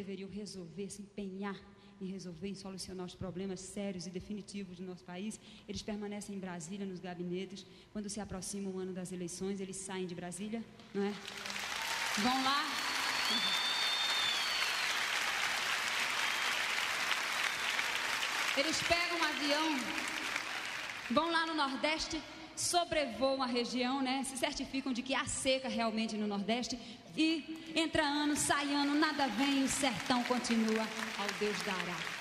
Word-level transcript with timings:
Deveriam 0.00 0.30
resolver, 0.40 0.88
se 0.94 1.02
empenhar 1.06 1.58
em 2.00 2.06
resolver, 2.16 2.48
em 2.48 2.58
solucionar 2.64 3.06
os 3.10 3.16
problemas 3.22 3.60
sérios 3.74 4.06
e 4.06 4.10
definitivos 4.18 4.76
do 4.80 4.84
nosso 4.90 5.04
país, 5.12 5.32
eles 5.68 5.82
permanecem 5.90 6.36
em 6.36 6.38
Brasília, 6.46 6.86
nos 6.86 7.00
gabinetes. 7.08 7.66
Quando 7.92 8.08
se 8.14 8.20
aproxima 8.24 8.70
o 8.70 8.78
ano 8.78 8.92
das 8.98 9.10
eleições, 9.16 9.60
eles 9.60 9.76
saem 9.76 10.06
de 10.06 10.14
Brasília, 10.20 10.60
não 10.94 11.02
é? 11.10 11.12
Vão 12.26 12.38
lá. 12.48 12.60
Eles 18.60 18.78
pegam 18.92 19.16
um 19.18 19.24
avião, 19.32 19.66
vão 21.16 21.26
lá 21.36 21.42
no 21.46 21.54
Nordeste, 21.62 22.16
sobrevoam 22.60 23.42
a 23.42 23.46
região, 23.46 24.02
né? 24.02 24.22
Se 24.24 24.36
certificam 24.36 24.92
de 24.92 25.02
que 25.02 25.14
há 25.14 25.24
seca 25.26 25.68
realmente 25.68 26.16
no 26.16 26.26
Nordeste 26.26 26.78
e 27.16 27.72
entra 27.74 28.04
ano, 28.04 28.36
sai 28.36 28.72
ano, 28.72 28.94
nada 28.94 29.26
vem, 29.28 29.64
o 29.64 29.68
sertão 29.68 30.22
continua 30.24 30.86
ao 31.18 31.26
Deus 31.38 31.56
dará. 31.62 32.18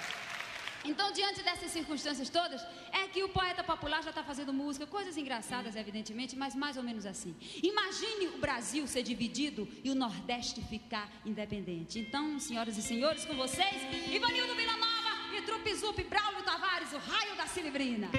Então, 0.85 1.11
diante 1.11 1.43
dessas 1.43 1.71
circunstâncias 1.71 2.29
todas, 2.29 2.65
é 2.93 3.07
que 3.07 3.21
o 3.21 3.29
poeta 3.29 3.61
popular 3.61 4.01
já 4.01 4.11
está 4.11 4.23
fazendo 4.23 4.53
música, 4.53 4.87
coisas 4.87 5.17
engraçadas, 5.17 5.75
evidentemente, 5.75 6.35
mas 6.35 6.55
mais 6.55 6.77
ou 6.77 6.83
menos 6.83 7.05
assim. 7.05 7.35
Imagine 7.61 8.27
o 8.27 8.37
Brasil 8.37 8.87
ser 8.87 9.03
dividido 9.03 9.67
e 9.83 9.89
o 9.89 9.95
Nordeste 9.95 10.61
ficar 10.61 11.11
independente. 11.25 11.99
Então, 11.99 12.39
senhoras 12.39 12.77
e 12.77 12.81
senhores, 12.81 13.25
com 13.25 13.35
vocês, 13.35 13.75
Ivanildo 14.09 14.55
Villanova 14.55 15.35
e 15.37 15.41
Trupizup, 15.41 16.01
Braulio 16.03 16.43
Tavares, 16.43 16.93
o 16.93 16.97
raio 16.97 17.35
da 17.35 17.47
Cilibrina. 17.47 18.09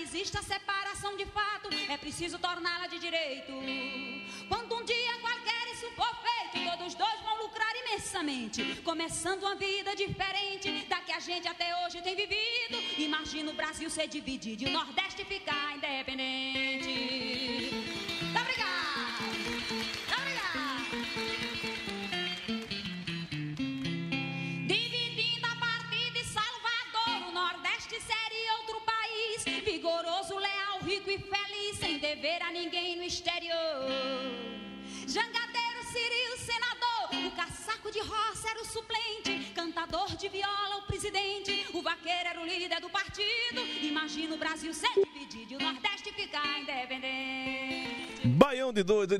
Que 0.00 0.02
existe 0.02 0.36
a 0.38 0.42
separação 0.42 1.14
de 1.16 1.26
fato, 1.26 1.68
é 1.88 1.96
preciso 1.96 2.38
torná-la 2.38 2.86
de 2.86 2.98
direito. 2.98 3.52
Quando 4.48 4.74
um 4.74 4.84
dia 4.84 5.18
qualquer 5.20 5.72
isso 5.72 5.90
for 5.90 6.12
feito, 6.26 6.70
todos 6.70 6.94
dois 6.94 7.20
vão 7.20 7.42
lucrar 7.42 7.72
imensamente, 7.84 8.80
começando 8.82 9.42
uma 9.42 9.54
vida 9.54 9.94
diferente 9.94 10.86
da 10.86 10.96
que 11.00 11.12
a 11.12 11.20
gente 11.20 11.46
até 11.46 11.68
hoje 11.84 12.00
tem 12.00 12.16
vivido. 12.16 12.78
Imagina 12.98 13.50
o 13.50 13.54
Brasil 13.54 13.90
ser 13.90 14.08
dividido 14.08 14.64
e 14.64 14.66
o 14.68 14.70
Nordeste 14.70 15.24
ficar 15.24 15.76
independente. 15.76 17.69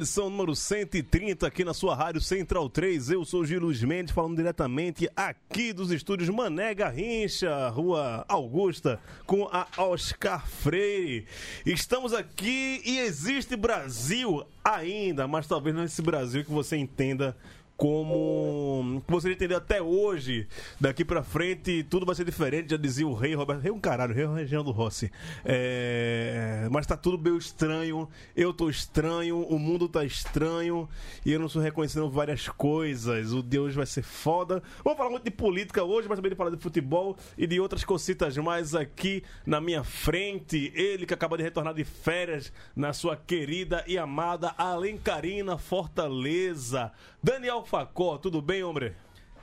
Edição 0.01 0.31
número 0.31 0.57
130, 0.57 1.47
aqui 1.47 1.63
na 1.63 1.75
sua 1.75 1.95
Rádio 1.95 2.23
Central 2.23 2.71
3. 2.71 3.11
Eu 3.11 3.23
sou 3.23 3.45
Gil 3.45 3.61
Luiz 3.61 3.83
Mendes, 3.83 4.15
falando 4.15 4.35
diretamente 4.35 5.07
aqui 5.15 5.75
dos 5.75 5.91
estúdios 5.91 6.31
Mané 6.31 6.75
Garrincha, 6.75 7.69
Rua 7.69 8.25
Augusta, 8.27 8.99
com 9.27 9.47
a 9.53 9.67
Oscar 9.77 10.49
Freire. 10.49 11.27
Estamos 11.67 12.15
aqui 12.15 12.81
e 12.83 12.99
existe 12.99 13.55
Brasil 13.57 14.43
ainda, 14.65 15.29
mas 15.29 15.47
talvez 15.47 15.77
não 15.77 15.85
esse 15.85 16.01
Brasil 16.01 16.47
que 16.47 16.51
você 16.51 16.79
entenda 16.79 17.37
como 17.81 19.03
você 19.09 19.33
entendeu 19.33 19.57
até 19.57 19.81
hoje. 19.81 20.47
Daqui 20.79 21.03
pra 21.03 21.23
frente 21.23 21.83
tudo 21.83 22.05
vai 22.05 22.15
ser 22.15 22.27
diferente, 22.27 22.73
já 22.73 22.77
dizia 22.77 23.09
o 23.09 23.15
rei 23.15 23.35
Roberto. 23.35 23.63
Rei 23.63 23.71
é 23.71 23.75
um 23.75 23.81
caralho, 23.81 24.15
rei 24.15 24.25
é 24.25 24.29
uma 24.29 24.37
região 24.37 24.63
do 24.63 24.71
Rossi. 24.71 25.11
É, 25.43 26.69
mas 26.71 26.87
tá 26.87 26.95
tudo 26.95 27.19
meio 27.19 27.39
estranho. 27.39 28.07
Eu 28.37 28.53
tô 28.53 28.69
estranho, 28.69 29.41
o 29.41 29.59
mundo 29.59 29.89
tá 29.89 30.05
estranho 30.05 30.87
e 31.25 31.33
eu 31.33 31.39
não 31.39 31.47
estou 31.47 31.63
reconhecendo 31.63 32.11
várias 32.11 32.51
coisas. 32.51 33.33
O 33.33 33.43
Deus 33.43 33.75
vai 33.75 33.87
ser 33.87 34.03
foda. 34.03 34.63
Vamos 34.85 34.99
falar 34.99 35.09
muito 35.09 35.25
de 35.25 35.31
política 35.31 35.83
hoje, 35.83 36.07
mas 36.07 36.19
também 36.19 36.33
de 36.33 36.37
falar 36.37 36.51
de 36.51 36.59
futebol 36.59 37.17
e 37.39 37.47
de 37.47 37.59
outras 37.61 37.83
cositas 37.83 38.37
mais 38.37 38.75
aqui 38.75 39.23
na 39.47 39.59
minha 39.59 39.83
frente. 39.83 40.71
Ele 40.75 41.07
que 41.07 41.15
acaba 41.15 41.39
de 41.39 41.45
retornar 41.45 41.73
de 41.73 41.85
férias 41.85 42.53
na 42.77 42.93
sua 42.93 43.17
querida 43.17 43.83
e 43.87 43.97
amada 43.97 44.55
Alencarina 44.59 45.57
Fortaleza. 45.57 46.93
Daniel 47.23 47.65
Facó, 47.71 48.19
tudo 48.19 48.43
bem, 48.43 48.65
homem? 48.65 48.93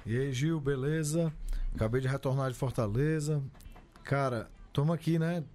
E 0.05 0.19
aí, 0.19 0.33
Gil, 0.33 0.59
beleza? 0.59 1.31
Acabei 1.73 2.01
de 2.01 2.09
retornar 2.09 2.51
de 2.51 2.57
Fortaleza. 2.57 3.41
Cara, 4.03 4.51
estamos 4.67 4.93
aqui, 4.93 5.17
né? 5.17 5.45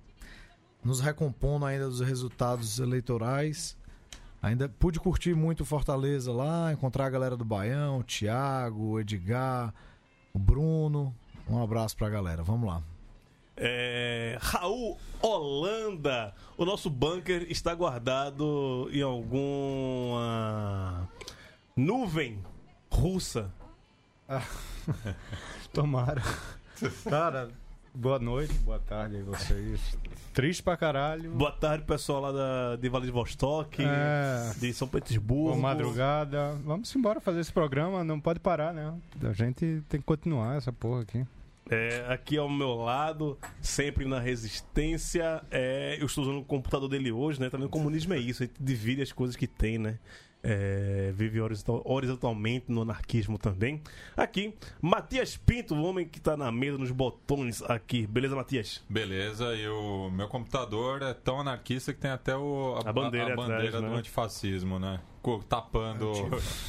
Nos 0.83 0.99
recompondo 0.99 1.67
ainda 1.67 1.85
dos 1.85 2.01
resultados 2.01 2.79
eleitorais. 2.79 3.77
Ainda 4.41 4.71
pude 4.71 4.99
curtir 4.99 5.35
muito 5.35 5.67
Fortaleza 5.67 6.33
lá, 6.33 6.73
encontrar 6.73 7.05
a 7.05 7.11
galera 7.11 7.37
do 7.37 7.45
Baião, 7.45 7.99
o 7.99 8.03
Thiago, 8.03 8.93
o 8.93 8.99
Edgar, 8.99 9.75
o 10.33 10.39
Bruno. 10.39 11.15
Um 11.47 11.63
abraço 11.63 11.95
pra 11.95 12.09
galera, 12.09 12.43
vamos 12.43 12.67
lá. 12.67 12.83
É, 13.55 14.39
Raul 14.41 14.97
Holanda, 15.21 16.35
o 16.57 16.65
nosso 16.65 16.89
bunker 16.89 17.47
está 17.51 17.75
guardado 17.75 18.89
em 18.91 19.03
alguma 19.03 20.27
nuvem 21.77 22.43
russa. 22.93 23.51
Tomara. 25.73 26.23
Cara, 27.09 27.49
boa 27.95 28.19
noite, 28.19 28.53
boa 28.55 28.79
tarde 28.79 29.17
aí 29.17 29.23
vocês. 29.23 29.97
Triste 30.33 30.63
pra 30.63 30.77
caralho. 30.77 31.31
Boa 31.31 31.53
tarde, 31.53 31.85
pessoal 31.85 32.21
lá 32.21 32.33
da, 32.33 32.77
de 32.77 32.89
Vladivostok, 32.89 33.83
É. 33.83 34.53
de 34.59 34.73
São 34.73 34.89
Petersburgo. 34.89 35.51
Boa 35.51 35.57
madrugada. 35.57 36.53
Vamos 36.65 36.95
embora 36.95 37.21
fazer 37.21 37.41
esse 37.41 37.53
programa, 37.53 38.03
não 38.05 38.21
pode 38.21 38.41
parar, 38.41 38.73
né? 38.73 38.95
A 39.23 39.33
gente 39.33 39.83
tem 39.89 40.01
que 40.01 40.07
continuar 40.07 40.57
essa 40.57 40.73
porra 40.73 41.03
aqui. 41.03 41.27
É, 41.71 42.05
aqui 42.09 42.37
ao 42.37 42.49
meu 42.49 42.75
lado, 42.75 43.39
sempre 43.61 44.05
na 44.05 44.19
resistência. 44.19 45.43
É, 45.51 45.97
eu 46.01 46.07
estou 46.07 46.25
usando 46.25 46.41
o 46.41 46.45
computador 46.45 46.89
dele 46.89 47.13
hoje, 47.13 47.41
né? 47.41 47.49
Também 47.49 47.67
o 47.67 47.71
comunismo 47.71 48.13
é 48.15 48.19
isso, 48.19 48.43
a 48.43 48.47
gente 48.47 48.57
divide 48.61 49.01
as 49.03 49.13
coisas 49.13 49.37
que 49.37 49.47
tem, 49.47 49.79
né? 49.79 49.99
É, 50.45 51.13
vive 51.15 51.41
horizontal- 51.41 51.83
horizontalmente 51.85 52.65
no 52.69 52.83
anarquismo 52.83 53.39
também. 53.39 53.81
Aqui, 54.17 54.53
Matias 54.81 55.37
Pinto, 55.37 55.75
o 55.75 55.83
homem 55.85 56.05
que 56.07 56.19
está 56.19 56.37
na 56.37 56.51
mesa 56.51 56.77
nos 56.79 56.91
botões 56.91 57.63
aqui. 57.63 58.07
Beleza, 58.09 58.35
Matias? 58.35 58.83
Beleza, 58.89 59.55
e 59.55 59.69
o 59.69 60.11
meu 60.11 60.27
computador 60.27 61.01
é 61.03 61.15
tão 61.15 61.41
anarquista 61.41 61.93
que 61.95 62.01
tem 62.01 62.11
até 62.11 62.35
o, 62.37 62.77
A 62.85 62.93
bandeira 62.93 63.37
bandeira 63.37 63.69
atrás, 63.69 63.85
do 63.85 63.91
né? 63.91 63.97
antifascismo, 63.99 64.79
né? 64.81 65.01
Tapando 65.49 66.13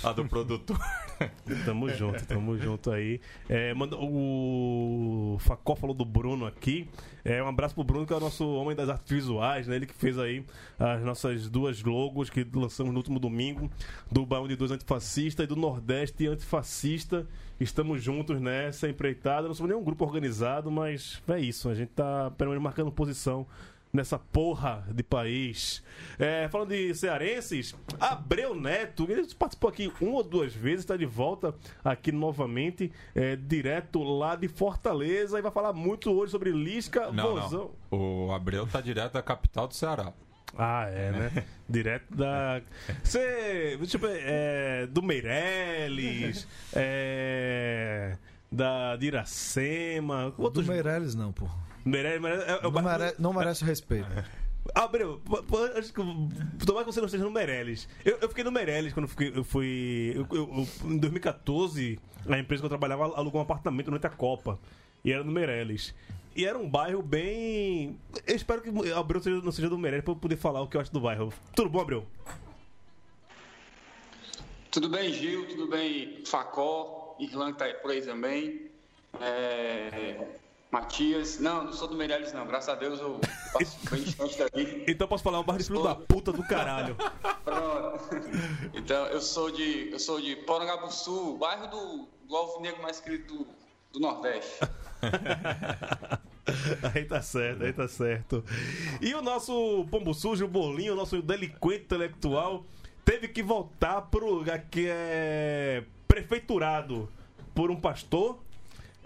a 0.04 0.12
do 0.14 0.26
produtor. 0.26 0.78
Tamo 1.66 1.90
junto, 1.90 2.26
tamo 2.26 2.58
junto 2.58 2.92
aí. 2.92 3.22
É, 3.48 3.74
manda, 3.74 3.96
o 3.98 5.38
Facó 5.40 5.76
falou 5.76 5.96
do 5.96 6.04
Bruno 6.04 6.46
aqui. 6.46 6.90
É, 7.24 7.42
um 7.42 7.48
abraço 7.48 7.74
pro 7.74 7.84
Bruno, 7.84 8.06
que 8.06 8.14
é 8.14 8.16
o 8.16 8.20
nosso 8.20 8.46
homem 8.56 8.76
das 8.76 8.90
artes 8.90 9.10
visuais, 9.10 9.68
né? 9.68 9.76
Ele 9.76 9.86
que 9.86 9.94
fez 9.94 10.20
aí 10.20 10.44
as 10.78 11.02
nossas 11.04 11.50
duas 11.50 11.82
logos 11.82 12.30
que 12.30 12.46
lançamos 12.54 12.92
no 12.92 13.00
último 13.00 13.20
domingo, 13.20 13.72
do 14.12 14.26
Baú 14.26 14.48
de 14.48 14.56
Dois 14.56 14.72
Antifascista 14.72 15.44
e 15.44 15.48
do 15.48 15.56
Nordeste 15.56 16.28
Antifascista. 16.28 17.26
Estamos 17.60 18.04
juntos 18.04 18.42
nessa 18.42 18.90
empreitada. 18.90 19.48
Não 19.48 19.56
somos 19.56 19.72
nenhum 19.72 19.84
grupo 19.84 20.04
organizado, 20.04 20.70
mas 20.70 21.22
é 21.28 21.40
isso. 21.40 21.70
A 21.70 21.76
gente 21.76 21.90
tá 21.90 22.32
pelo 22.32 22.50
menos 22.50 22.64
marcando 22.64 22.92
posição 22.92 23.48
nessa 23.94 24.18
porra 24.18 24.84
de 24.92 25.04
país. 25.04 25.84
É, 26.18 26.48
falando 26.50 26.70
de 26.70 26.96
cearenses, 26.96 27.76
Abreu 28.00 28.56
Neto, 28.56 29.06
ele 29.08 29.28
participou 29.36 29.70
aqui 29.70 29.94
uma 30.02 30.14
ou 30.16 30.24
duas 30.24 30.52
vezes, 30.52 30.80
está 30.80 30.98
de 30.98 31.06
volta 31.06 31.54
aqui 31.86 32.12
novamente, 32.12 32.92
é, 33.14 33.36
direto 33.36 34.02
lá 34.02 34.36
de 34.36 34.48
Fortaleza, 34.48 35.38
e 35.38 35.44
vai 35.44 35.52
falar 35.52 35.74
muito 35.74 36.12
hoje 36.12 36.32
sobre 36.32 36.52
Lisca, 36.52 37.12
Não, 37.12 37.36
Vozão. 37.36 37.72
não. 37.92 38.00
O 38.00 38.32
Abreu 38.32 38.66
tá 38.66 38.82
direto 38.82 39.14
da 39.14 39.22
capital 39.22 39.68
do 39.68 39.76
Ceará. 39.76 40.12
Ah, 40.58 40.86
é, 40.88 41.12
né? 41.12 41.46
Direto 41.68 42.16
da. 42.16 42.62
Você. 43.04 43.76
Ver. 43.80 44.22
É, 44.24 44.86
do 44.88 45.02
Meirelles. 45.02 46.48
É, 46.74 48.18
da 48.52 48.96
de 48.96 49.08
Iracema. 49.08 50.30
Do 50.30 50.44
Outros. 50.44 50.68
Meirelles 50.68 51.16
não, 51.16 51.32
pô. 51.32 51.48
Meirelles, 51.86 52.22
Meirelles 52.22 52.46
é, 52.48 52.52
é 52.64 52.68
o 52.68 52.72
Não, 52.72 52.82
mere- 52.82 53.16
não 53.20 53.34
merece 53.34 53.64
o 53.64 53.66
respeito. 53.66 54.08
Abreu, 54.74 55.20
p- 55.20 55.42
p- 55.44 55.78
acho 55.80 55.94
que. 55.94 56.02
Tomara 56.66 56.86
que 56.86 56.92
você 56.94 57.00
não 57.02 57.06
esteja 57.08 57.24
no 57.26 57.32
Meirelles. 57.32 57.88
Eu, 58.06 58.18
eu 58.22 58.30
fiquei 58.30 58.44
no 58.44 58.52
Meirelles 58.52 58.94
quando 58.94 59.06
eu, 59.06 59.10
fiquei- 59.10 59.32
eu 59.36 59.44
fui. 59.44 60.14
eu- 60.16 60.28
eu- 60.38 60.68
em 60.90 60.98
2014, 60.98 62.00
a 62.30 62.40
empresa 62.40 62.62
que 62.62 62.66
eu 62.66 62.70
trabalhava 62.70 63.04
alugou 63.18 63.40
um 63.42 63.44
apartamento 63.44 63.86
durante 63.88 64.08
a 64.08 64.10
Copa. 64.10 64.58
E 65.04 65.12
era 65.12 65.24
no 65.24 65.32
Meirelles. 65.34 65.94
E 66.36 66.46
era 66.46 66.58
um 66.58 66.68
bairro 66.70 67.02
bem. 67.04 68.00
Eu 68.26 68.36
espero 68.36 68.62
que 68.62 68.70
o 68.70 68.98
Abreu 68.98 69.22
seja- 69.22 69.42
não 69.42 69.52
seja 69.52 69.70
do 69.70 69.78
Meirelles 69.78 70.06
pra 70.06 70.14
eu 70.14 70.18
poder 70.18 70.38
falar 70.38 70.62
o 70.62 70.68
que 70.68 70.78
eu 70.78 70.82
acho 70.82 70.92
do 70.94 71.02
bairro. 71.02 71.32
Tudo 71.54 71.70
bom, 71.70 71.82
Abreu? 71.82 72.08
Tudo 74.72 74.90
bem, 74.90 75.14
Gil? 75.14 75.48
Tudo 75.48 75.68
bem, 75.68 76.24
Facó? 76.26 77.16
Irlanda 77.20 77.54
tá 77.58 77.66
por 77.82 77.92
aí 77.92 78.02
também. 78.02 78.72
É, 79.22 80.26
Matias. 80.74 81.40
Não, 81.40 81.66
não 81.66 81.72
sou 81.72 81.88
do 81.88 81.96
Meirelles, 81.96 82.34
não. 82.34 82.48
Graças 82.48 82.70
a 82.70 82.76
Deus 82.76 83.00
eu 83.00 83.22
passo 83.54 83.78
bem 83.92 84.02
distante 84.02 84.40
daqui. 84.40 84.84
Então 84.90 85.08
posso 85.08 85.24
falar 85.24 85.40
um 85.40 85.44
bairro 85.44 85.62
de 85.62 85.68
filho 85.68 85.84
da 85.84 85.94
puta 85.94 86.34
do 86.34 86.42
caralho. 86.42 86.98
Pronto. 87.46 88.10
Então, 88.74 89.06
eu 89.06 89.22
sou 89.22 89.52
de, 89.52 89.92
eu 89.92 90.00
sou 90.00 90.20
de 90.20 90.36
Porangabuçu, 90.36 91.38
bairro 91.38 91.68
do, 91.68 92.08
do 92.28 92.36
Alvinegro 92.36 92.82
mais 92.82 93.00
querido 93.00 93.28
do, 93.28 93.48
do 93.92 94.00
Nordeste. 94.00 94.62
Aí 96.94 97.06
tá 97.06 97.22
certo, 97.22 97.64
aí 97.64 97.72
tá 97.72 97.88
certo. 97.88 98.44
E 99.00 99.16
o 99.16 99.22
nosso 99.22 99.88
pombo 99.90 100.14
sujo, 100.14 100.44
o 100.44 100.48
Bolinho, 100.48 100.92
o 100.92 100.96
nosso 100.96 101.22
delinquente 101.22 101.86
intelectual, 101.86 102.66
teve 103.06 103.30
que 103.30 103.42
voltar 103.42 104.02
pro 104.02 104.30
lugar 104.30 104.60
que 104.70 104.88
é 104.90 105.86
prefeiturado 106.06 107.10
por 107.56 107.72
um 107.72 107.80
pastor, 107.80 108.43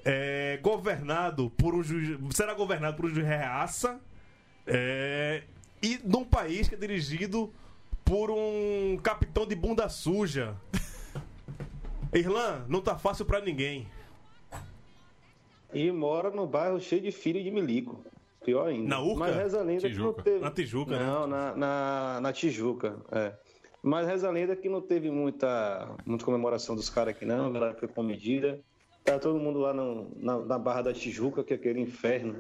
é, 0.07 0.57
governado 0.61 1.49
por 1.49 1.75
um 1.75 1.83
juiz. 1.83 2.17
Será 2.31 2.53
governado 2.53 2.95
por 2.95 3.05
um 3.05 3.09
juiz 3.09 3.27
reaça, 3.27 3.99
é, 4.65 5.43
e 5.83 5.99
num 6.05 6.23
país 6.23 6.69
que 6.69 6.75
é 6.75 6.77
dirigido 6.77 7.53
por 8.05 8.31
um 8.31 8.97
capitão 9.03 9.45
de 9.45 9.53
bunda 9.53 9.89
suja. 9.89 10.55
Irlã, 12.13 12.65
não 12.69 12.79
tá 12.79 12.97
fácil 12.97 13.25
pra 13.25 13.41
ninguém. 13.41 13.85
E 15.73 15.91
mora 15.91 16.29
no 16.31 16.47
bairro 16.47 16.79
cheio 16.79 17.01
de 17.01 17.11
filho 17.11 17.43
de 17.43 17.51
milico. 17.51 18.01
Pior 18.45 18.69
ainda. 18.69 18.87
Na 18.87 19.01
Urca? 19.01 19.19
Mas 19.19 19.35
reza 19.35 19.59
a 19.59 19.63
lenda 19.63 19.81
que 19.81 19.89
Tijuca. 19.89 20.17
não 20.17 20.23
teve. 20.23 20.39
Na 20.39 20.51
Tijuca, 20.51 20.91
né? 20.97 21.05
Não, 21.05 21.27
na, 21.27 21.55
na, 21.55 22.19
na 22.21 22.33
Tijuca, 22.33 22.95
é. 23.11 23.33
Mas 23.83 24.07
reza 24.07 24.29
a 24.29 24.31
lenda 24.31 24.55
que 24.55 24.69
não 24.69 24.81
teve 24.81 25.11
muita, 25.11 25.93
muita 26.05 26.23
comemoração 26.23 26.77
dos 26.77 26.89
caras 26.89 27.13
aqui, 27.13 27.25
não. 27.25 27.47
A 27.47 27.51
galera 27.51 27.73
foi 27.73 27.89
comedida. 27.89 28.57
Tá 29.07 29.17
todo 29.17 29.39
mundo 29.39 29.59
lá 29.59 29.73
no- 29.73 30.11
na, 30.17 30.37
na 30.39 30.59
Barra 30.59 30.81
da 30.81 30.93
Tijuca, 30.93 31.41
que 31.41 31.53
é 31.53 31.55
aquele 31.55 31.79
inferno. 31.79 32.35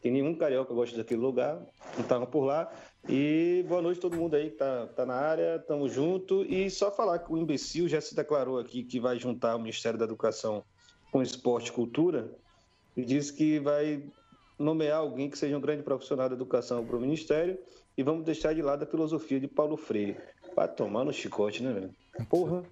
Que 0.00 0.10
nenhum 0.10 0.34
carioca 0.34 0.74
gosta 0.74 0.96
daquele 0.96 1.20
lugar. 1.20 1.62
Não 1.94 2.00
estavam 2.02 2.26
por 2.26 2.42
lá. 2.44 2.68
E 3.08 3.64
boa 3.68 3.80
noite 3.80 4.00
todo 4.00 4.16
mundo 4.16 4.34
aí 4.34 4.50
que 4.50 4.56
tá, 4.56 4.88
tá 4.96 5.06
na 5.06 5.14
área. 5.14 5.60
Tamo 5.60 5.88
junto. 5.88 6.42
E 6.42 6.68
só 6.68 6.90
falar 6.90 7.20
que 7.20 7.32
o 7.32 7.38
imbecil 7.38 7.86
já 7.86 8.00
se 8.00 8.16
declarou 8.16 8.58
aqui 8.58 8.82
que 8.82 8.98
vai 8.98 9.16
juntar 9.16 9.54
o 9.54 9.60
Ministério 9.60 9.96
da 9.96 10.04
Educação 10.04 10.64
com 11.12 11.22
Esporte 11.22 11.68
e 11.68 11.72
Cultura 11.72 12.32
e 12.96 13.04
disse 13.04 13.32
que 13.32 13.60
vai 13.60 14.02
nomear 14.58 14.98
alguém 14.98 15.30
que 15.30 15.38
seja 15.38 15.56
um 15.56 15.60
grande 15.60 15.84
profissional 15.84 16.28
da 16.28 16.34
educação 16.34 16.84
para 16.84 16.96
o 16.96 17.00
Ministério 17.00 17.56
e 17.96 18.02
vamos 18.02 18.24
deixar 18.24 18.52
de 18.56 18.60
lado 18.62 18.82
a 18.82 18.86
filosofia 18.86 19.38
de 19.38 19.46
Paulo 19.46 19.76
Freire. 19.76 20.16
Vai 20.56 20.66
tomar 20.66 21.04
no 21.04 21.12
chicote, 21.12 21.62
né, 21.62 21.72
velho? 21.72 21.90
Porra. 22.28 22.64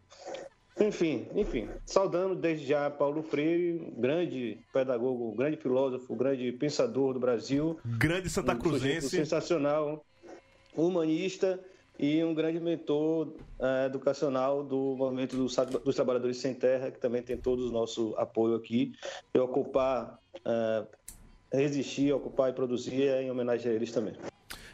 Enfim, 0.81 1.27
enfim, 1.35 1.69
saudando 1.85 2.35
desde 2.35 2.67
já 2.67 2.91
Paulo 2.91 3.23
Freire, 3.23 3.93
um 3.95 4.01
grande 4.01 4.59
pedagogo, 4.73 5.31
um 5.31 5.37
grande 5.37 5.59
filósofo, 5.59 6.15
um 6.15 6.17
grande 6.17 6.51
pensador 6.53 7.13
do 7.13 7.21
Brasil, 7.21 7.79
Grande 7.85 8.31
Santa 8.31 8.55
um 8.55 8.59
Cruzense. 8.59 9.11
sensacional, 9.11 10.03
humanista 10.75 11.61
e 11.99 12.25
um 12.25 12.33
grande 12.33 12.59
mentor 12.59 13.35
eh, 13.59 13.87
educacional 13.87 14.65
do 14.65 14.97
movimento 14.97 15.37
dos, 15.37 15.55
dos 15.85 15.95
trabalhadores 15.95 16.39
sem 16.39 16.55
terra, 16.55 16.91
que 16.91 16.99
também 16.99 17.23
tem 17.23 17.37
todo 17.37 17.69
o 17.69 17.71
nosso 17.71 18.15
apoio 18.17 18.55
aqui, 18.55 18.95
e 19.35 19.39
ocupar, 19.39 20.19
eh, 20.43 20.87
resistir, 21.53 22.11
ocupar 22.15 22.49
e 22.49 22.55
produzir 22.55 23.03
é 23.03 23.23
em 23.23 23.31
homenagem 23.31 23.71
a 23.71 23.75
eles 23.75 23.93
também. 23.93 24.15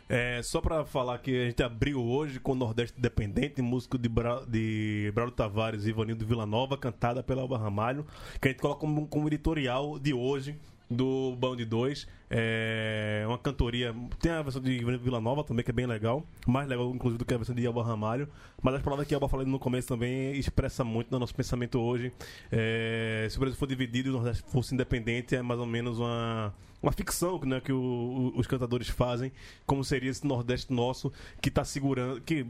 É, 0.09 0.41
só 0.43 0.61
pra 0.61 0.85
falar 0.85 1.19
que 1.19 1.31
a 1.31 1.47
gente 1.47 1.63
abriu 1.63 2.01
hoje 2.01 2.39
com 2.39 2.53
o 2.53 2.55
Nordeste 2.55 2.97
Independente, 2.97 3.61
música 3.61 3.99
de, 3.99 4.09
Bra 4.09 4.45
de 4.47 5.11
Braulio 5.13 5.35
Tavares 5.35 5.85
e 5.85 5.91
Ivanildo 5.91 6.25
Villanova, 6.25 6.77
cantada 6.77 7.23
pela 7.23 7.43
Alba 7.43 7.59
Ramalho, 7.59 8.07
que 8.41 8.47
a 8.47 8.51
gente 8.53 8.61
coloca 8.61 8.81
como, 8.81 9.09
como 9.09 9.29
editorial 9.29 9.99
de 9.99 10.15
hoje 10.15 10.57
do 10.89 11.35
Band 11.37 11.57
2. 11.57 12.07
É 12.29 13.25
uma 13.27 13.39
cantoria. 13.39 13.95
Tem 14.21 14.33
a 14.33 14.43
versão 14.43 14.61
de 14.61 14.73
Ivanildo 14.73 15.05
Villanova 15.05 15.45
também, 15.45 15.65
que 15.65 15.71
é 15.71 15.75
bem 15.75 15.87
legal. 15.87 16.27
Mais 16.47 16.69
legal, 16.69 16.91
inclusive, 16.95 17.19
do 17.19 17.25
que 17.25 17.33
a 17.35 17.37
versão 17.37 17.55
de 17.55 17.67
Alba 17.67 17.85
Ramalho. 17.85 18.29
Mas 18.63 18.75
as 18.75 18.83
palavras 18.83 19.07
que 19.07 19.15
a 19.15 19.17
Alba 19.17 19.29
falou 19.29 19.47
no 19.47 19.59
começo 19.59 19.89
também 19.89 20.33
expressa 20.37 20.83
muito 20.83 21.11
no 21.11 21.19
nosso 21.19 21.35
pensamento 21.35 21.79
hoje. 21.81 22.13
É, 22.51 23.27
se 23.31 23.37
o 23.37 23.41
Brasil 23.41 23.59
for 23.59 23.67
dividido 23.69 24.09
e 24.09 24.11
o 24.11 24.15
Nordeste 24.15 24.43
fosse 24.51 24.75
independente, 24.75 25.37
é 25.37 25.43
mais 25.43 25.61
ou 25.61 25.67
menos 25.67 25.99
uma 25.99 26.53
uma 26.83 26.93
ficção 26.93 27.41
né, 27.41 27.59
que 27.61 27.73
o- 27.73 28.33
os 28.37 28.47
cantadores 28.47 28.89
fazem, 28.89 29.33
como 29.65 29.83
seria 29.83 30.11
esse 30.11 30.25
Nordeste 30.25 30.73
nosso, 30.73 31.11
que 31.41 31.49
está 31.49 31.65
segurando, 31.65 32.21
que 32.21 32.47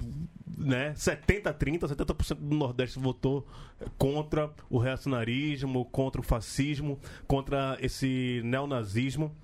né, 0.58 0.93
70 0.94 1.49
a 1.49 1.52
30, 1.55 1.87
70% 1.88 2.34
do 2.34 2.55
Nordeste 2.56 2.99
votou 2.99 3.46
contra 3.96 4.50
o 4.69 4.78
reacionarismo, 4.78 5.84
contra 5.87 6.20
o 6.20 6.25
fascismo, 6.25 6.99
contra 7.26 7.78
esse 7.81 8.43
neonazismo. 8.44 9.34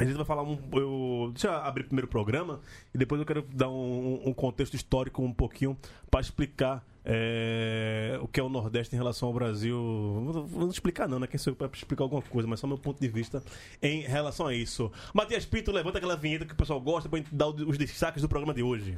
A 0.00 0.04
gente 0.04 0.16
vai 0.16 0.24
falar 0.24 0.42
um. 0.42 0.58
Eu, 0.72 1.30
deixa 1.30 1.48
eu 1.48 1.52
abrir 1.52 1.84
primeiro 1.84 2.06
o 2.06 2.10
programa 2.10 2.58
e 2.94 2.96
depois 2.96 3.20
eu 3.20 3.26
quero 3.26 3.42
dar 3.52 3.68
um, 3.68 4.22
um 4.24 4.32
contexto 4.32 4.72
histórico 4.72 5.22
um 5.22 5.30
pouquinho 5.30 5.76
para 6.10 6.20
explicar 6.22 6.82
é, 7.04 8.18
o 8.22 8.26
que 8.26 8.40
é 8.40 8.42
o 8.42 8.48
Nordeste 8.48 8.94
em 8.94 8.98
relação 8.98 9.28
ao 9.28 9.34
Brasil. 9.34 9.76
Não 10.24 10.46
vou 10.46 10.70
explicar, 10.70 11.06
não, 11.06 11.18
né? 11.18 11.26
Quem 11.26 11.36
sou 11.36 11.50
eu 11.50 11.54
para 11.54 11.68
explicar 11.74 12.04
alguma 12.04 12.22
coisa, 12.22 12.48
mas 12.48 12.60
só 12.60 12.66
meu 12.66 12.78
ponto 12.78 12.98
de 12.98 13.08
vista 13.08 13.42
em 13.82 14.00
relação 14.00 14.46
a 14.46 14.54
isso. 14.54 14.90
Matias 15.12 15.44
Pinto, 15.44 15.70
levanta 15.70 15.98
aquela 15.98 16.16
vinheta 16.16 16.46
que 16.46 16.54
o 16.54 16.56
pessoal 16.56 16.80
gosta 16.80 17.06
para 17.06 17.22
dar 17.30 17.48
os 17.48 17.76
destaques 17.76 18.22
do 18.22 18.28
programa 18.28 18.54
de 18.54 18.62
hoje. 18.62 18.96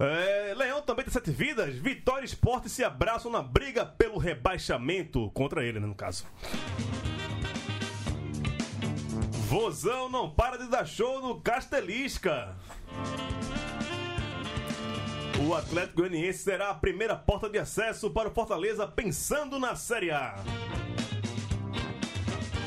É, 0.00 0.41
Leão 1.12 1.20
também 1.20 1.20
tem 1.20 1.20
sete 1.20 1.30
vidas. 1.30 1.74
Vitória 1.74 2.24
Esporte 2.24 2.68
se 2.68 2.82
abraçam 2.82 3.30
na 3.30 3.42
briga 3.42 3.84
pelo 3.84 4.18
rebaixamento. 4.18 5.30
Contra 5.32 5.64
ele, 5.64 5.78
né, 5.78 5.86
no 5.86 5.94
caso. 5.94 6.26
Vozão 9.48 10.08
não 10.08 10.30
para 10.30 10.56
de 10.56 10.68
dar 10.68 10.86
show 10.86 11.20
no 11.20 11.40
Castelisca. 11.40 12.56
O 15.46 15.54
Atlético 15.54 15.98
Goianiense 15.98 16.38
será 16.38 16.70
a 16.70 16.74
primeira 16.74 17.16
porta 17.16 17.48
de 17.50 17.58
acesso 17.58 18.10
para 18.10 18.28
o 18.28 18.32
Fortaleza 18.32 18.86
pensando 18.86 19.58
na 19.58 19.74
Série 19.74 20.10
A. 20.10 20.36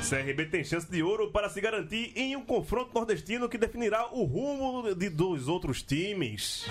CRB 0.07 0.45
tem 0.45 0.63
chance 0.63 0.89
de 0.91 1.01
ouro 1.01 1.31
para 1.31 1.49
se 1.49 1.59
garantir 1.59 2.11
em 2.15 2.35
um 2.35 2.45
confronto 2.45 2.91
nordestino 2.93 3.49
que 3.49 3.57
definirá 3.57 4.07
o 4.11 4.23
rumo 4.23 4.93
de 4.93 5.09
dos 5.09 5.47
outros 5.47 5.81
times. 5.81 6.69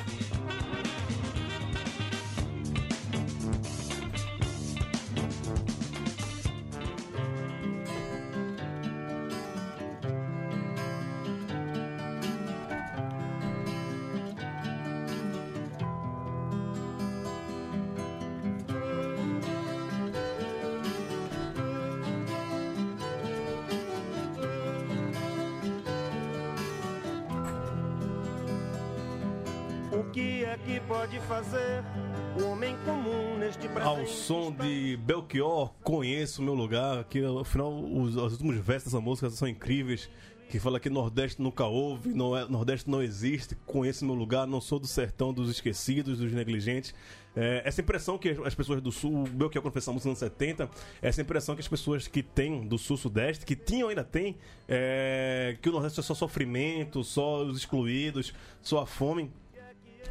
Presente? 34.05 34.25
som 34.25 34.53
de 34.53 34.97
Belchior, 34.99 35.73
conheço 35.83 36.43
o 36.43 36.45
meu 36.45 36.55
lugar. 36.55 37.05
Que 37.05 37.25
afinal, 37.41 37.73
os, 37.73 38.17
os 38.17 38.33
últimos 38.33 38.57
versos 38.57 38.93
dessa 38.93 39.01
música 39.01 39.31
são 39.31 39.49
incríveis. 39.49 40.11
Que 40.49 40.59
fala 40.61 40.79
que 40.79 40.91
Nordeste 40.91 41.41
nunca 41.41 41.65
houve, 41.65 42.11
não 42.11 42.37
é, 42.37 42.47
Nordeste 42.47 42.89
não 42.89 43.03
existe, 43.03 43.57
conheço 43.67 44.05
meu 44.05 44.15
lugar, 44.15 44.47
não 44.47 44.61
sou 44.61 44.79
do 44.79 44.87
sertão 44.87 45.33
dos 45.33 45.51
esquecidos, 45.51 46.19
dos 46.19 46.33
negligentes. 46.33 46.95
É, 47.35 47.63
essa 47.65 47.81
impressão 47.81 48.19
que 48.19 48.29
as 48.45 48.55
pessoas 48.55 48.81
do 48.81 48.93
Sul, 48.93 49.25
o 49.25 49.27
Belchior 49.27 49.63
quando 49.63 49.75
música 49.75 49.93
nos 49.93 50.07
anos 50.07 50.19
70, 50.19 50.71
essa 51.03 51.23
impressão 51.23 51.57
que 51.57 51.63
as 51.63 51.67
pessoas 51.67 52.07
que 52.07 52.23
têm 52.23 52.69
do 52.69 52.79
Sul-Sudeste, 52.79 53.45
que 53.45 53.57
tinham 53.57 53.89
ainda 53.89 54.05
tem, 54.05 54.37
é, 54.69 55.57
que 55.61 55.69
o 55.69 55.73
Nordeste 55.73 55.99
é 55.99 56.03
só 56.03 56.15
sofrimento, 56.15 57.03
só 57.03 57.43
os 57.43 57.57
excluídos, 57.57 58.33
só 58.63 58.83
a 58.83 58.87
fome. 58.87 59.33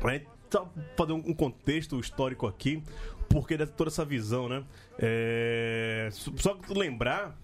É, 0.04 0.22
só 0.52 0.70
fazer 0.96 1.14
um 1.14 1.34
contexto 1.34 2.00
histórico 2.00 2.46
aqui, 2.46 2.84
porque 3.34 3.58
de 3.58 3.66
toda 3.66 3.90
essa 3.90 4.06
visão, 4.06 4.48
né? 4.48 4.64
É, 5.00 6.08
só 6.12 6.56
lembrar 6.70 7.36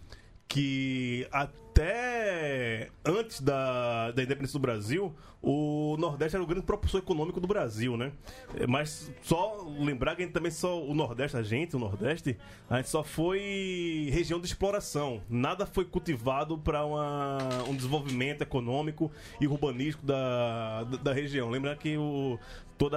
que 0.48 1.27
até 1.31 2.91
antes 3.03 3.41
da, 3.41 4.12
da 4.12 4.22
independência 4.22 4.60
do 4.60 4.62
Brasil, 4.62 5.15
o 5.41 5.96
Nordeste 5.98 6.36
era 6.36 6.43
o 6.43 6.48
grande 6.48 6.63
propulsor 6.63 7.00
econômico 7.00 7.39
do 7.39 7.48
Brasil, 7.48 7.98
né? 7.98 8.12
É, 8.55 8.67
Mas 8.67 9.12
só 9.24 9.65
lembrar 9.79 10.15
que 10.15 10.22
a 10.22 10.25
gente 10.25 10.34
também 10.34 10.51
só 10.51 10.79
o 10.79 10.93
Nordeste, 10.93 11.36
a 11.38 11.41
gente, 11.41 11.75
o 11.75 11.79
Nordeste, 11.79 12.38
a 12.69 12.77
gente 12.77 12.89
só 12.89 13.03
foi 13.03 14.10
região 14.12 14.39
de 14.39 14.46
exploração. 14.46 15.24
Nada 15.27 15.65
foi 15.65 15.86
cultivado 15.86 16.55
para 16.55 16.86
um 16.86 17.75
desenvolvimento 17.75 18.43
econômico 18.43 19.12
e 19.41 19.48
urbanístico 19.48 20.05
da, 20.05 20.84
da, 20.84 20.98
da 20.98 21.13
região. 21.13 21.50
Lembra 21.50 21.75
que 21.75 21.98
o 21.98 22.38
todo 22.79 22.95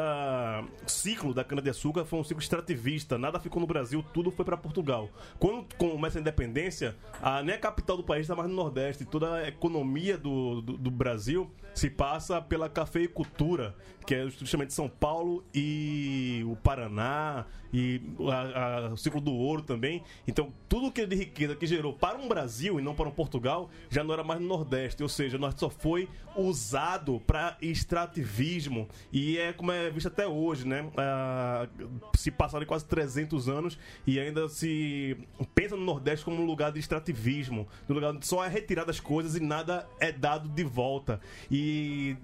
ciclo 0.86 1.34
da 1.34 1.42
cana-de-açúcar 1.42 2.04
foi 2.04 2.20
um 2.20 2.24
ciclo 2.24 2.40
extrativista. 2.40 3.18
Nada 3.18 3.40
ficou 3.40 3.60
no 3.60 3.66
Brasil, 3.66 4.02
tudo 4.14 4.30
foi 4.30 4.44
para 4.44 4.56
Portugal. 4.56 5.10
Quando 5.40 5.66
começa 5.76 6.18
a 6.18 6.20
independência, 6.20 6.94
a, 7.20 7.42
nem 7.42 7.56
a 7.56 7.58
capital 7.58 7.96
do 7.96 8.04
país 8.04 8.22
está 8.22 8.36
mais 8.36 8.48
no 8.48 8.54
Nordeste. 8.54 9.04
Toda 9.04 9.34
a 9.34 9.48
economia 9.48 10.16
do, 10.16 10.62
do, 10.62 10.78
do 10.78 10.90
Brasil 10.90 11.50
se 11.74 11.88
passa 11.90 12.40
pela 12.40 12.68
cafeicultura, 12.68 13.74
que 14.06 14.14
é 14.14 14.28
justamente 14.28 14.72
São 14.72 14.88
Paulo 14.88 15.44
e 15.54 16.42
o 16.46 16.56
Paraná 16.56 17.46
e 17.72 18.00
a- 18.30 18.88
a- 18.88 18.92
o 18.92 18.96
ciclo 18.96 19.20
do 19.20 19.32
ouro 19.32 19.62
também. 19.62 20.02
Então, 20.26 20.52
tudo 20.68 20.90
que 20.90 21.02
é 21.02 21.06
de 21.06 21.14
riqueza 21.16 21.54
que 21.54 21.66
gerou 21.66 21.92
para 21.92 22.18
um 22.18 22.28
Brasil 22.28 22.78
e 22.78 22.82
não 22.82 22.94
para 22.94 23.08
um 23.08 23.12
Portugal 23.12 23.70
já 23.88 24.02
não 24.02 24.12
era 24.12 24.24
mais 24.24 24.40
no 24.40 24.46
Nordeste. 24.48 25.02
Ou 25.02 25.08
seja, 25.08 25.36
o 25.36 25.40
Norte 25.40 25.60
só 25.60 25.70
foi 25.70 26.08
usado 26.36 27.20
para 27.26 27.56
extrativismo 27.62 28.88
e 29.12 29.38
é 29.38 29.52
como 29.52 29.70
é 29.70 29.88
visto 29.90 30.08
até 30.08 30.26
hoje, 30.26 30.66
né? 30.66 30.90
Ah, 30.96 31.68
se 32.16 32.30
passaram 32.30 32.66
quase 32.66 32.84
300 32.86 33.48
anos 33.48 33.78
e 34.06 34.18
ainda 34.18 34.48
se 34.48 35.16
pensa 35.54 35.76
no 35.76 35.84
Nordeste 35.84 36.24
como 36.24 36.42
um 36.42 36.46
lugar 36.46 36.72
de 36.72 36.80
extrativismo, 36.80 37.68
um 37.88 37.94
lugar 37.94 38.12
onde 38.12 38.26
só 38.26 38.44
é 38.44 38.48
retirado 38.48 38.90
as 38.90 38.98
coisas 39.00 39.36
e 39.36 39.40
nada 39.40 39.88
é 40.00 40.10
dado 40.10 40.48
de 40.48 40.64
volta. 40.64 41.20
E 41.50 41.61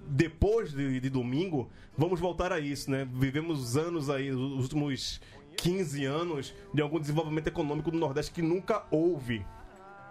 depois 0.07 0.73
de, 0.73 1.01
de 1.01 1.11
domingo, 1.11 1.69
vamos 1.97 2.21
voltar 2.21 2.53
a 2.53 2.61
isso, 2.61 2.91
né? 2.91 3.09
Vivemos 3.13 3.77
anos 3.77 4.09
aí, 4.09 4.31
os 4.31 4.63
últimos 4.63 5.21
15 5.59 6.05
anos 6.05 6.55
de 6.73 6.81
algum 6.81 7.01
desenvolvimento 7.01 7.49
econômico 7.49 7.91
do 7.91 7.99
Nordeste 7.99 8.33
que 8.33 8.43
nunca 8.43 8.85
houve. 8.91 9.45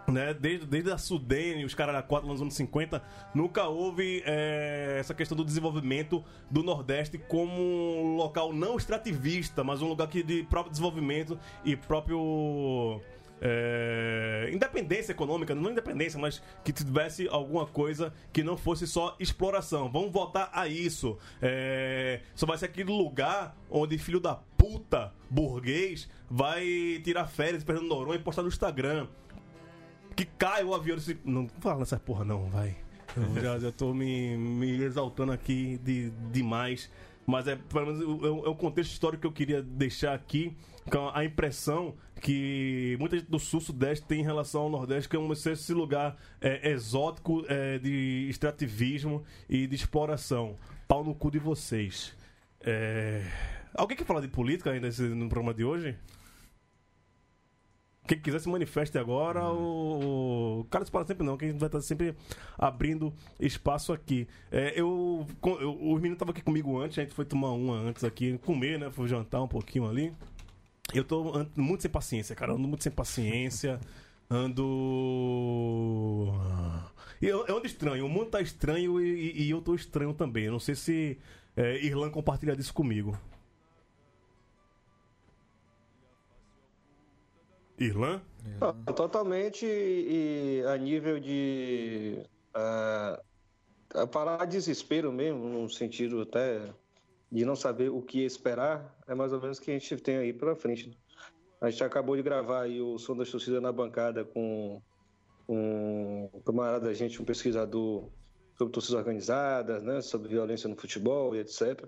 Né? 0.07 0.33
Desde, 0.33 0.65
desde 0.65 0.91
a 0.91 0.97
Sudene, 0.97 1.65
os 1.65 1.75
caras 1.75 1.93
da 1.95 2.01
4 2.01 2.27
nos 2.27 2.41
anos 2.41 2.53
50, 2.53 3.03
nunca 3.35 3.67
houve 3.67 4.23
é, 4.25 4.97
essa 4.99 5.13
questão 5.13 5.35
do 5.35 5.43
desenvolvimento 5.43 6.23
do 6.49 6.63
Nordeste 6.63 7.17
como 7.17 7.61
um 7.61 8.15
local 8.15 8.53
não 8.53 8.77
extrativista, 8.77 9.65
mas 9.65 9.81
um 9.81 9.87
lugar 9.87 10.07
que 10.07 10.23
de 10.23 10.43
próprio 10.43 10.71
desenvolvimento 10.71 11.37
e 11.65 11.75
próprio. 11.75 13.01
É, 13.41 14.49
independência 14.51 15.11
econômica, 15.11 15.53
não 15.53 15.71
independência, 15.71 16.19
mas 16.19 16.41
que 16.63 16.71
tivesse 16.71 17.27
alguma 17.29 17.65
coisa 17.65 18.13
que 18.33 18.43
não 18.43 18.57
fosse 18.57 18.87
só 18.87 19.15
exploração. 19.19 19.91
Vamos 19.91 20.11
voltar 20.11 20.49
a 20.53 20.67
isso. 20.67 21.17
É, 21.41 22.21
só 22.35 22.45
vai 22.45 22.57
ser 22.57 22.65
aquele 22.65 22.91
lugar 22.91 23.55
onde 23.69 23.97
filho 23.97 24.19
da 24.19 24.35
puta 24.35 25.13
burguês 25.29 26.09
vai 26.29 26.65
tirar 27.03 27.27
férias 27.27 27.63
perdendo 27.63 27.87
Noronha 27.87 28.19
e 28.19 28.23
postar 28.23 28.41
no 28.41 28.47
Instagram 28.47 29.07
que 30.15 30.25
cai 30.25 30.63
o 30.63 30.73
avião. 30.73 30.97
Disse, 30.97 31.17
não 31.23 31.47
fala 31.59 31.79
nessa 31.79 31.99
porra, 31.99 32.25
não, 32.25 32.49
vai. 32.49 32.75
Eu 33.15 33.41
já, 33.41 33.59
já 33.59 33.71
tô 33.71 33.93
me, 33.93 34.35
me 34.35 34.83
exaltando 34.83 35.31
aqui 35.31 35.79
de, 35.83 36.09
demais. 36.31 36.89
Mas 37.27 37.45
é, 37.45 37.57
pelo 37.57 37.85
menos, 37.87 38.01
é 38.01 38.31
um- 38.31 38.51
é 38.51 38.55
contexto 38.55 38.91
histórico 38.91 39.21
que 39.21 39.27
eu 39.27 39.31
queria 39.33 39.61
deixar 39.61 40.13
aqui. 40.13 40.55
Com 40.89 41.09
a 41.13 41.25
impressão 41.25 41.95
que 42.21 42.95
muita 42.97 43.17
gente 43.19 43.29
do 43.29 43.37
sul-sudeste 43.37 44.05
tem 44.07 44.21
em 44.21 44.23
relação 44.23 44.61
ao 44.61 44.69
nordeste, 44.69 45.09
que 45.09 45.17
é 45.17 45.19
um, 45.19 45.29
esse 45.33 45.73
lugar 45.73 46.15
é, 46.39 46.71
exótico 46.71 47.43
é, 47.49 47.77
de 47.77 48.27
extrativismo 48.29 49.23
e 49.49 49.67
de 49.67 49.75
exploração. 49.75 50.55
Pau 50.87 51.03
no 51.03 51.13
cu 51.13 51.29
de 51.29 51.39
vocês. 51.39 52.15
É, 52.61 53.23
Alguém 53.73 53.97
quer 53.97 54.05
falar 54.05 54.21
de 54.21 54.29
política 54.29 54.71
ainda 54.71 54.89
no 55.13 55.27
programa 55.27 55.53
de 55.53 55.65
hoje? 55.65 55.95
Quem 58.07 58.19
quiser 58.19 58.39
se 58.39 58.47
manifeste 58.49 58.97
agora, 58.97 59.43
o, 59.51 60.61
o 60.61 60.63
Carlos 60.71 60.89
para 60.89 61.05
sempre 61.05 61.25
não, 61.25 61.37
que 61.37 61.45
a 61.45 61.47
gente 61.49 61.59
vai 61.59 61.67
estar 61.67 61.81
sempre 61.81 62.15
abrindo 62.57 63.13
espaço 63.39 63.91
aqui. 63.91 64.27
É, 64.51 64.73
eu, 64.79 65.25
eu- 65.59 65.73
o 65.73 65.95
menino 65.95 66.13
estava 66.13 66.31
aqui 66.31 66.41
comigo 66.41 66.79
antes, 66.79 66.97
a 66.97 67.01
gente 67.03 67.13
foi 67.13 67.25
tomar 67.25 67.51
uma 67.51 67.75
antes 67.75 68.03
aqui, 68.03 68.37
comer, 68.39 68.79
né? 68.79 68.89
Foi 68.89 69.07
jantar 69.07 69.41
um 69.43 69.47
pouquinho 69.47 69.87
ali. 69.89 70.11
Eu 70.93 71.03
tô 71.03 71.45
muito 71.55 71.81
sem 71.81 71.91
paciência, 71.91 72.35
cara. 72.35 72.53
Ando 72.53 72.67
muito 72.67 72.83
sem 72.83 72.91
paciência. 72.91 73.79
Ando. 74.29 76.33
E 77.21 77.25
Eu, 77.25 77.45
eu 77.47 77.57
ando 77.57 77.65
estranho. 77.67 78.05
O 78.05 78.09
mundo 78.09 78.27
tá 78.29 78.41
estranho 78.41 78.99
e, 79.01 79.31
e- 79.31 79.43
e 79.43 79.49
eu 79.49 79.61
tô 79.61 79.75
estranho 79.75 80.13
também. 80.13 80.45
Eu 80.45 80.51
não 80.51 80.59
sei 80.59 80.75
se 80.75 81.17
é, 81.55 81.83
Irlan 81.85 82.09
compartilha 82.09 82.55
disso 82.55 82.73
comigo. 82.73 83.17
Irlan? 87.79 88.21
Ah, 88.61 88.73
Totalmente 88.93 89.65
e 89.65 90.63
a 90.67 90.77
nível 90.77 91.19
de 91.19 92.19
a 92.53 94.07
parar 94.11 94.45
desespero 94.45 95.11
mesmo, 95.11 95.47
no 95.47 95.69
sentido 95.69 96.21
até 96.21 96.73
de 97.31 97.45
não 97.45 97.55
saber 97.55 97.89
o 97.89 98.01
que 98.01 98.23
esperar, 98.25 98.95
é 99.07 99.13
mais 99.13 99.33
ou 99.33 99.41
menos 99.41 99.57
o 99.57 99.61
que 99.61 99.71
a 99.71 99.73
gente 99.73 99.97
tem 99.97 100.17
aí 100.17 100.33
pela 100.33 100.55
frente. 100.55 100.97
A 101.59 101.69
gente 101.69 101.83
acabou 101.83 102.15
de 102.15 102.21
gravar 102.21 102.63
aí 102.63 102.81
o 102.81 102.97
Som 102.97 103.17
das 103.17 103.29
Torcidas 103.29 103.61
na 103.61 103.71
bancada 103.71 104.23
com 104.23 104.81
um 105.47 106.29
camarada 106.45 106.85
da 106.87 106.93
gente, 106.93 107.21
um 107.21 107.25
pesquisador 107.25 108.09
sobre 108.57 108.73
torcidas 108.73 108.99
organizadas, 108.99 109.83
né, 109.83 110.01
sobre 110.01 110.29
violência 110.29 110.67
no 110.67 110.75
futebol 110.75 111.35
e 111.35 111.39
etc. 111.39 111.85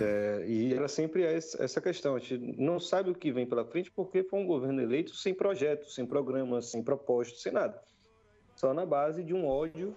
É, 0.00 0.44
e 0.46 0.74
era 0.74 0.86
sempre 0.86 1.22
essa 1.24 1.80
questão. 1.80 2.14
A 2.14 2.18
gente 2.18 2.38
não 2.60 2.78
sabe 2.78 3.10
o 3.10 3.14
que 3.14 3.32
vem 3.32 3.46
pela 3.46 3.64
frente 3.64 3.90
porque 3.90 4.22
foi 4.22 4.38
um 4.38 4.46
governo 4.46 4.82
eleito 4.82 5.14
sem 5.14 5.34
projetos, 5.34 5.94
sem 5.94 6.06
programas, 6.06 6.70
sem 6.70 6.82
propostas, 6.82 7.40
sem 7.40 7.52
nada. 7.52 7.80
Só 8.54 8.74
na 8.74 8.84
base 8.84 9.22
de 9.22 9.32
um 9.32 9.46
ódio 9.46 9.96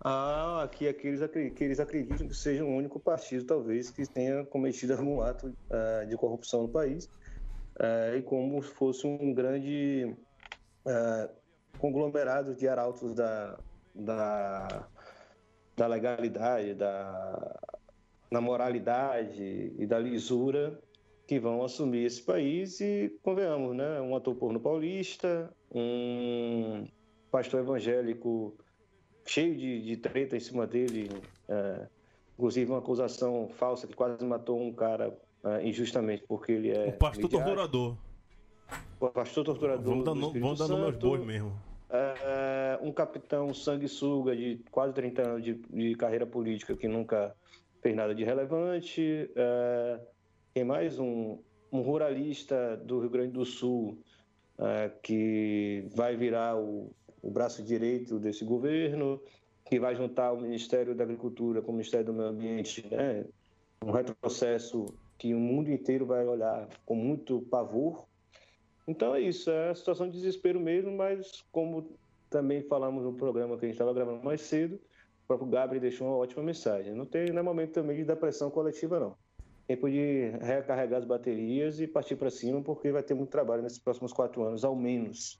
a 0.00 0.68
que 0.70 0.88
aqueles, 0.88 1.20
que 1.54 1.64
eles 1.64 1.80
acreditam 1.80 2.28
que 2.28 2.34
seja 2.34 2.64
o 2.64 2.68
único 2.68 3.00
partido, 3.00 3.44
talvez, 3.44 3.90
que 3.90 4.06
tenha 4.06 4.44
cometido 4.46 4.92
algum 4.92 5.20
ato 5.20 5.52
ah, 5.70 6.04
de 6.04 6.16
corrupção 6.16 6.62
no 6.62 6.68
país. 6.68 7.10
Ah, 7.78 8.16
e 8.16 8.22
como 8.22 8.62
se 8.62 8.70
fosse 8.70 9.06
um 9.06 9.34
grande 9.34 10.16
ah, 10.86 11.28
conglomerado 11.78 12.54
de 12.54 12.68
arautos 12.68 13.12
da, 13.14 13.58
da, 13.94 14.88
da 15.76 15.86
legalidade, 15.86 16.74
da, 16.74 17.58
na 18.30 18.40
moralidade 18.40 19.72
e 19.78 19.86
da 19.86 19.98
lisura 19.98 20.78
que 21.26 21.38
vão 21.38 21.62
assumir 21.62 22.04
esse 22.04 22.22
país 22.22 22.80
e, 22.80 23.14
convenhamos, 23.22 23.76
né, 23.76 24.00
um 24.00 24.16
ator 24.16 24.34
porno 24.34 24.58
paulista, 24.58 25.52
um 25.70 26.86
pastor 27.30 27.60
evangélico 27.60 28.56
cheio 29.26 29.54
de, 29.56 29.82
de 29.82 29.96
treta 29.98 30.36
em 30.36 30.40
cima 30.40 30.66
dele, 30.66 31.10
é, 31.48 31.86
inclusive 32.34 32.70
uma 32.70 32.78
acusação 32.78 33.48
falsa 33.50 33.86
que 33.86 33.94
quase 33.94 34.24
matou 34.24 34.58
um 34.60 34.72
cara 34.72 35.14
é, 35.44 35.66
injustamente 35.68 36.24
porque 36.26 36.52
ele 36.52 36.70
é 36.70 36.86
O 36.88 36.92
pastor 36.92 37.24
midiático. 37.24 37.28
torturador. 37.44 37.96
O 39.00 39.08
pastor 39.10 39.44
torturador 39.44 39.84
Vamos 39.84 40.04
dar, 40.04 40.14
no- 40.14 40.32
vamos 40.32 40.58
dar 40.58 40.68
nome 40.68 40.84
aos 40.84 40.96
bois 40.96 41.24
mesmo. 41.24 41.52
É, 41.90 42.78
um 42.82 42.92
capitão 42.92 43.52
sanguessuga 43.54 44.34
de 44.36 44.62
quase 44.70 44.92
30 44.94 45.22
anos 45.22 45.42
de, 45.44 45.54
de 45.54 45.94
carreira 45.94 46.26
política 46.26 46.74
que 46.76 46.88
nunca 46.88 47.34
fez 47.80 47.94
nada 47.94 48.14
de 48.14 48.24
relevante. 48.24 49.30
É, 49.34 50.00
tem 50.54 50.64
mais 50.64 50.98
um, 50.98 51.38
um 51.72 51.80
ruralista 51.80 52.76
do 52.76 53.00
Rio 53.00 53.10
Grande 53.10 53.32
do 53.32 53.44
Sul 53.44 53.98
é, 54.58 54.90
que 55.02 55.84
vai 55.94 56.16
virar 56.16 56.56
o, 56.56 56.92
o 57.22 57.30
braço 57.30 57.62
direito 57.62 58.18
desse 58.18 58.44
governo, 58.44 59.20
que 59.64 59.78
vai 59.78 59.94
juntar 59.94 60.32
o 60.32 60.40
Ministério 60.40 60.94
da 60.94 61.04
Agricultura 61.04 61.62
com 61.62 61.70
o 61.70 61.74
Ministério 61.74 62.06
do 62.06 62.12
Meio 62.12 62.28
Ambiente, 62.28 62.86
né? 62.90 63.24
um 63.84 63.90
retrocesso 63.90 64.86
que 65.16 65.34
o 65.34 65.38
mundo 65.38 65.70
inteiro 65.70 66.06
vai 66.06 66.26
olhar 66.26 66.68
com 66.84 66.94
muito 66.94 67.42
pavor. 67.42 68.06
Então 68.86 69.14
é 69.14 69.20
isso, 69.20 69.50
é 69.50 69.70
a 69.70 69.74
situação 69.74 70.08
de 70.08 70.16
desespero 70.16 70.58
mesmo, 70.58 70.90
mas 70.96 71.44
como 71.52 71.90
também 72.30 72.62
falamos 72.62 73.04
no 73.04 73.12
programa 73.14 73.58
que 73.58 73.64
a 73.64 73.68
gente 73.68 73.74
estava 73.74 73.92
gravando 73.92 74.24
mais 74.24 74.40
cedo, 74.40 74.80
próprio 75.28 75.50
Gabriel 75.50 75.82
deixou 75.82 76.08
uma 76.08 76.16
ótima 76.16 76.42
mensagem. 76.42 76.94
Não 76.94 77.04
tem 77.04 77.30
não 77.30 77.40
é 77.40 77.42
momento 77.42 77.72
também 77.72 77.96
de 77.98 78.04
depressão 78.04 78.50
coletiva, 78.50 78.98
não. 78.98 79.14
Tempo 79.66 79.88
de 79.90 80.30
recarregar 80.40 80.98
as 80.98 81.04
baterias 81.04 81.78
e 81.78 81.86
partir 81.86 82.16
para 82.16 82.30
cima, 82.30 82.62
porque 82.62 82.90
vai 82.90 83.02
ter 83.02 83.12
muito 83.12 83.28
trabalho 83.28 83.62
nesses 83.62 83.78
próximos 83.78 84.14
quatro 84.14 84.42
anos, 84.42 84.64
ao 84.64 84.74
menos. 84.74 85.38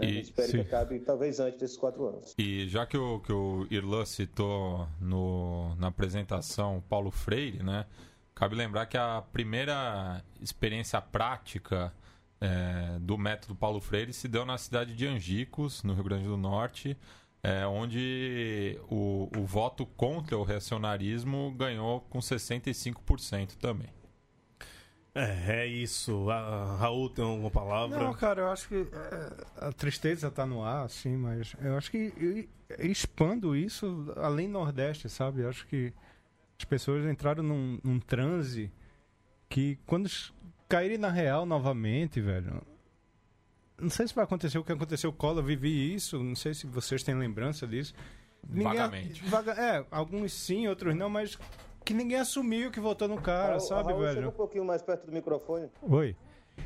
E- 0.00 0.06
gente 0.14 0.24
espera 0.24 0.48
que 0.48 0.52
sim. 0.52 0.60
acabe 0.60 0.98
talvez 1.00 1.38
antes 1.38 1.60
desses 1.60 1.76
quatro 1.76 2.08
anos. 2.08 2.34
E 2.36 2.66
já 2.68 2.84
que 2.84 2.98
o, 2.98 3.20
que 3.20 3.32
o 3.32 3.66
Irlan 3.70 4.04
citou 4.04 4.88
no, 5.00 5.74
na 5.76 5.86
apresentação 5.86 6.82
Paulo 6.88 7.12
Freire, 7.12 7.62
né? 7.62 7.86
Cabe 8.34 8.54
lembrar 8.54 8.86
que 8.86 8.96
a 8.96 9.22
primeira 9.32 10.22
experiência 10.40 11.00
prática 11.00 11.92
é, 12.40 12.98
do 13.00 13.18
método 13.18 13.54
Paulo 13.54 13.80
Freire 13.80 14.12
se 14.12 14.28
deu 14.28 14.44
na 14.44 14.58
cidade 14.58 14.94
de 14.94 15.06
Angicos, 15.06 15.82
no 15.82 15.92
Rio 15.94 16.04
Grande 16.04 16.24
do 16.24 16.36
Norte, 16.36 16.96
é, 17.42 17.66
onde 17.66 18.78
o, 18.90 19.28
o 19.36 19.44
voto 19.44 19.86
contra 19.86 20.36
o 20.36 20.42
reacionarismo 20.42 21.54
ganhou 21.56 22.00
com 22.02 22.18
65% 22.18 23.56
também. 23.56 23.88
É, 25.14 25.62
é 25.62 25.66
isso. 25.66 26.30
A, 26.30 26.76
Raul 26.76 27.10
tem 27.10 27.24
uma 27.24 27.50
palavra. 27.50 27.98
Não, 27.98 28.14
cara, 28.14 28.42
eu 28.42 28.48
acho 28.48 28.68
que 28.68 28.76
é, 28.76 29.66
a 29.66 29.72
tristeza 29.72 30.30
tá 30.30 30.46
no 30.46 30.62
ar, 30.62 30.84
assim, 30.84 31.16
mas 31.16 31.54
eu 31.60 31.76
acho 31.76 31.90
que 31.90 32.12
eu 32.16 32.48
expando 32.86 33.56
isso 33.56 34.12
além 34.16 34.48
Nordeste, 34.48 35.08
sabe? 35.08 35.42
Eu 35.42 35.48
acho 35.48 35.66
que 35.66 35.92
as 36.58 36.64
pessoas 36.64 37.04
entraram 37.06 37.42
num, 37.42 37.78
num 37.82 37.98
transe 37.98 38.70
que 39.48 39.78
quando 39.86 40.08
caírem 40.68 40.98
na 40.98 41.10
real 41.10 41.46
novamente, 41.46 42.20
velho. 42.20 42.62
Não 43.80 43.90
sei 43.90 44.08
se 44.08 44.14
vai 44.14 44.24
acontecer 44.24 44.58
o 44.58 44.64
que 44.64 44.72
aconteceu 44.72 45.10
com 45.12 45.16
o 45.16 45.20
Collor, 45.20 45.38
eu 45.42 45.46
vivi 45.46 45.94
isso, 45.94 46.22
não 46.22 46.34
sei 46.34 46.52
se 46.54 46.66
vocês 46.66 47.02
têm 47.02 47.14
lembrança 47.14 47.66
disso. 47.66 47.94
Vagamente. 48.44 49.24
vaga- 49.24 49.52
é, 49.52 49.84
alguns 49.90 50.32
sim, 50.32 50.66
outros 50.68 50.94
não, 50.94 51.08
mas 51.10 51.38
que 51.84 51.92
ninguém 51.94 52.18
assumiu 52.18 52.70
que 52.70 52.80
votou 52.80 53.06
no 53.08 53.20
cara, 53.20 53.48
Raul- 53.50 53.60
sabe, 53.60 53.90
Raul, 53.90 54.00
velho? 54.00 54.14
Chega 54.14 54.28
um 54.28 54.32
pouquinho 54.32 54.64
mais 54.64 54.82
perto 54.82 55.06
do 55.06 55.12
microfone. 55.12 55.68
Oi. 55.82 56.16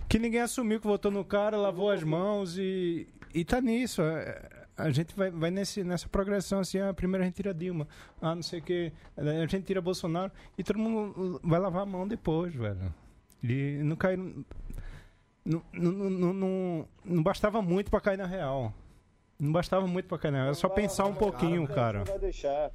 Que 0.09 0.19
ninguém 0.19 0.41
assumiu 0.41 0.81
que 0.81 0.87
votou 0.87 1.11
no 1.11 1.25
cara, 1.25 1.57
lavou 1.57 1.91
as 1.91 2.03
mãos 2.03 2.57
e, 2.59 3.07
e 3.35 3.45
tá 3.45 3.61
nisso. 3.61 4.01
é, 4.03 4.41
A 4.77 4.91
gente 4.91 5.15
vai, 5.15 5.31
vai 5.31 5.51
nesse, 5.51 5.85
nessa 5.85 6.09
progressão 6.09 6.61
assim, 6.61 6.79
ah, 6.81 6.95
primeiro 6.95 7.23
a 7.23 7.27
gente 7.27 7.35
tira 7.37 7.53
Dilma, 7.53 7.87
ah, 8.21 8.35
não 8.35 8.43
sei 8.43 8.61
o 8.61 8.63
que, 8.63 8.93
a 9.17 9.47
gente 9.47 9.63
tira 9.65 9.81
Bolsonaro 9.83 10.33
e 10.57 10.65
todo 10.65 10.79
mundo 10.79 11.41
vai 11.45 11.61
lavar 11.61 11.83
a 11.83 11.87
mão 11.87 12.09
depois, 12.09 12.55
velho. 12.55 12.93
E 13.43 13.81
não 13.83 13.97
cai. 13.97 14.17
Não, 15.45 15.63
não, 15.73 15.91
não, 15.93 16.33
não, 16.33 16.89
não 17.05 17.23
bastava 17.23 17.61
muito 17.61 17.91
pra 17.91 18.01
cair 18.01 18.17
na 18.19 18.27
real. 18.27 18.73
Não 19.41 19.51
bastava 19.53 19.87
muito 19.87 20.07
pra 20.07 20.19
cair 20.19 20.31
na 20.31 20.39
real. 20.43 20.51
É 20.51 20.55
só 20.55 20.69
pensar 20.69 21.07
um 21.07 21.15
pouquinho, 21.15 21.63
A 21.63 21.67
gente 21.67 21.75
cara. 21.75 21.99
não 21.99 22.05
vai 22.05 22.19
deixar. 22.19 22.71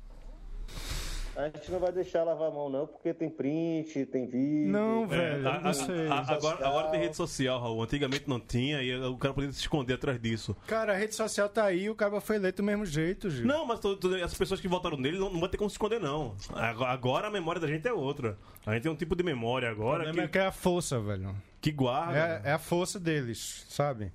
A 1.36 1.44
gente 1.50 1.72
não 1.72 1.80
vai 1.80 1.92
deixar 1.92 2.24
lavar 2.24 2.48
a 2.48 2.52
mão, 2.52 2.68
não, 2.68 2.88
porque 2.88 3.14
tem 3.14 3.30
print, 3.30 4.08
tem 4.08 4.26
vídeo. 4.26 4.72
Não, 4.72 5.04
É, 5.04 5.06
velho, 5.06 5.48
a- 5.50 5.60
não 5.60 5.70
a- 5.70 5.74
sei. 5.74 6.08
a- 6.08 6.26
agora, 6.32 6.68
agora 6.68 6.88
tem 6.90 7.00
rede 7.00 7.16
social, 7.16 7.62
Raul. 7.62 7.84
Antigamente 7.84 8.28
não 8.28 8.40
tinha 8.40 8.82
e 8.82 9.00
o 9.06 9.16
cara 9.18 9.36
podia 9.36 9.52
se 9.52 9.60
esconder 9.60 9.94
atrás 9.94 10.20
disso. 10.20 10.58
Cara, 10.66 10.94
a 10.94 10.96
rede 10.98 11.14
social 11.14 11.48
tá 11.48 11.64
aí, 11.64 11.92
o 11.92 11.96
cara 11.96 12.20
foi 12.20 12.38
eleito 12.38 12.64
do 12.64 12.66
mesmo 12.66 12.88
jeito, 12.88 13.30
Gil. 13.30 13.46
Não, 13.46 13.68
mas 13.68 13.80
tô- 13.80 13.96
tô- 13.96 14.16
as 14.16 14.34
pessoas 14.34 14.60
que 14.60 14.68
votaram 14.68 14.98
nele 14.98 15.20
não, 15.20 15.30
não 15.32 15.40
vai 15.40 15.48
ter 15.48 15.58
como 15.58 15.70
se 15.70 15.76
esconder, 15.76 16.00
não. 16.02 16.36
Agora, 16.56 17.28
a 17.28 17.32
memória 17.32 17.62
da 17.62 17.68
gente 17.68 17.88
é 17.88 17.94
outra. 17.94 18.36
A 18.66 18.74
gente 18.74 18.82
tem 18.84 18.92
um 18.92 18.96
tipo 18.96 19.16
de 19.16 19.24
memória 19.24 19.70
O 19.70 19.72
agora 19.72 20.10
é 20.10 20.12
que, 20.12 20.28
que 20.30 20.40
é 20.40 20.48
a 20.48 20.52
força, 20.52 21.00
velho. 21.00 21.36
Que 21.62 21.72
guarda. 21.72 22.42
É, 22.46 22.50
é 22.50 22.54
a 22.54 22.60
força 22.60 23.00
deles, 23.00 23.66
sabe? 23.70 24.12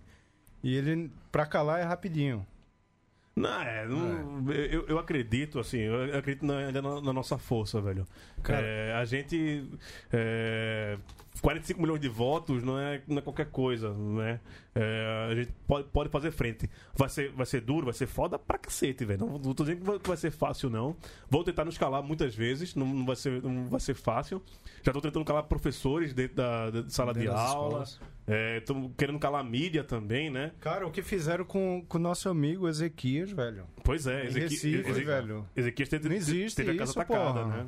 E 0.63 0.75
ele, 0.77 1.11
pra 1.31 1.45
calar, 1.47 1.81
é 1.81 1.83
rapidinho. 1.85 2.47
Não, 3.35 3.63
é, 3.63 3.87
não- 3.87 4.53
Eu, 4.53 4.87
eu 4.87 4.99
acredito, 4.99 5.59
assim, 5.59 5.79
eu 5.79 6.17
acredito 6.19 6.45
na, 6.45 6.59
ainda 6.59 6.83
na, 6.83 7.01
na 7.01 7.13
nossa 7.13 7.39
força, 7.39 7.81
velho. 7.81 8.07
Cara- 8.43 8.61
É, 8.65 8.93
a 8.95 9.05
gente. 9.07 9.67
É, 10.13 10.99
45 11.41 11.81
milhões 11.81 12.01
de 12.01 12.09
votos 12.09 12.63
não 12.63 12.79
é, 12.79 13.01
não 13.09 13.19
é 13.19 13.21
qualquer 13.23 13.47
coisa, 13.47 13.93
né? 13.95 14.39
É, 14.75 15.29
a 15.31 15.35
gente 15.35 15.51
pode, 15.67 15.89
pode 15.89 16.09
fazer 16.11 16.31
frente. 16.31 16.69
Vai 16.95 17.09
ser, 17.09 17.31
vai 17.33 17.47
ser 17.47 17.61
duro, 17.63 17.87
vai 17.87 17.95
ser 17.95 18.07
foda 18.07 18.39
pra 18.39 18.59
cacete, 18.59 19.05
velho. 19.05 19.21
Não, 19.21 19.39
não 19.39 19.55
tô 19.55 19.65
dizendo 19.65 19.81
que 19.81 19.87
vai, 19.87 19.99
que 19.99 20.09
vai 20.09 20.17
ser 20.17 20.31
fácil, 20.31 20.69
não. 20.71 20.95
Vou 21.31 21.43
tentar 21.43 21.65
nos 21.65 21.77
calar 21.79 22.03
muitas 22.03 22.35
vezes, 22.35 22.75
não, 22.75 22.87
não 22.87 23.07
vai, 23.07 23.17
ser, 23.17 23.43
não 23.43 23.67
vai 23.69 23.81
ser 23.81 23.95
fácil. 23.95 24.43
Já 24.83 24.93
tô 24.93 25.01
tentando 25.01 25.25
calar 25.25 25.45
professores 25.45 26.13
dentro 26.13 26.37
da, 26.37 26.71
da 26.71 26.89
sala 26.91 27.13
Dentro 27.15 27.31
de 27.31 27.35
aula. 27.35 27.83
escolas. 27.85 28.01
É, 28.27 28.61
tô 28.61 28.91
querendo 28.97 29.19
calar 29.19 29.41
a 29.41 29.45
mídia 29.45 29.83
também, 29.83 30.31
né? 30.31 30.53
Cara, 30.61 30.87
o 30.87 30.91
que 30.93 31.03
fizeram 31.03 31.45
com 31.45 31.85
o 31.93 31.99
nosso 31.99 32.29
amigo 32.29 32.69
Ezequias, 32.69 33.31
velho? 33.33 33.65
Pois 33.83 34.07
é, 34.07 34.25
Em 34.25 34.27
Ezequi- 34.29 34.41
Recife, 34.55 34.79
Ezequi- 34.91 35.05
velho. 35.07 35.47
Ezequias 35.57 35.89
teve, 35.89 36.09
Não 36.09 36.15
existe 36.17 36.57
teve 36.57 36.71
a 36.73 36.77
casa 36.77 36.91
isso, 36.93 37.01
atacada, 37.01 37.41
porra. 37.43 37.57
né? 37.65 37.67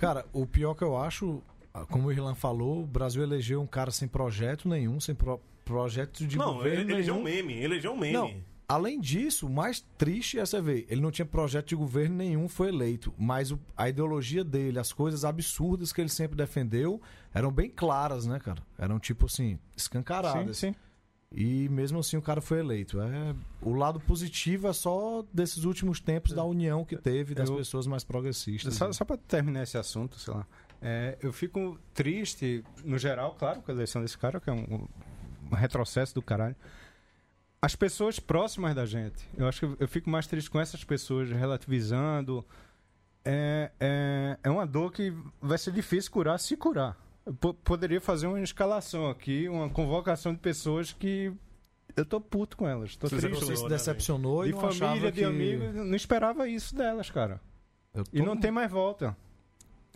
Cara, 0.00 0.24
o 0.32 0.46
pior 0.46 0.74
que 0.74 0.82
eu 0.82 0.96
acho, 0.96 1.42
como 1.86 2.08
o 2.08 2.12
Irlan 2.12 2.34
falou, 2.34 2.82
o 2.82 2.86
Brasil 2.86 3.22
elegeu 3.22 3.60
um 3.60 3.66
cara 3.66 3.90
sem 3.90 4.06
projeto 4.08 4.68
nenhum, 4.68 4.98
sem 5.00 5.14
pro- 5.14 5.40
projeto 5.64 6.26
de 6.26 6.36
Não, 6.38 6.54
governo 6.54 6.80
ele 6.80 6.92
elegeu 6.92 7.14
nenhum. 7.14 7.26
um 7.26 7.30
meme, 7.30 7.62
elegeu 7.62 7.92
um 7.92 7.96
meme. 7.98 8.12
Não, 8.12 8.34
além 8.66 8.98
disso, 9.00 9.46
o 9.46 9.50
mais 9.50 9.80
triste 9.98 10.38
é 10.38 10.46
você 10.46 10.60
ver, 10.60 10.86
ele 10.88 11.00
não 11.00 11.10
tinha 11.10 11.26
projeto 11.26 11.68
de 11.68 11.76
governo 11.76 12.16
nenhum, 12.16 12.48
foi 12.48 12.68
eleito, 12.68 13.12
mas 13.18 13.50
o- 13.52 13.58
a 13.76 13.88
ideologia 13.88 14.42
dele, 14.44 14.78
as 14.78 14.92
coisas 14.92 15.24
absurdas 15.24 15.92
que 15.92 16.00
ele 16.00 16.08
sempre 16.08 16.36
defendeu, 16.36 17.00
eram 17.34 17.50
bem 17.52 17.68
claras, 17.70 18.26
né, 18.26 18.38
cara? 18.38 18.62
Eram 18.78 18.98
tipo 18.98 19.26
assim, 19.26 19.58
escancaradas. 19.76 20.56
Sim, 20.56 20.72
sim. 20.72 20.78
E 21.30 21.68
mesmo 21.68 21.98
assim 21.98 22.16
o 22.16 22.22
cara 22.22 22.40
foi 22.40 22.60
eleito. 22.60 22.98
É, 23.02 23.34
o 23.60 23.74
lado 23.74 24.00
positivo 24.00 24.66
é 24.66 24.72
só 24.72 25.22
desses 25.30 25.64
últimos 25.64 26.00
tempos 26.00 26.32
da 26.32 26.42
união 26.42 26.86
que 26.86 26.96
teve 26.96 27.34
das 27.34 27.50
Eu- 27.50 27.56
pessoas 27.56 27.86
mais 27.86 28.02
progressistas. 28.02 28.74
Só, 28.74 28.86
né? 28.86 28.94
só 28.94 29.04
pra 29.04 29.18
terminar 29.18 29.62
esse 29.64 29.76
assunto, 29.76 30.18
sei 30.18 30.32
lá. 30.32 30.46
É, 30.80 31.16
eu 31.20 31.32
fico 31.32 31.78
triste, 31.94 32.64
no 32.84 32.98
geral, 32.98 33.34
claro, 33.38 33.60
com 33.62 33.70
a 33.70 33.74
eleição 33.74 34.00
desse 34.02 34.16
cara, 34.18 34.40
que 34.40 34.48
é 34.48 34.52
um, 34.52 34.86
um 35.50 35.54
retrocesso 35.54 36.14
do 36.14 36.22
caralho. 36.22 36.56
As 37.60 37.74
pessoas 37.74 38.20
próximas 38.20 38.74
da 38.74 38.86
gente. 38.86 39.28
Eu 39.36 39.48
acho 39.48 39.58
que 39.60 39.66
eu, 39.66 39.76
eu 39.80 39.88
fico 39.88 40.08
mais 40.08 40.26
triste 40.26 40.48
com 40.48 40.60
essas 40.60 40.84
pessoas 40.84 41.28
relativizando. 41.30 42.46
É, 43.24 43.70
é, 43.80 44.38
é 44.44 44.50
uma 44.50 44.64
dor 44.66 44.92
que 44.92 45.12
vai 45.40 45.58
ser 45.58 45.72
difícil 45.72 46.10
curar 46.12 46.38
se 46.38 46.56
curar. 46.56 46.96
Eu 47.26 47.34
po- 47.34 47.52
poderia 47.54 48.00
fazer 48.00 48.26
uma 48.28 48.40
escalação 48.40 49.10
aqui, 49.10 49.48
uma 49.48 49.68
convocação 49.68 50.32
de 50.32 50.38
pessoas 50.38 50.92
que 50.92 51.32
eu 51.96 52.06
tô 52.06 52.20
puto 52.20 52.56
com 52.56 52.66
elas. 52.68 52.94
Tô 52.96 53.08
Você 53.08 53.16
triste. 53.18 53.44
Você 53.44 53.56
se 53.56 53.62
né, 53.64 53.68
decepcionou 53.70 54.44
e 54.44 54.48
De 54.48 54.54
não 54.54 54.60
família, 54.60 54.86
achava 54.86 55.12
de 55.12 55.18
que... 55.18 55.24
amigos, 55.24 55.74
não 55.74 55.94
esperava 55.96 56.48
isso 56.48 56.74
delas, 56.76 57.10
cara. 57.10 57.40
Eu 57.92 58.04
E 58.12 58.18
tô- 58.20 58.24
não 58.24 58.36
tem 58.36 58.52
mais 58.52 58.70
volta. 58.70 59.16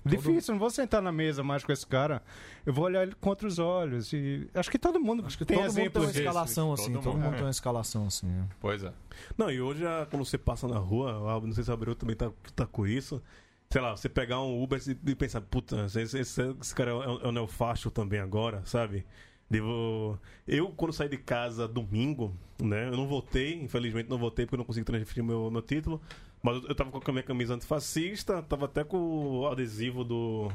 Difícil, 0.04 0.52
não 0.54 0.58
vou 0.58 0.70
sentar 0.70 1.00
na 1.00 1.12
mesa 1.12 1.42
mais 1.42 1.64
com 1.64 1.70
esse 1.72 1.86
cara. 1.86 2.22
Eu 2.66 2.72
vou 2.72 2.84
olhar 2.86 3.02
ele 3.04 3.14
contra 3.20 3.46
os 3.46 3.58
olhos. 3.58 4.12
E 4.12 4.48
acho 4.54 4.70
que 4.70 4.78
todo 4.78 4.98
mundo 4.98 5.24
Acho 5.26 5.38
que 5.38 5.44
tem 5.44 5.56
todo 5.56 5.66
mundo 5.66 5.74
tem 5.74 5.84
uma 6.02 6.06
desses. 6.06 6.16
escalação 6.16 6.68
todo 6.70 6.80
assim, 6.80 6.90
mundo. 6.92 7.02
todo 7.02 7.14
mundo 7.18 7.26
É. 7.28 7.36
tem 7.36 7.44
uma 7.44 7.50
escalação 7.50 8.06
assim. 8.06 8.26
né? 8.26 8.48
Pois 8.60 8.82
é. 8.82 8.92
Não, 9.38 9.50
e 9.50 9.60
hoje, 9.60 9.86
ah, 9.86 10.06
quando 10.10 10.24
você 10.24 10.36
passa 10.36 10.66
na 10.66 10.78
rua, 10.78 11.40
não 11.40 11.52
sei 11.52 11.62
se 11.64 11.70
o 11.70 11.74
Abreu 11.74 11.94
também 11.94 12.16
tá, 12.16 12.30
tá 12.56 12.66
com 12.66 12.86
isso. 12.86 13.22
Sei 13.70 13.80
lá, 13.80 13.96
você 13.96 14.08
pegar 14.08 14.42
um 14.42 14.62
Uber 14.62 14.80
e 15.06 15.14
pensar, 15.14 15.40
puta, 15.40 15.86
esse, 15.86 16.18
esse, 16.18 16.42
esse 16.60 16.74
cara 16.74 16.90
é 16.90 16.94
o, 16.94 17.28
é 17.28 17.32
neofacho 17.32 17.90
também 17.90 18.20
agora, 18.20 18.60
sabe? 18.66 19.06
Devo... 19.48 20.18
Eu, 20.48 20.68
quando 20.70 20.92
saí 20.92 21.08
de 21.08 21.16
casa 21.18 21.68
domingo, 21.68 22.34
né? 22.60 22.88
Eu 22.88 22.96
não 22.96 23.06
votei, 23.06 23.54
infelizmente 23.62 24.08
não 24.08 24.18
votei 24.18 24.46
porque 24.46 24.54
eu 24.56 24.58
não 24.58 24.64
consegui 24.64 24.84
transferir 24.84 25.22
meu, 25.24 25.50
meu 25.50 25.62
título. 25.62 26.00
Mas 26.42 26.62
eu, 26.64 26.74
tava 26.74 26.90
com 26.90 27.10
a 27.10 27.12
minha 27.12 27.22
camisa 27.22 27.54
antifascista, 27.54 28.42
tava 28.42 28.64
até 28.64 28.82
com 28.82 28.98
o 28.98 29.46
adesivo 29.46 30.02
do, 30.02 30.50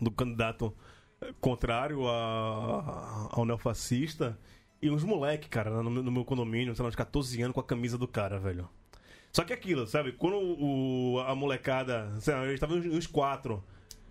do 0.00 0.10
candidato 0.10 0.74
eh, 1.20 1.32
contrário 1.40 2.08
a, 2.08 3.28
ao 3.30 3.44
neofascista. 3.44 4.38
E 4.80 4.90
uns 4.90 5.04
moleque, 5.04 5.48
cara, 5.48 5.82
no, 5.82 5.90
no 5.90 6.10
meu 6.10 6.24
condomínio, 6.24 6.74
sei 6.74 6.82
lá, 6.82 6.88
uns 6.88 6.96
14 6.96 7.42
anos 7.42 7.54
com 7.54 7.60
a 7.60 7.64
camisa 7.64 7.98
do 7.98 8.08
cara, 8.08 8.38
velho. 8.38 8.68
Só 9.32 9.44
que 9.44 9.52
aquilo, 9.52 9.86
sabe? 9.86 10.12
Quando 10.12 10.36
o, 10.36 11.20
a 11.20 11.34
molecada, 11.34 12.10
sei 12.20 12.34
lá, 12.34 12.42
eles 12.44 12.54
estavam 12.54 12.78
uns, 12.78 12.86
uns 12.86 13.06
quatro. 13.06 13.62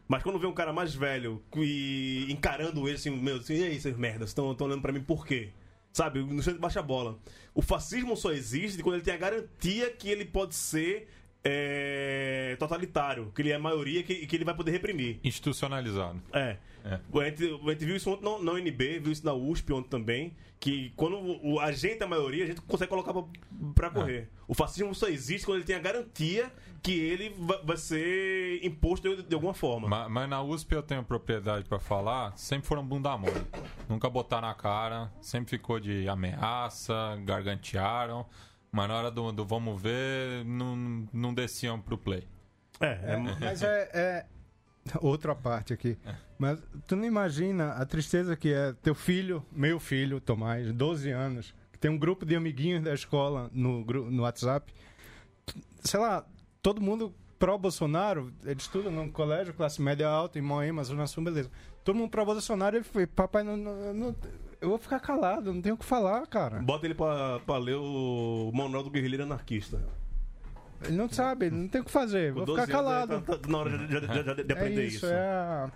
Mas 0.08 0.24
quando 0.24 0.40
vê 0.40 0.46
um 0.46 0.54
cara 0.54 0.72
mais 0.72 0.94
velho 0.94 1.44
e 1.58 2.28
encarando 2.30 2.88
ele 2.88 2.96
assim, 2.96 3.10
meu, 3.10 3.38
assim, 3.38 3.56
e 3.56 3.63
aí, 3.63 3.80
seus 3.80 3.98
merdas, 3.98 4.30
estão 4.30 4.56
olhando 4.60 4.82
pra 4.82 4.94
mim 4.94 5.02
por 5.02 5.26
quê? 5.26 5.52
Sabe? 5.98 6.22
No 6.22 6.44
chão 6.44 6.54
de 6.54 6.60
baixa 6.60 6.80
bola. 6.80 7.18
O 7.56 7.62
fascismo 7.64 8.16
só 8.16 8.32
existe 8.32 8.84
quando 8.84 8.98
ele 8.98 9.04
tem 9.04 9.16
a 9.16 9.18
garantia 9.18 9.90
que 9.90 10.08
ele 10.08 10.26
pode 10.26 10.54
ser 10.54 11.08
é, 11.50 12.56
totalitário, 12.60 13.32
que 13.36 13.42
ele 13.42 13.52
é 13.52 13.56
a 13.56 13.60
maioria 13.60 14.00
e 14.02 14.04
que, 14.04 14.28
que 14.28 14.36
ele 14.36 14.46
vai 14.46 14.56
poder 14.56 14.72
reprimir. 14.72 15.20
Institucionalizado. 15.24 16.22
É. 16.34 16.58
É. 16.86 17.00
A, 17.20 17.24
gente, 17.30 17.44
a 17.66 17.70
gente 17.72 17.86
viu 17.86 17.96
isso 17.98 18.10
ontem 18.10 18.24
na, 18.24 18.40
na 18.44 18.52
UNB, 18.54 19.00
viu 19.00 19.12
isso 19.12 19.26
na 19.26 19.34
USP 19.34 19.74
ontem 19.74 19.90
também, 19.90 20.34
que 20.60 20.94
quando 20.96 21.18
o, 21.44 21.60
a 21.60 21.72
gente 21.72 22.00
é 22.02 22.04
a 22.04 22.08
maioria, 22.08 22.46
a 22.46 22.48
gente 22.48 22.62
consegue 22.62 22.90
colocar 22.90 23.12
pra, 23.14 23.24
pra 23.76 23.90
correr. 23.90 24.30
O 24.48 24.54
fascismo 24.54 24.96
só 24.96 25.08
existe 25.08 25.46
quando 25.46 25.58
ele 25.58 25.66
tem 25.66 25.76
a 25.76 25.80
garantia 25.80 26.50
que 26.82 26.98
ele 26.98 27.36
va- 27.38 27.60
vai 27.64 27.76
ser 27.76 28.64
imposto 28.64 29.14
de, 29.18 29.24
de 29.24 29.34
alguma 29.36 29.54
forma. 29.54 29.90
Ma- 29.90 30.08
Mas, 30.08 30.30
na 30.30 30.42
USP 30.42 30.74
eu 30.76 30.82
tenho 30.84 31.04
propriedade 31.04 31.66
pra 31.66 31.78
falar, 31.80 32.38
sempre 32.38 32.66
foram 32.68 32.86
bunda 32.86 33.18
mole. 33.18 33.34
Nunca 33.90 34.10
botaram 34.10 34.48
na 34.48 34.54
cara, 34.54 35.12
sempre 35.20 35.50
ficou 35.50 35.82
de 35.82 36.08
ameaça, 36.08 37.18
gargantearam, 37.26 38.26
mas 38.78 38.88
na 38.90 38.96
hora 38.96 39.12
do, 39.12 39.32
do 39.32 39.44
vamos 39.46 39.82
ver, 39.82 40.46
não, 40.46 41.08
não 41.12 41.34
desciam 41.34 41.82
pro 41.82 41.98
play. 41.98 42.28
É, 42.80 43.13
é, 43.13 43.18
Mas 43.18 43.63
é, 43.63 43.90
é 43.94 44.26
outra 45.02 45.34
parte 45.34 45.74
aqui. 45.74 45.98
Mas 46.38 46.60
tu 46.86 46.96
não 46.96 47.04
imagina 47.06 47.72
a 47.72 47.86
tristeza 47.86 48.36
que 48.36 48.54
é 48.54 48.74
teu 48.74 48.94
filho, 48.94 49.44
meu 49.52 49.80
filho, 49.80 50.22
Tomás, 50.22 50.72
12 50.72 51.10
anos, 51.10 51.56
que 51.72 51.80
tem 51.80 51.90
um 51.90 51.98
grupo 51.98 52.24
de 52.26 52.36
amiguinhos 52.36 52.84
da 52.84 52.94
escola 52.94 53.50
no, 53.52 53.84
no 53.84 54.22
WhatsApp. 54.24 54.72
Sei 55.80 56.00
lá, 56.00 56.24
todo 56.62 56.80
mundo 56.80 57.13
pró-Bolsonaro, 57.40 58.32
ele 58.44 58.60
estuda 58.60 58.90
num 58.92 59.10
colégio, 59.12 59.54
classe 59.54 59.82
média 59.82 60.08
alta, 60.08 60.38
em 60.38 60.42
Moema, 60.42 60.84
Zona 60.84 61.08
Sul, 61.08 61.24
beleza. 61.24 61.50
Todo 61.84 61.96
mundo 61.96 62.10
pró-Bolsonaro, 62.12 62.76
ele 62.78 62.84
foi, 62.84 63.08
papai, 63.08 63.44
não, 63.44 63.58
não- 63.58 63.94
não- 63.94 64.16
eu 64.62 64.70
vou 64.70 64.78
ficar 64.78 65.00
calado, 65.00 65.54
não 65.54 65.62
tenho 65.62 65.76
o 65.76 65.78
que 65.78 65.86
falar, 65.86 66.26
cara. 66.28 66.60
Bota 66.60 66.86
ele 66.86 66.96
pra, 66.96 67.39
pra 67.39 67.58
ler 67.58 67.76
o 67.76 68.52
Manual 68.54 68.84
do 68.84 68.89
Guerrilheiro 68.89 69.24
Anarquista. 69.24 69.82
Ele 70.84 70.96
não 70.96 71.10
sabe, 71.10 71.48
ele 71.48 71.56
não 71.56 71.67
tem 71.67 71.82
o 71.82 71.84
que 71.86 71.91
fazer, 71.91 72.32
Com 72.34 72.38
vou 72.39 72.46
12 72.46 72.65
ficar 72.67 72.80
anos, 72.80 72.91
calado. 72.91 73.22
tá- 73.26 73.38
tá 73.38 73.50
na 73.50 73.58
hora 73.58 73.78
de, 73.78 73.88
de- 73.88 74.00
de- 74.08 74.24
de- 74.36 74.43
de 74.43 74.54
aprender 74.54 74.82
é 74.82 74.86
isso. 74.86 74.96
isso, 74.98 75.06
é 75.08 75.17
a... 75.20 75.72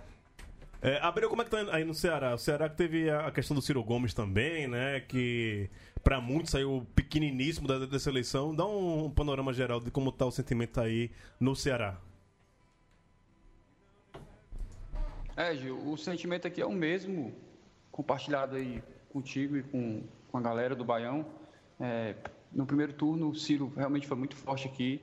É, 0.84 0.98
Abreu, 1.00 1.28
como 1.30 1.42
é 1.42 1.44
que 1.44 1.50
tá 1.52 1.58
aí 1.72 1.84
no 1.84 1.94
Ceará? 1.94 2.34
O 2.34 2.38
Ceará 2.38 2.68
que 2.68 2.76
teve 2.76 3.08
a 3.08 3.28
a 3.28 3.30
questão 3.30 3.54
do 3.54 3.62
Ciro 3.62 3.82
Gomes 3.84 4.12
também, 4.14 4.66
né? 4.66 4.98
Que 5.00 5.70
pra 6.02 6.20
muitos 6.20 6.50
saiu 6.50 6.84
pequeniníssimo 6.96 7.68
da, 7.68 7.86
dessa 7.86 8.10
eleição. 8.10 8.52
Dá 8.54 8.66
um, 8.66 9.08
panorama 9.08 9.52
geral 9.52 9.78
de 9.78 9.92
como 9.92 10.10
tá 10.10 10.26
o 10.26 10.32
sentimento 10.32 10.80
aí 10.80 11.10
no 11.38 11.54
Ceará. 11.54 11.98
É, 15.36 15.54
Gil, 15.56 15.78
o 15.88 15.96
sentimento 15.96 16.46
aqui 16.46 16.60
é 16.60 16.66
o 16.66 16.72
mesmo, 16.72 17.32
compartilhado 17.92 18.56
aí 18.56 18.82
contigo 19.10 19.56
e 19.56 19.62
com, 19.62 20.02
com 20.30 20.38
a 20.38 20.40
galera 20.40 20.74
do 20.74 20.84
Baião. 20.84 21.24
É, 21.78 22.16
no 22.50 22.66
primeiro 22.66 22.92
turno, 22.94 23.28
o 23.28 23.34
Ciro 23.34 23.72
realmente 23.76 24.06
foi 24.06 24.16
muito 24.16 24.34
forte 24.34 24.66
aqui, 24.66 25.00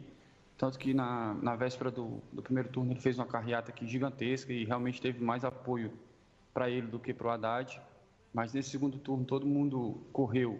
tanto 0.57 0.77
que 0.77 0.93
na, 0.93 1.35
na 1.35 1.55
véspera 1.55 1.89
do, 1.89 2.21
do 2.33 2.41
primeiro 2.41 2.69
turno 2.69 2.91
ele 2.91 2.99
fez 2.99 3.17
uma 3.17 3.25
carreata 3.25 3.71
aqui 3.71 3.87
gigantesca 3.87 4.51
e 4.51 4.65
realmente 4.65 5.01
teve 5.01 5.23
mais 5.23 5.45
apoio 5.45 5.93
para 6.53 6.69
ele 6.69 6.87
do 6.87 6.99
que 6.99 7.13
para 7.13 7.27
o 7.27 7.29
Haddad. 7.29 7.79
Mas 8.33 8.53
nesse 8.53 8.69
segundo 8.69 8.97
turno 8.97 9.23
todo 9.23 9.45
mundo 9.45 10.01
correu 10.11 10.59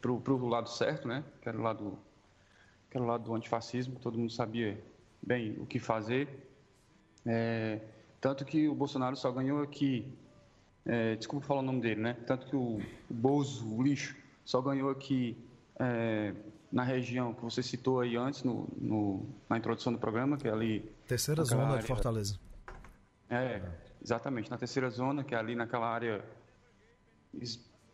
para 0.00 0.10
o 0.10 0.48
lado 0.48 0.68
certo, 0.68 1.06
né? 1.06 1.24
Que 1.42 1.48
era 1.48 1.58
o 1.58 1.62
lado, 1.62 1.98
que 2.90 2.98
o 2.98 3.04
lado 3.04 3.24
do 3.24 3.34
antifascismo, 3.34 3.98
todo 4.00 4.18
mundo 4.18 4.32
sabia 4.32 4.82
bem 5.22 5.56
o 5.58 5.66
que 5.66 5.78
fazer. 5.78 6.28
É, 7.24 7.80
tanto 8.20 8.44
que 8.44 8.68
o 8.68 8.74
Bolsonaro 8.74 9.16
só 9.16 9.30
ganhou 9.30 9.62
aqui. 9.62 10.12
É, 10.86 11.16
desculpa 11.16 11.46
falar 11.46 11.60
o 11.60 11.64
nome 11.64 11.80
dele, 11.80 12.00
né? 12.00 12.16
Tanto 12.26 12.46
que 12.46 12.56
o, 12.56 12.80
o 13.10 13.14
Bozo, 13.14 13.66
o 13.74 13.82
lixo, 13.82 14.16
só 14.44 14.60
ganhou 14.62 14.88
aqui 14.90 15.36
é, 15.78 16.32
na 16.72 16.82
região 16.84 17.34
que 17.34 17.42
você 17.42 17.62
citou 17.62 18.00
aí 18.00 18.16
antes, 18.16 18.42
no, 18.44 18.68
no- 18.78 19.26
na 19.48 19.58
introdução 19.58 19.92
do 19.92 19.98
programa, 19.98 20.36
que 20.36 20.46
é 20.48 20.52
ali. 20.52 20.80
Terceira 21.06 21.44
zona 21.44 21.64
área- 21.66 21.80
de 21.80 21.86
Fortaleza. 21.86 22.38
É, 23.28 23.60
exatamente, 24.02 24.50
na 24.50 24.56
terceira 24.56 24.88
zona, 24.88 25.24
que 25.24 25.34
é 25.34 25.38
ali 25.38 25.54
naquela 25.56 25.88
área 25.88 26.24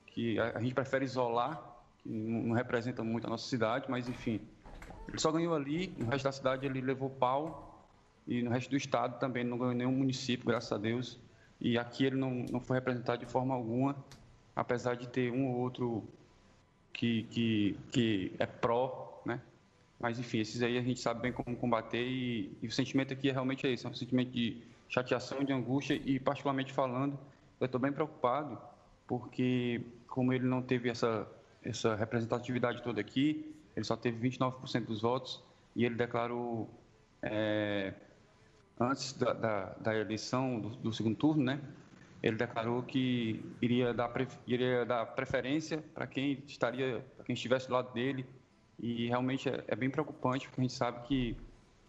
que 0.06 0.38
a, 0.38 0.58
a 0.58 0.60
gente 0.60 0.74
prefere 0.74 1.04
isolar, 1.04 1.60
que 2.02 2.08
não, 2.08 2.42
não 2.48 2.54
representa 2.54 3.02
muito 3.02 3.26
a 3.26 3.30
nossa 3.30 3.48
cidade, 3.48 3.86
mas 3.88 4.08
enfim. 4.08 4.40
Ele 5.08 5.18
só 5.18 5.32
ganhou 5.32 5.54
ali, 5.54 5.92
no 5.98 6.06
resto 6.06 6.24
da 6.24 6.32
cidade 6.32 6.66
ele 6.66 6.80
levou 6.80 7.10
pau, 7.10 7.86
e 8.26 8.42
no 8.42 8.50
resto 8.50 8.70
do 8.70 8.76
estado 8.76 9.18
também 9.18 9.42
não 9.44 9.58
ganhou 9.58 9.74
nenhum 9.74 9.92
município, 9.92 10.46
graças 10.46 10.70
a 10.70 10.78
Deus. 10.78 11.18
E 11.64 11.78
aqui 11.78 12.04
ele 12.04 12.16
não, 12.16 12.44
não 12.50 12.60
foi 12.60 12.76
representado 12.76 13.24
de 13.24 13.30
forma 13.30 13.54
alguma, 13.54 13.94
apesar 14.54 14.96
de 14.96 15.06
ter 15.06 15.30
um 15.30 15.46
ou 15.46 15.60
outro 15.60 16.02
que, 16.92 17.22
que, 17.30 17.78
que 17.92 18.32
é 18.36 18.46
pró, 18.46 19.22
né? 19.24 19.40
Mas 20.00 20.18
enfim, 20.18 20.40
esses 20.40 20.60
aí 20.60 20.76
a 20.76 20.82
gente 20.82 20.98
sabe 20.98 21.22
bem 21.22 21.32
como 21.32 21.56
combater 21.56 22.04
e, 22.04 22.50
e 22.60 22.66
o 22.66 22.72
sentimento 22.72 23.12
aqui 23.12 23.28
é 23.28 23.32
realmente 23.32 23.64
esse, 23.64 23.86
é 23.86 23.88
um 23.88 23.94
sentimento 23.94 24.32
de 24.32 24.60
chateação, 24.88 25.44
de 25.44 25.52
angústia 25.52 25.94
e 26.04 26.18
particularmente 26.18 26.72
falando, 26.72 27.16
eu 27.60 27.66
estou 27.66 27.80
bem 27.80 27.92
preocupado 27.92 28.58
porque 29.06 29.80
como 30.08 30.32
ele 30.32 30.44
não 30.44 30.62
teve 30.62 30.88
essa, 30.90 31.28
essa 31.62 31.94
representatividade 31.94 32.82
toda 32.82 33.00
aqui, 33.00 33.54
ele 33.76 33.84
só 33.84 33.96
teve 33.96 34.28
29% 34.28 34.84
dos 34.84 35.00
votos 35.00 35.40
e 35.76 35.84
ele 35.84 35.94
declarou 35.94 36.68
é, 37.22 37.94
antes 38.82 39.12
da, 39.12 39.32
da, 39.32 39.64
da 39.80 39.96
eleição 39.96 40.60
do, 40.60 40.68
do 40.70 40.92
segundo 40.92 41.16
turno, 41.16 41.42
né? 41.42 41.60
Ele 42.22 42.36
declarou 42.36 42.82
que 42.82 43.44
iria 43.60 43.92
dar, 43.92 44.10
iria 44.46 44.84
dar 44.84 45.06
preferência 45.06 45.82
para 45.92 46.06
quem 46.06 46.42
estaria, 46.46 47.04
para 47.16 47.24
quem 47.24 47.34
estivesse 47.34 47.66
do 47.66 47.74
lado 47.74 47.92
dele. 47.92 48.24
E 48.78 49.08
realmente 49.08 49.48
é, 49.48 49.64
é 49.66 49.76
bem 49.76 49.90
preocupante, 49.90 50.46
porque 50.46 50.60
a 50.60 50.64
gente 50.64 50.74
sabe 50.74 51.06
que 51.06 51.36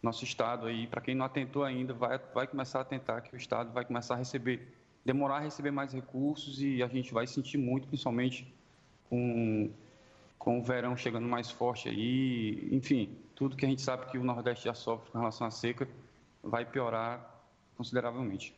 nosso 0.01 0.23
estado 0.23 0.65
aí, 0.65 0.87
para 0.87 1.01
quem 1.01 1.15
não 1.15 1.25
atentou 1.25 1.63
ainda, 1.63 1.93
vai, 1.93 2.19
vai 2.33 2.47
começar 2.47 2.79
a 2.79 2.81
atentar 2.81 3.21
que 3.21 3.33
o 3.33 3.37
estado 3.37 3.71
vai 3.71 3.85
começar 3.85 4.15
a 4.15 4.17
receber, 4.17 4.67
demorar 5.05 5.37
a 5.37 5.39
receber 5.39 5.71
mais 5.71 5.93
recursos 5.93 6.61
e 6.61 6.81
a 6.81 6.87
gente 6.87 7.13
vai 7.13 7.27
sentir 7.27 7.57
muito, 7.57 7.87
principalmente 7.87 8.51
com 9.09 9.71
com 10.43 10.59
o 10.59 10.61
verão 10.61 10.97
chegando 10.97 11.25
mais 11.25 11.49
forte 11.49 11.87
aí, 11.87 12.67
enfim, 12.69 13.17
tudo 13.33 13.55
que 13.55 13.65
a 13.65 13.69
gente 13.69 13.81
sabe 13.81 14.11
que 14.11 14.17
o 14.17 14.23
Nordeste 14.25 14.65
já 14.65 14.73
sofre 14.73 15.09
com 15.09 15.17
relação 15.17 15.47
à 15.47 15.49
seca 15.49 15.87
vai 16.43 16.65
piorar 16.69 17.41
consideravelmente. 17.77 18.55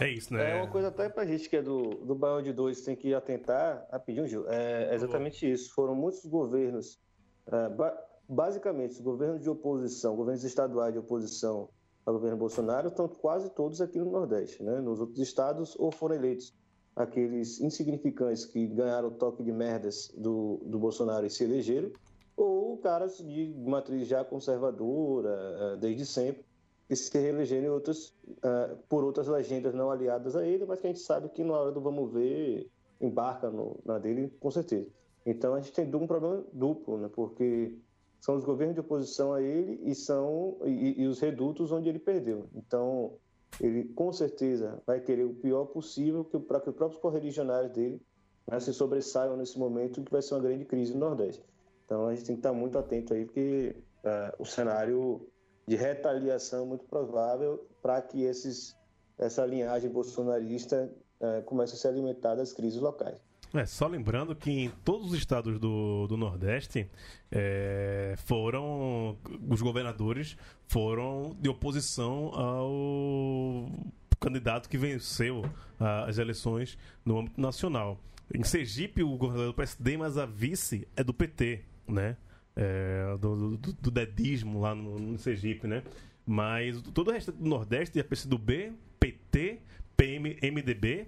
É 0.00 0.08
isso, 0.08 0.34
É 0.34 0.54
né? 0.54 0.62
uma 0.62 0.70
coisa 0.70 0.88
até 0.88 1.08
pra 1.08 1.24
gente 1.24 1.48
que 1.48 1.56
é 1.56 1.62
do, 1.62 1.94
do 2.04 2.14
Baião 2.14 2.42
de 2.42 2.52
Dois 2.52 2.80
tem 2.82 2.96
que 2.96 3.14
atentar, 3.14 3.86
rapidinho, 3.90 4.26
Gil, 4.26 4.44
é 4.48 4.94
exatamente 4.94 5.50
isso. 5.50 5.72
Foram 5.74 5.94
muitos 5.94 6.24
governos, 6.26 6.98
é, 7.46 7.68
ba- 7.68 7.96
basicamente, 8.28 8.92
os 8.92 9.00
governos 9.00 9.40
de 9.40 9.48
oposição, 9.48 10.16
governos 10.16 10.44
estaduais 10.44 10.92
de 10.92 10.98
oposição 10.98 11.68
ao 12.04 12.14
governo 12.14 12.36
Bolsonaro, 12.36 12.88
estão 12.88 13.06
quase 13.08 13.50
todos 13.50 13.80
aqui 13.80 13.98
no 13.98 14.10
Nordeste, 14.10 14.62
né? 14.62 14.80
Nos 14.80 15.00
outros 15.00 15.18
estados, 15.18 15.76
ou 15.78 15.92
foram 15.92 16.16
eleitos 16.16 16.54
aqueles 16.96 17.60
insignificantes 17.60 18.44
que 18.44 18.66
ganharam 18.66 19.08
o 19.08 19.12
toque 19.12 19.42
de 19.42 19.52
merdas 19.52 20.12
do, 20.16 20.60
do 20.66 20.78
Bolsonaro 20.78 21.24
e 21.24 21.30
se 21.30 21.44
elegeram, 21.44 21.90
ou 22.36 22.76
caras 22.78 23.18
de 23.18 23.54
matriz 23.66 24.08
já 24.08 24.24
conservadora, 24.24 25.28
eh, 25.30 25.76
desde 25.78 26.04
sempre, 26.04 26.44
que 26.90 26.96
se 26.96 27.16
reelegeram 27.16 27.66
em 27.66 27.70
outras, 27.70 28.12
eh, 28.42 28.76
por 28.88 29.04
outras 29.04 29.28
legendas 29.28 29.72
não 29.72 29.92
aliadas 29.92 30.34
a 30.34 30.44
ele, 30.44 30.66
mas 30.66 30.80
que 30.80 30.88
a 30.88 30.90
gente 30.90 30.98
sabe 31.02 31.28
que 31.28 31.44
na 31.44 31.52
hora 31.52 31.70
do 31.70 31.80
vamos 31.80 32.12
ver, 32.12 32.68
embarca 33.00 33.48
no- 33.48 33.78
na 33.84 33.96
dele, 33.96 34.28
com 34.40 34.50
certeza. 34.50 34.90
Então 35.24 35.54
a 35.54 35.60
gente 35.60 35.72
tem 35.72 35.86
um 35.94 36.04
problema 36.08 36.44
duplo, 36.52 36.98
né? 36.98 37.08
porque 37.14 37.78
são 38.20 38.34
os 38.34 38.44
governos 38.44 38.74
de 38.74 38.80
oposição 38.80 39.32
a 39.32 39.40
ele 39.40 39.80
e 39.84 39.94
são 39.94 40.58
e, 40.64 41.00
e 41.02 41.06
os 41.06 41.20
redutos 41.20 41.70
onde 41.70 41.88
ele 41.88 42.00
perdeu. 42.00 42.48
Então 42.56 43.12
ele 43.60 43.84
com 43.94 44.12
certeza 44.12 44.82
vai 44.84 45.00
querer 45.00 45.26
o 45.26 45.34
pior 45.34 45.66
possível 45.66 46.24
para 46.24 46.60
que 46.60 46.70
os 46.70 46.74
próprios 46.74 47.00
correligionários 47.00 47.70
dele 47.72 48.02
né, 48.50 48.58
se 48.58 48.74
sobressaiam 48.74 49.36
nesse 49.36 49.56
momento 49.56 50.02
que 50.02 50.10
vai 50.10 50.22
ser 50.22 50.34
uma 50.34 50.40
grande 50.40 50.64
crise 50.64 50.92
no 50.92 50.98
Nordeste. 50.98 51.44
Então 51.84 52.08
a 52.08 52.14
gente 52.16 52.26
tem 52.26 52.34
que 52.34 52.40
estar 52.40 52.52
muito 52.52 52.76
atento 52.76 53.14
aí, 53.14 53.24
porque 53.24 53.76
eh, 54.02 54.34
o 54.40 54.44
cenário 54.44 55.29
de 55.70 55.76
retaliação 55.76 56.64
é 56.64 56.66
muito 56.66 56.84
provável 56.84 57.64
para 57.80 58.02
que 58.02 58.24
esses, 58.24 58.76
essa 59.16 59.46
linhagem 59.46 59.88
bolsonarista 59.88 60.92
eh, 61.20 61.42
comece 61.42 61.74
a 61.74 61.76
se 61.76 61.86
alimentar 61.86 62.34
das 62.34 62.52
crises 62.52 62.80
locais. 62.80 63.22
É, 63.54 63.64
só 63.64 63.86
lembrando 63.86 64.34
que 64.34 64.50
em 64.50 64.70
todos 64.84 65.12
os 65.12 65.16
estados 65.16 65.60
do, 65.60 66.08
do 66.08 66.16
Nordeste 66.16 66.90
é, 67.30 68.14
foram. 68.26 69.16
Os 69.48 69.62
governadores 69.62 70.36
foram 70.66 71.36
de 71.40 71.48
oposição 71.48 72.32
ao 72.34 73.68
candidato 74.18 74.68
que 74.68 74.76
venceu 74.76 75.44
ah, 75.78 76.06
as 76.06 76.18
eleições 76.18 76.76
no 77.04 77.20
âmbito 77.20 77.40
nacional. 77.40 77.96
Em 78.34 78.42
Sergipe, 78.42 79.04
o 79.04 79.16
governador 79.16 79.44
é 79.44 79.52
do 79.52 79.54
PSD, 79.54 79.96
mas 79.96 80.18
a 80.18 80.26
vice 80.26 80.86
é 80.96 81.04
do 81.04 81.14
PT, 81.14 81.62
né? 81.86 82.16
É, 82.60 83.16
do, 83.18 83.56
do, 83.56 83.72
do 83.72 83.90
dedismo 83.90 84.60
lá 84.60 84.74
no, 84.74 84.98
no 84.98 85.18
Sergipe, 85.18 85.66
né? 85.66 85.82
Mas 86.26 86.80
todo 86.94 87.08
o 87.08 87.10
resto 87.12 87.32
do 87.32 87.48
Nordeste 87.48 87.98
é 87.98 88.02
PCdoB, 88.02 88.72
PT, 89.00 89.58
PM, 89.96 90.36
MDB 90.42 91.06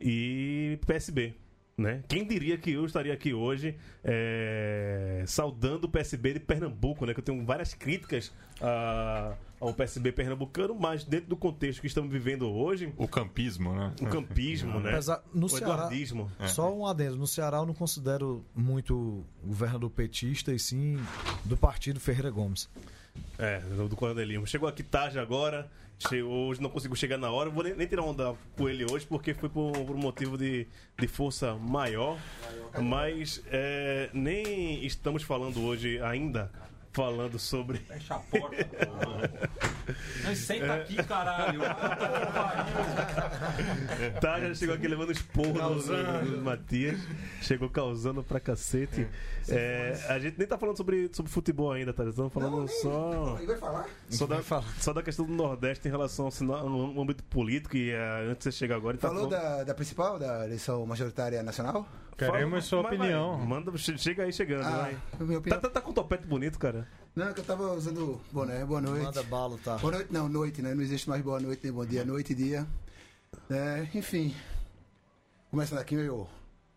e 0.00 0.78
PSB. 0.86 1.34
Né? 1.76 2.04
Quem 2.06 2.24
diria 2.26 2.56
que 2.56 2.70
eu 2.70 2.84
estaria 2.84 3.12
aqui 3.12 3.32
hoje 3.34 3.74
é, 4.04 5.24
saudando 5.26 5.84
o 5.84 5.88
PSB 5.88 6.34
de 6.34 6.40
Pernambuco, 6.40 7.04
né? 7.04 7.14
Que 7.14 7.20
eu 7.20 7.24
tenho 7.24 7.44
várias 7.44 7.74
críticas 7.74 8.32
a- 8.60 9.34
ao 9.62 9.72
PSB 9.72 10.10
pernambucano, 10.10 10.74
mas 10.74 11.04
dentro 11.04 11.28
do 11.28 11.36
contexto 11.36 11.80
que 11.80 11.86
estamos 11.86 12.10
vivendo 12.10 12.50
hoje, 12.50 12.92
O 12.96 13.06
campismo, 13.06 13.72
né? 13.74 13.92
o 14.00 14.06
campismo, 14.06 14.80
né? 14.80 14.90
Apesar- 14.90 15.22
no 15.32 15.46
o 15.46 15.48
Ceará, 15.48 15.74
eduardismo. 15.74 16.30
Só 16.48 16.74
um 16.74 16.84
adendo. 16.84 17.16
No 17.16 17.26
Ceará 17.28 17.58
eu 17.58 17.66
não 17.66 17.72
considero 17.74 18.44
muito 18.54 19.24
governador 19.44 19.88
petista 19.90 20.52
e 20.52 20.58
sim 20.58 20.98
do 21.44 21.56
partido 21.56 22.00
Ferreira 22.00 22.28
Gomes. 22.30 22.68
É, 23.38 23.60
do 23.60 23.94
coronelismo. 23.94 24.46
Chegou 24.46 24.68
aqui 24.68 24.82
tarde 24.82 25.18
agora, 25.18 25.70
chegou, 25.98 26.48
hoje 26.48 26.60
não 26.60 26.70
conseguiu 26.70 26.96
chegar 26.96 27.16
na 27.18 27.30
hora. 27.30 27.48
Vou 27.50 27.62
nem, 27.62 27.74
nem 27.76 27.86
tirar 27.86 28.02
onda 28.02 28.34
com 28.56 28.68
ele 28.68 28.84
hoje, 28.90 29.06
porque 29.06 29.32
foi 29.32 29.48
por, 29.48 29.70
por 29.72 29.94
um 29.94 29.98
motivo 29.98 30.36
de, 30.36 30.66
de 30.98 31.06
força 31.06 31.54
maior. 31.54 32.18
Mas 32.82 33.42
é, 33.46 34.10
nem 34.12 34.84
estamos 34.84 35.22
falando 35.22 35.60
hoje 35.62 36.00
ainda, 36.00 36.50
falando 36.92 37.38
sobre. 37.38 37.78
Fecha 37.78 38.14
a 38.14 38.18
porta. 38.18 38.66
Mas 40.24 40.38
senta 40.38 40.74
aqui, 40.74 40.96
caralho. 41.02 41.60
Tá, 44.20 44.40
já 44.40 44.54
chegou 44.54 44.74
aqui 44.74 44.86
levando 44.88 45.12
esporro 45.12 45.54
no 45.54 46.42
Matias. 46.42 46.98
Chegou 47.40 47.68
causando 47.68 48.22
pra 48.22 48.38
cacete. 48.38 49.06
É, 49.48 49.98
a 50.08 50.18
gente 50.18 50.38
nem 50.38 50.46
tá 50.46 50.56
falando 50.56 50.76
sobre, 50.76 51.10
sobre 51.12 51.30
futebol 51.32 51.72
ainda, 51.72 51.92
tá? 51.92 52.04
Estamos 52.04 52.32
falando 52.32 52.68
só. 52.68 53.36
Ele 53.38 53.46
vai 53.46 53.56
falar? 53.56 53.88
Só 54.08 54.26
da, 54.26 54.42
só 54.78 54.92
da 54.92 55.02
questão 55.02 55.24
do 55.26 55.32
Nordeste 55.32 55.88
em 55.88 55.90
relação 55.90 56.28
ao 56.28 57.00
âmbito 57.00 57.24
político 57.24 57.76
e 57.76 57.90
eh, 57.90 58.26
antes 58.30 58.44
de 58.48 58.52
você 58.52 58.52
chegar 58.52 58.76
agora. 58.76 58.94
ele 58.94 59.00
tá 59.02 59.08
Falou 59.08 59.28
falando- 59.30 59.42
da, 59.42 59.64
da 59.64 59.74
principal, 59.74 60.18
da 60.18 60.44
eleição 60.44 60.84
majoritária 60.86 61.42
nacional? 61.42 61.86
Queremos 62.30 62.64
sua 62.64 62.82
vai, 62.82 62.94
opinião. 62.96 63.38
manda, 63.38 63.76
che- 63.76 63.98
chega 63.98 64.24
aí 64.24 64.32
chegando, 64.32 64.64
Ah, 64.66 64.90
Tá, 65.48 65.58
tá, 65.60 65.70
tá 65.70 65.80
com 65.80 65.90
um 65.90 65.94
topete 65.94 66.26
bonito, 66.26 66.58
cara. 66.58 66.86
Não, 67.14 67.32
que 67.32 67.40
eu 67.40 67.44
tava 67.44 67.72
usando 67.72 68.20
boné. 68.32 68.64
Boa 68.64 68.80
noite. 68.80 69.04
Manda 69.04 69.22
bala, 69.24 69.58
tá? 69.62 69.76
Boa 69.78 69.92
noite, 69.94 70.12
não, 70.12 70.28
noite, 70.28 70.62
né? 70.62 70.74
Não 70.74 70.82
existe 70.82 71.08
mais 71.08 71.20
boa 71.22 71.38
noite 71.40 71.60
nem 71.64 71.72
bom 71.72 71.84
dia. 71.84 72.04
Noite 72.04 72.32
e 72.32 72.36
dia. 72.36 72.66
É, 73.50 73.86
enfim. 73.94 74.34
Começando 75.50 75.78
aqui, 75.78 75.94
meu. 75.94 76.26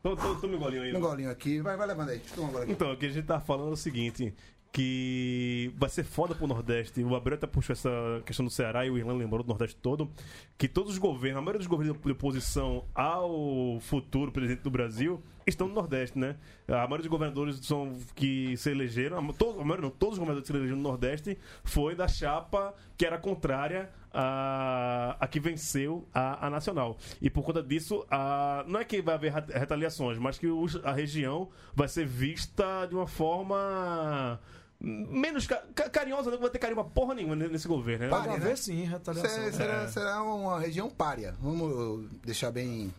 Toma, 0.03 0.15
toma, 0.17 0.39
toma 0.41 0.55
um 0.55 0.60
golinho 0.60 0.84
aí. 0.84 0.95
Um 0.95 0.99
golinho 0.99 1.31
aqui. 1.31 1.62
Vai, 1.62 1.77
vai 1.77 1.88
levando 1.88 2.10
aí. 2.10 2.19
Toma 2.36 2.47
golinho 2.47 2.63
aqui. 2.63 2.71
Então, 2.73 2.91
o 2.91 2.97
que 2.97 3.05
a 3.05 3.10
gente 3.10 3.25
tá 3.25 3.39
falando 3.39 3.69
é 3.69 3.73
o 3.73 3.77
seguinte: 3.77 4.34
que 4.71 5.73
vai 5.77 5.89
ser 5.89 6.03
foda 6.03 6.36
pro 6.36 6.45
Nordeste. 6.47 7.01
O 7.01 7.15
Abreu 7.15 7.36
até 7.38 7.47
puxou 7.47 7.71
essa 7.73 7.89
questão 8.25 8.43
do 8.45 8.51
Ceará 8.51 8.86
e 8.86 8.89
o 8.89 8.97
Irlan 8.97 9.15
lembrou 9.15 9.41
do 9.41 9.47
Nordeste 9.47 9.77
todo. 9.77 10.12
Que 10.58 10.67
todos 10.67 10.91
os 10.91 10.97
governos, 10.97 11.38
a 11.38 11.41
maioria 11.41 11.60
dos 11.60 11.67
governos 11.67 11.97
de 12.01 12.12
oposição 12.12 12.84
ao 12.93 13.79
futuro 13.79 14.34
presidente 14.34 14.62
do 14.63 14.69
Brasil 14.69 15.23
estão 15.47 15.67
no 15.67 15.73
Nordeste, 15.73 16.17
né? 16.17 16.36
A 16.67 16.73
maioria 16.88 16.97
dos 16.99 17.08
governadores 17.08 17.58
são, 17.65 17.93
que 18.15 18.55
se 18.58 18.69
elegeram, 18.71 19.17
a, 19.17 19.34
todos, 19.34 19.55
a 19.62 19.63
maioria 19.63 19.84
não, 19.84 19.89
todos 19.91 20.13
os 20.13 20.19
governadores 20.19 20.47
que 20.47 20.51
se 20.53 20.58
elegeram 20.58 20.77
no 20.77 20.84
Nordeste 20.89 21.38
foi 21.63 21.95
da 21.95 22.08
chapa 22.08 22.73
que 22.97 23.05
era 23.05 23.17
contrária 23.17 23.89
a, 24.13 25.15
a 25.19 25.27
que 25.27 25.39
venceu 25.39 26.08
a, 26.13 26.47
a 26.47 26.49
nacional. 26.49 26.97
E 27.21 27.29
por 27.29 27.43
conta 27.43 27.62
disso, 27.62 28.05
a, 28.10 28.63
não 28.67 28.79
é 28.79 28.86
que 28.86 29.01
vai 29.01 29.15
haver 29.15 29.31
ret- 29.34 29.51
retaliações, 29.51 30.17
mas 30.17 30.38
que 30.38 30.47
os- 30.47 30.84
a 30.84 30.91
região 30.91 31.49
vai 31.75 31.88
ser 31.88 32.05
vista 32.05 32.86
de 32.88 32.95
uma 32.95 33.08
forma 33.08 34.39
menos 34.79 35.47
ca- 35.47 35.63
ca- 35.73 35.89
carinhosa, 35.89 36.29
não 36.31 36.39
vai 36.39 36.49
ter 36.49 36.60
carinho 36.60 36.75
pra 36.81 36.89
porra 36.91 37.13
nenhuma 37.15 37.36
nesse 37.36 37.67
governo. 37.67 38.05
Né? 38.05 38.10
Pare, 38.10 38.27
Pode 38.27 38.39
né? 38.39 38.45
haver 38.45 38.58
sim, 38.58 38.84
retaliação. 38.84 39.29
Será, 39.29 39.51
será, 39.51 39.88
será 39.88 40.23
uma 40.23 40.60
região 40.60 40.89
párea. 40.89 41.34
Vamos 41.39 42.10
deixar 42.25 42.51
bem. 42.51 42.93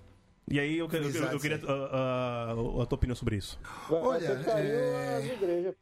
E 0.49 0.61
aí 0.61 0.79
eu, 0.79 0.89
eu, 0.91 1.03
eu, 1.11 1.25
eu 1.33 1.41
queria 1.41 1.61
a, 1.67 1.73
a- 1.73 2.53
a 2.53 2.87
tua 2.87 2.97
opinião 2.97 3.17
sobre 3.17 3.37
isso. 3.37 3.59
Olha, 3.91 4.29
é, 4.47 5.75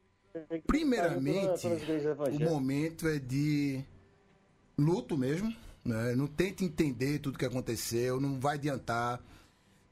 primeiramente, 0.67 1.67
o 1.67 2.41
momento 2.41 3.07
é 3.09 3.19
de 3.19 3.85
luto 4.79 5.17
mesmo. 5.17 5.55
Né? 5.85 6.15
Não 6.17 6.27
tente 6.27 6.65
entender 6.65 7.19
tudo 7.19 7.39
que 7.39 7.45
aconteceu, 7.45 8.19
não 8.21 8.41
vai 8.41 8.55
adiantar. 8.57 9.21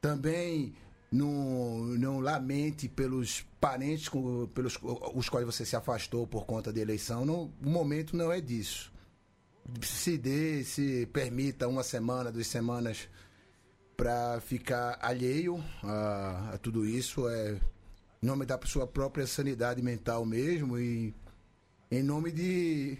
Também 0.01 0.73
não, 1.11 1.77
não 1.85 2.19
lamente 2.19 2.89
pelos 2.89 3.45
parentes 3.61 4.09
com, 4.09 4.47
pelos 4.47 4.77
os 5.13 5.29
quais 5.29 5.45
você 5.45 5.63
se 5.65 5.75
afastou 5.75 6.25
por 6.25 6.45
conta 6.45 6.73
da 6.73 6.79
eleição. 6.81 7.23
Não, 7.25 7.51
o 7.63 7.69
momento 7.69 8.17
não 8.17 8.31
é 8.31 8.41
disso. 8.41 8.91
Se 9.83 10.17
dê, 10.17 10.63
se 10.63 11.05
permita 11.13 11.67
uma 11.67 11.83
semana, 11.83 12.31
duas 12.31 12.47
semanas 12.47 13.07
para 13.95 14.39
ficar 14.41 14.97
alheio 15.01 15.63
a, 15.83 16.51
a 16.53 16.57
tudo 16.57 16.85
isso. 16.85 17.27
É 17.29 17.59
em 18.21 18.25
nome 18.25 18.45
da 18.45 18.59
sua 18.65 18.87
própria 18.87 19.27
sanidade 19.27 19.81
mental 19.81 20.25
mesmo 20.25 20.77
e 20.79 21.13
em 21.91 22.01
nome 22.01 22.31
de 22.31 22.97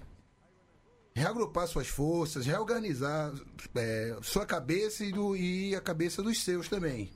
reagrupar 1.15 1.67
suas 1.67 1.87
forças, 1.87 2.45
reorganizar 2.45 3.33
é, 3.75 4.17
sua 4.21 4.45
cabeça 4.45 5.05
e, 5.05 5.11
do- 5.11 5.35
e 5.35 5.75
a 5.75 5.81
cabeça 5.81 6.21
dos 6.23 6.43
seus 6.43 6.67
também. 6.67 7.11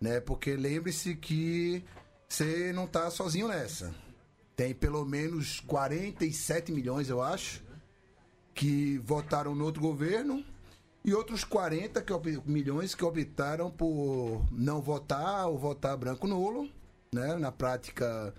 Né? 0.00 0.20
Porque 0.20 0.56
lembre-se 0.56 1.14
que 1.14 1.84
você 2.28 2.72
não 2.72 2.84
está 2.84 3.10
sozinho 3.10 3.48
nessa. 3.48 3.94
Tem 4.56 4.74
pelo 4.74 5.04
menos 5.04 5.60
47 5.60 6.72
milhões, 6.72 7.08
eu 7.08 7.20
acho, 7.22 7.62
que 8.54 8.98
votaram 8.98 9.54
no 9.54 9.64
outro 9.64 9.80
governo 9.80 10.44
e 11.04 11.12
outros 11.14 11.44
40 11.44 12.00
que, 12.02 12.12
milhões 12.46 12.94
que 12.94 13.04
optaram 13.04 13.70
por 13.70 14.44
não 14.52 14.80
votar 14.80 15.46
ou 15.48 15.58
votar 15.58 15.96
branco 15.96 16.26
nulo. 16.26 16.68
Né? 17.12 17.34
Na 17.36 17.52
prática, 17.52 18.34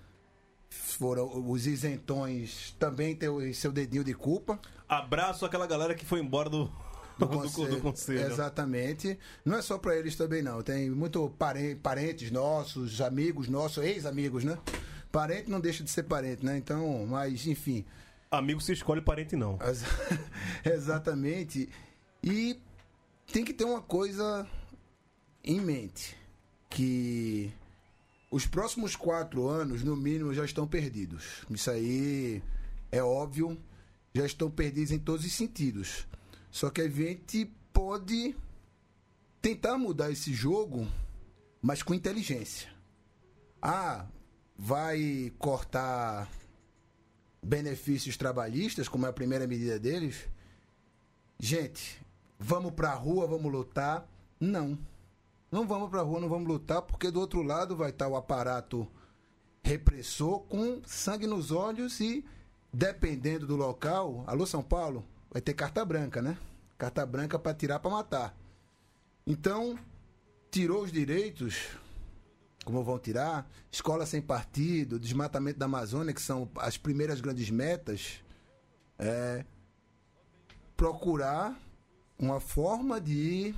foram 0.69 1.49
os 1.49 1.67
isentões 1.67 2.75
também 2.79 3.15
têm 3.15 3.53
seu 3.53 3.71
dedinho 3.71 4.03
de 4.03 4.13
culpa. 4.13 4.59
Abraço 4.89 5.45
àquela 5.45 5.67
galera 5.67 5.93
que 5.93 6.05
foi 6.05 6.19
embora 6.19 6.49
do, 6.49 6.65
do, 7.17 7.25
do- 7.27 7.27
do 7.27 7.37
conselho. 7.37 7.81
Exatamente. 8.31 9.19
Não 9.45 9.57
é 9.57 9.61
só 9.61 9.77
para 9.77 9.95
eles 9.95 10.15
também, 10.15 10.41
não. 10.41 10.61
Tem 10.61 10.89
muito 10.89 11.29
pare- 11.37 11.75
parentes 11.75 12.31
nossos, 12.31 12.99
amigos 13.01 13.47
nossos, 13.47 13.83
ex-amigos, 13.83 14.43
né? 14.43 14.57
Parente 15.11 15.49
não 15.49 15.59
deixa 15.59 15.83
de 15.83 15.91
ser 15.91 16.03
parente, 16.03 16.43
né? 16.43 16.57
Então, 16.57 17.05
mas, 17.07 17.45
enfim. 17.45 17.85
Amigo 18.31 18.59
se 18.59 18.73
escolhe, 18.73 18.99
parente 19.01 19.35
não. 19.35 19.59
Ex- 19.61 19.83
Exatamente. 20.65 21.69
E 22.23 22.57
tem 23.31 23.43
que 23.43 23.53
ter 23.53 23.65
uma 23.65 23.81
coisa 23.81 24.47
em 25.43 25.59
mente: 25.59 26.15
que 26.69 27.51
os 28.31 28.45
próximos 28.45 28.95
quatro 28.95 29.47
anos, 29.47 29.83
no 29.83 29.95
mínimo, 29.95 30.33
já 30.33 30.45
estão 30.45 30.65
perdidos. 30.65 31.45
Isso 31.49 31.69
aí 31.69 32.41
é 32.91 33.03
óbvio, 33.03 33.61
já 34.13 34.25
estão 34.25 34.49
perdidos 34.49 34.91
em 34.91 34.99
todos 34.99 35.25
os 35.25 35.33
sentidos. 35.33 36.07
Só 36.49 36.69
que 36.69 36.81
a 36.81 36.89
gente 36.89 37.51
pode 37.73 38.35
tentar 39.41 39.77
mudar 39.77 40.09
esse 40.09 40.33
jogo, 40.33 40.87
mas 41.61 41.83
com 41.83 41.93
inteligência. 41.93 42.71
Ah, 43.61 44.07
vai 44.57 45.33
cortar 45.37 46.29
benefícios 47.41 48.15
trabalhistas, 48.15 48.87
como 48.87 49.05
é 49.05 49.09
a 49.09 49.13
primeira 49.13 49.45
medida 49.45 49.77
deles. 49.77 50.27
Gente, 51.39 52.02
vamos 52.43 52.73
pra 52.73 52.93
rua, 52.93 53.25
vamos 53.25 53.51
lutar? 53.51 54.05
Não. 54.39 54.77
Não 55.49 55.65
vamos 55.65 55.89
pra 55.89 56.01
rua, 56.01 56.19
não 56.19 56.27
vamos 56.27 56.47
lutar, 56.47 56.81
porque 56.81 57.09
do 57.09 57.19
outro 57.19 57.41
lado 57.41 57.75
vai 57.75 57.89
estar 57.89 58.07
o 58.07 58.15
aparato 58.15 58.87
repressor 59.63 60.41
com 60.41 60.81
sangue 60.85 61.25
nos 61.25 61.51
olhos 61.51 62.01
e, 62.01 62.25
dependendo 62.71 63.47
do 63.47 63.55
local, 63.55 64.23
alô 64.27 64.45
São 64.45 64.61
Paulo, 64.61 65.05
vai 65.31 65.41
ter 65.41 65.53
carta 65.53 65.85
branca, 65.85 66.21
né? 66.21 66.37
Carta 66.77 67.05
branca 67.05 67.39
para 67.39 67.53
tirar 67.53 67.79
para 67.79 67.91
matar. 67.91 68.37
Então, 69.25 69.79
tirou 70.51 70.83
os 70.83 70.91
direitos, 70.91 71.69
como 72.65 72.83
vão 72.83 72.99
tirar, 72.99 73.49
escola 73.71 74.05
sem 74.05 74.21
partido, 74.21 74.99
desmatamento 74.99 75.59
da 75.59 75.65
Amazônia, 75.65 76.13
que 76.13 76.21
são 76.21 76.49
as 76.57 76.77
primeiras 76.77 77.21
grandes 77.21 77.49
metas, 77.49 78.21
é 78.99 79.45
procurar 80.75 81.57
uma 82.23 82.39
forma 82.39 83.01
de 83.01 83.53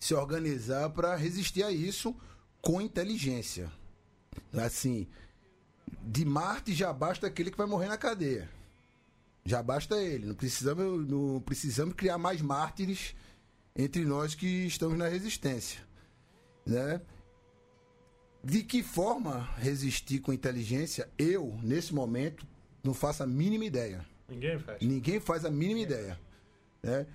se 0.00 0.14
organizar 0.14 0.90
para 0.90 1.14
resistir 1.14 1.62
a 1.62 1.70
isso 1.70 2.14
com 2.60 2.80
inteligência. 2.80 3.70
Assim, 4.52 5.06
de 6.02 6.24
Marte 6.24 6.74
já 6.74 6.92
basta 6.92 7.26
aquele 7.26 7.50
que 7.50 7.56
vai 7.56 7.66
morrer 7.66 7.88
na 7.88 7.96
cadeia. 7.96 8.50
Já 9.44 9.62
basta 9.62 9.96
ele. 10.02 10.26
Não 10.26 10.34
precisamos, 10.34 11.08
não 11.08 11.40
precisamos 11.40 11.94
criar 11.94 12.18
mais 12.18 12.42
mártires 12.42 13.14
entre 13.76 14.04
nós 14.04 14.34
que 14.34 14.66
estamos 14.66 14.98
na 14.98 15.06
resistência. 15.06 15.80
Né? 16.66 17.00
De 18.42 18.64
que 18.64 18.82
forma 18.82 19.48
resistir 19.56 20.18
com 20.18 20.32
inteligência? 20.32 21.08
Eu, 21.16 21.56
nesse 21.62 21.94
momento, 21.94 22.44
não 22.82 22.92
faço 22.92 23.22
a 23.22 23.26
mínima 23.26 23.64
ideia. 23.64 24.04
Ninguém 24.28 24.58
faz. 24.58 24.82
Ninguém 24.82 25.20
faz 25.20 25.44
a 25.44 25.50
mínima 25.50 25.80
ideia. 25.80 26.20
Né? 26.82 27.06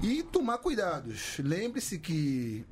E 0.00 0.22
tomar 0.22 0.58
cuidados. 0.58 1.38
Lembre-se 1.38 1.98
que 1.98 2.64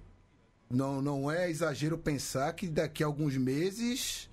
não, 0.69 1.03
não 1.03 1.31
é 1.31 1.51
exagero 1.51 1.99
pensar 1.99 2.53
que 2.53 2.69
daqui 2.69 3.03
a 3.03 3.07
alguns 3.07 3.37
meses 3.37 4.31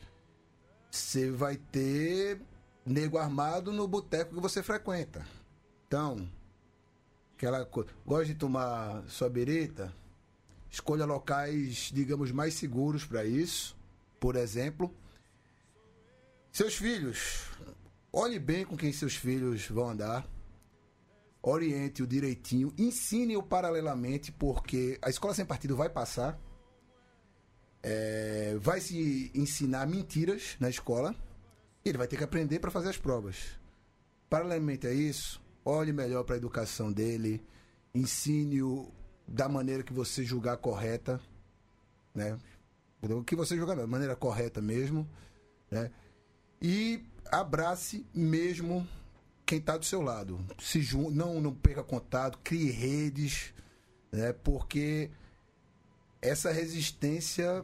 você 0.90 1.30
vai 1.32 1.58
ter 1.58 2.40
nego 2.86 3.18
armado 3.18 3.72
no 3.72 3.88
boteco 3.88 4.36
que 4.36 4.42
você 4.42 4.64
frequenta. 4.64 5.26
Então, 5.88 6.30
aquela. 7.36 7.68
Gosta 8.06 8.26
de 8.26 8.36
tomar 8.36 9.04
sua 9.08 9.30
bereta? 9.30 9.94
Escolha 10.70 11.06
locais, 11.06 11.92
digamos, 11.94 12.32
mais 12.32 12.54
seguros 12.54 13.06
para 13.06 13.26
isso. 13.26 13.76
Por 14.20 14.36
exemplo, 14.36 14.94
seus 16.52 16.76
filhos. 16.76 17.46
Olhe 18.12 18.40
bem 18.40 18.66
com 18.66 18.76
quem 18.76 18.92
seus 18.92 19.16
filhos 19.16 19.68
vão 19.68 19.90
andar. 19.90 20.28
Oriente-o 21.48 22.06
direitinho. 22.06 22.74
Ensine-o 22.78 23.42
paralelamente, 23.42 24.34
porque 24.34 25.00
a 25.02 25.10
escola 25.10 25.34
sem 25.34 25.46
partido 25.46 25.78
vai 25.78 25.90
passar. 25.90 26.38
É, 27.82 28.58
vai 28.60 28.82
se 28.82 29.32
ensinar 29.34 29.88
mentiras 29.88 30.58
na 30.60 30.70
escola. 30.70 31.16
E 31.86 31.90
ele 31.90 31.98
vai 31.98 32.06
ter 32.06 32.18
que 32.18 32.24
aprender 32.26 32.60
para 32.60 32.70
fazer 32.70 32.90
as 32.90 32.98
provas. 32.98 33.58
Paralelamente 34.30 34.88
a 34.88 34.92
isso, 34.92 35.42
olhe 35.64 35.94
melhor 35.94 36.26
para 36.26 36.36
a 36.36 36.38
educação 36.38 36.92
dele. 36.92 37.42
Ensine-o 37.96 38.92
da 39.26 39.48
maneira 39.48 39.84
que 39.84 39.94
você 39.94 40.26
julgar 40.26 40.58
correta. 40.58 41.18
Né? 42.14 42.38
O 43.02 43.24
que 43.24 43.38
você 43.38 43.56
julgar, 43.56 43.78
da 43.78 43.88
maneira 43.88 44.18
correta 44.18 44.62
mesmo. 44.62 45.10
Né? 45.72 45.92
E 46.62 47.06
abrace 47.32 48.06
mesmo 48.14 48.86
quem 49.48 49.60
está 49.60 49.78
do 49.78 49.86
seu 49.86 50.02
lado. 50.02 50.46
Se 50.60 50.82
jun... 50.82 51.10
não, 51.10 51.40
não 51.40 51.56
perca 51.56 51.82
contato, 51.82 52.38
crie 52.44 52.70
redes, 52.70 53.54
né? 54.12 54.34
porque 54.34 55.10
essa 56.22 56.52
resistência, 56.52 57.64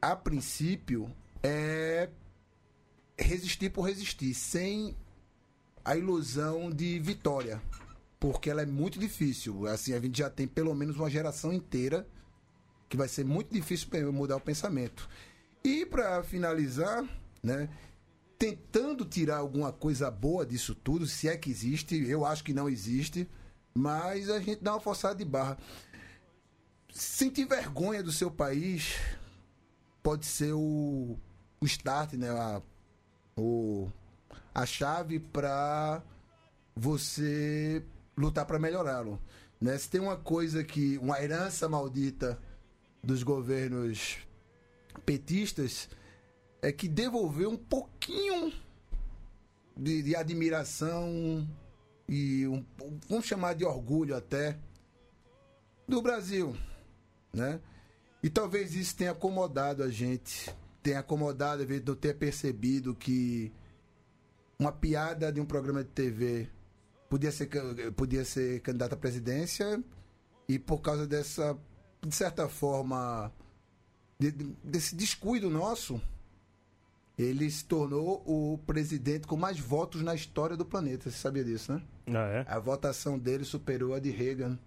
a 0.00 0.16
princípio, 0.16 1.14
é 1.42 2.08
resistir 3.16 3.70
por 3.70 3.82
resistir, 3.82 4.32
sem 4.32 4.96
a 5.84 5.94
ilusão 5.94 6.70
de 6.70 6.98
vitória, 6.98 7.60
porque 8.18 8.48
ela 8.48 8.62
é 8.62 8.66
muito 8.66 8.98
difícil. 8.98 9.66
Assim, 9.66 9.92
a 9.92 10.00
gente 10.00 10.18
já 10.18 10.30
tem 10.30 10.48
pelo 10.48 10.74
menos 10.74 10.96
uma 10.96 11.10
geração 11.10 11.52
inteira 11.52 12.06
que 12.88 12.96
vai 12.96 13.06
ser 13.06 13.24
muito 13.24 13.52
difícil 13.52 13.88
mudar 14.12 14.36
o 14.36 14.40
pensamento. 14.40 15.08
E 15.62 15.84
para 15.84 16.22
finalizar, 16.22 17.04
né, 17.42 17.68
tentando 18.38 19.04
tirar 19.04 19.38
alguma 19.38 19.72
coisa 19.72 20.10
boa 20.10 20.46
disso 20.46 20.74
tudo, 20.74 21.06
se 21.06 21.28
é 21.28 21.36
que 21.36 21.50
existe, 21.50 21.96
eu 22.08 22.24
acho 22.24 22.44
que 22.44 22.54
não 22.54 22.68
existe, 22.68 23.28
mas 23.74 24.30
a 24.30 24.38
gente 24.38 24.62
dá 24.62 24.74
uma 24.74 24.80
forçada 24.80 25.16
de 25.16 25.24
barra. 25.24 25.58
Sentir 26.90 27.46
vergonha 27.46 28.02
do 28.02 28.12
seu 28.12 28.30
país 28.30 28.96
pode 30.02 30.24
ser 30.24 30.52
o, 30.52 31.18
o 31.60 31.66
start, 31.66 32.12
né, 32.14 32.30
a, 32.30 32.62
o, 33.36 33.90
a 34.54 34.64
chave 34.64 35.18
para 35.18 36.02
você 36.74 37.82
lutar 38.16 38.46
para 38.46 38.58
melhorá-lo. 38.58 39.20
Né? 39.60 39.76
Se 39.76 39.90
tem 39.90 40.00
uma 40.00 40.16
coisa 40.16 40.62
que, 40.62 40.96
uma 40.98 41.20
herança 41.20 41.68
maldita 41.68 42.38
dos 43.02 43.22
governos 43.24 44.18
petistas, 45.04 45.88
é 46.60 46.72
que 46.72 46.88
devolveu 46.88 47.50
um 47.50 47.56
pouquinho 47.56 48.52
de, 49.76 50.02
de 50.02 50.16
admiração 50.16 51.48
e 52.08 52.46
um, 52.46 52.64
vamos 53.08 53.26
chamar 53.26 53.54
de 53.54 53.64
orgulho 53.64 54.16
até 54.16 54.58
do 55.86 56.02
Brasil, 56.02 56.56
né? 57.32 57.60
E 58.22 58.28
talvez 58.28 58.74
isso 58.74 58.96
tenha 58.96 59.12
acomodado 59.12 59.82
a 59.82 59.88
gente, 59.88 60.52
tenha 60.82 60.98
acomodado 60.98 61.62
a 61.62 61.66
de 61.66 61.82
eu 61.86 61.94
ter 61.94 62.14
percebido 62.16 62.94
que 62.94 63.52
uma 64.58 64.72
piada 64.72 65.32
de 65.32 65.40
um 65.40 65.46
programa 65.46 65.84
de 65.84 65.90
TV 65.90 66.48
podia 67.08 67.30
ser 67.30 67.48
podia 67.94 68.24
ser 68.24 68.60
candidato 68.60 68.94
à 68.94 68.96
presidência 68.96 69.82
e 70.48 70.58
por 70.58 70.80
causa 70.80 71.06
dessa 71.06 71.56
de 72.04 72.14
certa 72.14 72.48
forma 72.48 73.32
de, 74.18 74.32
desse 74.64 74.96
descuido 74.96 75.48
nosso 75.48 76.00
ele 77.18 77.50
se 77.50 77.64
tornou 77.64 78.22
o 78.24 78.58
presidente 78.66 79.26
com 79.26 79.36
mais 79.36 79.58
votos 79.58 80.02
na 80.02 80.14
história 80.14 80.56
do 80.56 80.64
planeta. 80.64 81.10
Você 81.10 81.16
sabia 81.16 81.42
disso, 81.44 81.72
né? 81.72 81.82
Ah, 82.08 82.28
é? 82.28 82.44
A 82.48 82.58
votação 82.58 83.18
dele 83.18 83.44
superou 83.44 83.92
a 83.94 83.98
de 83.98 84.10
Reagan 84.10 84.58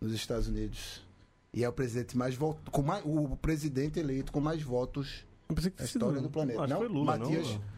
nos 0.00 0.12
Estados 0.12 0.48
Unidos. 0.48 1.04
E 1.52 1.62
é 1.62 1.68
o 1.68 1.72
presidente 1.72 2.16
mais 2.16 2.34
voto, 2.34 2.70
com 2.70 2.82
mais, 2.82 3.02
o 3.04 3.36
presidente 3.36 4.00
eleito 4.00 4.32
com 4.32 4.40
mais 4.40 4.60
votos 4.62 5.24
na 5.48 5.54
história 5.84 5.86
sido- 6.16 6.22
do 6.22 6.30
planeta. 6.30 6.62
Acho 6.62 6.70
não, 6.72 6.78
foi 6.80 6.88
Lula, 6.88 7.18
Matias, 7.18 7.46
não? 7.48 7.74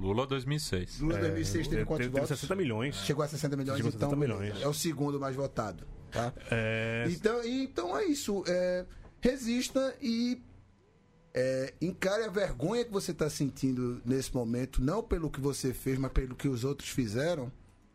Lula 0.00 0.26
2006. 0.26 0.98
Lula 1.00 1.18
2006 1.18 1.68
teve 1.68 1.82
É, 1.82 1.84
quantos 1.84 2.06
teve 2.06 2.18
votos? 2.18 2.28
60 2.40 2.56
milhões. 2.56 2.96
Chegou 2.96 3.22
a 3.22 3.28
60 3.28 3.56
milhões, 3.56 3.76
Chegou 3.76 3.92
então 3.94 4.10
60 4.10 4.16
milhões. 4.16 4.60
é 4.62 4.66
o 4.66 4.72
segundo 4.74 5.20
mais 5.20 5.36
votado. 5.36 5.86
Tá? 6.10 6.32
É, 6.50 7.06
Então, 7.10 7.44
então 7.44 7.96
é 7.96 8.06
isso. 8.06 8.42
É, 8.48 8.84
resista 9.20 9.94
e 10.02 10.42
é, 11.34 11.72
encare 11.80 12.24
a 12.24 12.28
vergonha 12.30 12.84
que 12.84 12.92
você 12.92 13.12
está 13.12 13.28
sentindo 13.30 14.00
nesse 14.04 14.34
momento, 14.34 14.82
não 14.82 15.02
pelo 15.02 15.30
que 15.30 15.40
você 15.40 15.72
fez, 15.72 15.98
mas 15.98 16.12
pelo 16.12 16.34
que 16.34 16.48
os 16.48 16.64
outros 16.64 16.90
fizeram, 16.90 17.50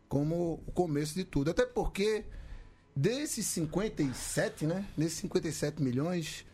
como 0.08 0.62
o 0.66 0.72
começo 0.72 1.14
de 1.14 1.24
tudo. 1.24 1.50
Até 1.50 1.64
porque 1.66 2.24
desses 2.96 3.46
57, 3.46 4.66
né? 4.66 4.84
Desses 4.96 5.18
57 5.18 5.82
milhões, 5.82 6.44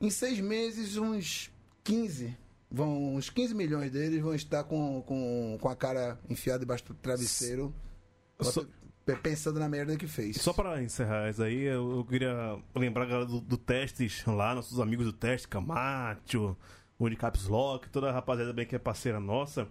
em 0.00 0.10
seis 0.10 0.40
meses, 0.40 0.96
uns 0.96 1.50
15. 1.84 2.36
Vão, 2.72 3.16
uns 3.16 3.28
15 3.30 3.54
milhões 3.54 3.90
deles 3.90 4.20
vão 4.22 4.34
estar 4.34 4.62
com, 4.64 5.02
com, 5.02 5.58
com 5.60 5.68
a 5.68 5.74
cara 5.76 6.18
enfiada 6.28 6.60
debaixo 6.60 6.84
do 6.86 6.94
travesseiro, 6.94 7.74
Só- 8.40 8.64
pensando 9.16 9.58
na 9.58 9.68
merda 9.68 9.96
que 9.96 10.06
fez. 10.06 10.36
Só 10.36 10.52
para 10.52 10.82
encerrar 10.82 11.30
isso 11.30 11.42
aí, 11.42 11.62
eu, 11.62 11.98
eu 11.98 12.04
queria 12.04 12.58
lembrar 12.74 13.06
galera 13.06 13.26
do, 13.26 13.40
do 13.40 13.56
Testes 13.56 14.24
lá, 14.26 14.54
nossos 14.54 14.78
amigos 14.80 15.06
do 15.06 15.12
Teste, 15.12 15.46
Camacho, 15.48 16.56
o 16.98 17.08
de 17.08 17.16
Caps 17.16 17.46
Lock, 17.46 17.88
toda 17.88 18.10
a 18.10 18.12
rapaziada 18.12 18.52
bem 18.52 18.66
que 18.66 18.76
é 18.76 18.78
parceira 18.78 19.18
nossa, 19.18 19.66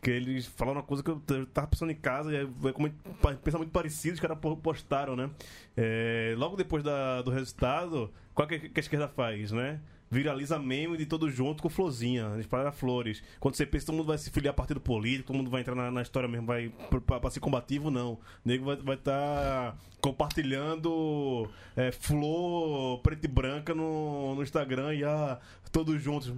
que 0.00 0.10
eles 0.10 0.46
falaram 0.46 0.78
uma 0.80 0.86
coisa 0.86 1.02
que 1.02 1.10
eu 1.10 1.20
tava 1.52 1.66
pensando 1.66 1.90
em 1.90 1.96
casa, 1.96 2.32
e 2.32 2.36
é 2.36 2.42
é 2.68 2.72
como 2.72 2.88
pa- 3.20 3.34
pensamento 3.34 3.70
parecido, 3.70 4.14
os 4.14 4.20
caras 4.20 4.38
po- 4.38 4.56
postaram, 4.56 5.16
né? 5.16 5.28
É, 5.76 6.34
logo 6.38 6.54
depois 6.56 6.84
da- 6.84 7.20
do 7.22 7.30
resultado, 7.32 8.12
qual 8.32 8.46
que, 8.46 8.58
que 8.68 8.78
a 8.78 8.82
esquerda 8.82 9.08
faz, 9.08 9.50
né? 9.50 9.80
Viraliza 10.10 10.58
meme 10.58 10.96
de 10.96 11.04
todo 11.04 11.30
junto 11.30 11.62
com 11.62 11.68
florzinha, 11.68 12.34
espalha 12.38 12.72
flores. 12.72 13.22
Quando 13.38 13.56
você 13.56 13.66
pensa 13.66 13.84
que 13.84 13.86
todo 13.86 13.96
mundo 13.96 14.06
vai 14.06 14.16
se 14.16 14.30
filiar 14.30 14.52
a 14.52 14.54
partido 14.54 14.80
político, 14.80 15.26
todo 15.26 15.36
mundo 15.36 15.50
vai 15.50 15.60
entrar 15.60 15.74
na, 15.74 15.90
na 15.90 16.00
história 16.00 16.28
mesmo, 16.28 16.46
vai 16.46 16.72
pra 17.20 17.30
ser 17.30 17.40
combativo, 17.40 17.90
não. 17.90 18.12
O 18.12 18.20
nego 18.44 18.64
vai 18.64 18.96
estar 18.96 19.02
tá 19.02 19.76
compartilhando 20.00 21.48
é, 21.76 21.92
flor 21.92 23.00
preta 23.00 23.26
e 23.26 23.28
branca 23.28 23.74
no, 23.74 24.34
no 24.34 24.42
Instagram 24.42 24.94
e 24.94 25.04
ah, 25.04 25.38
todos 25.70 26.00
juntos. 26.02 26.32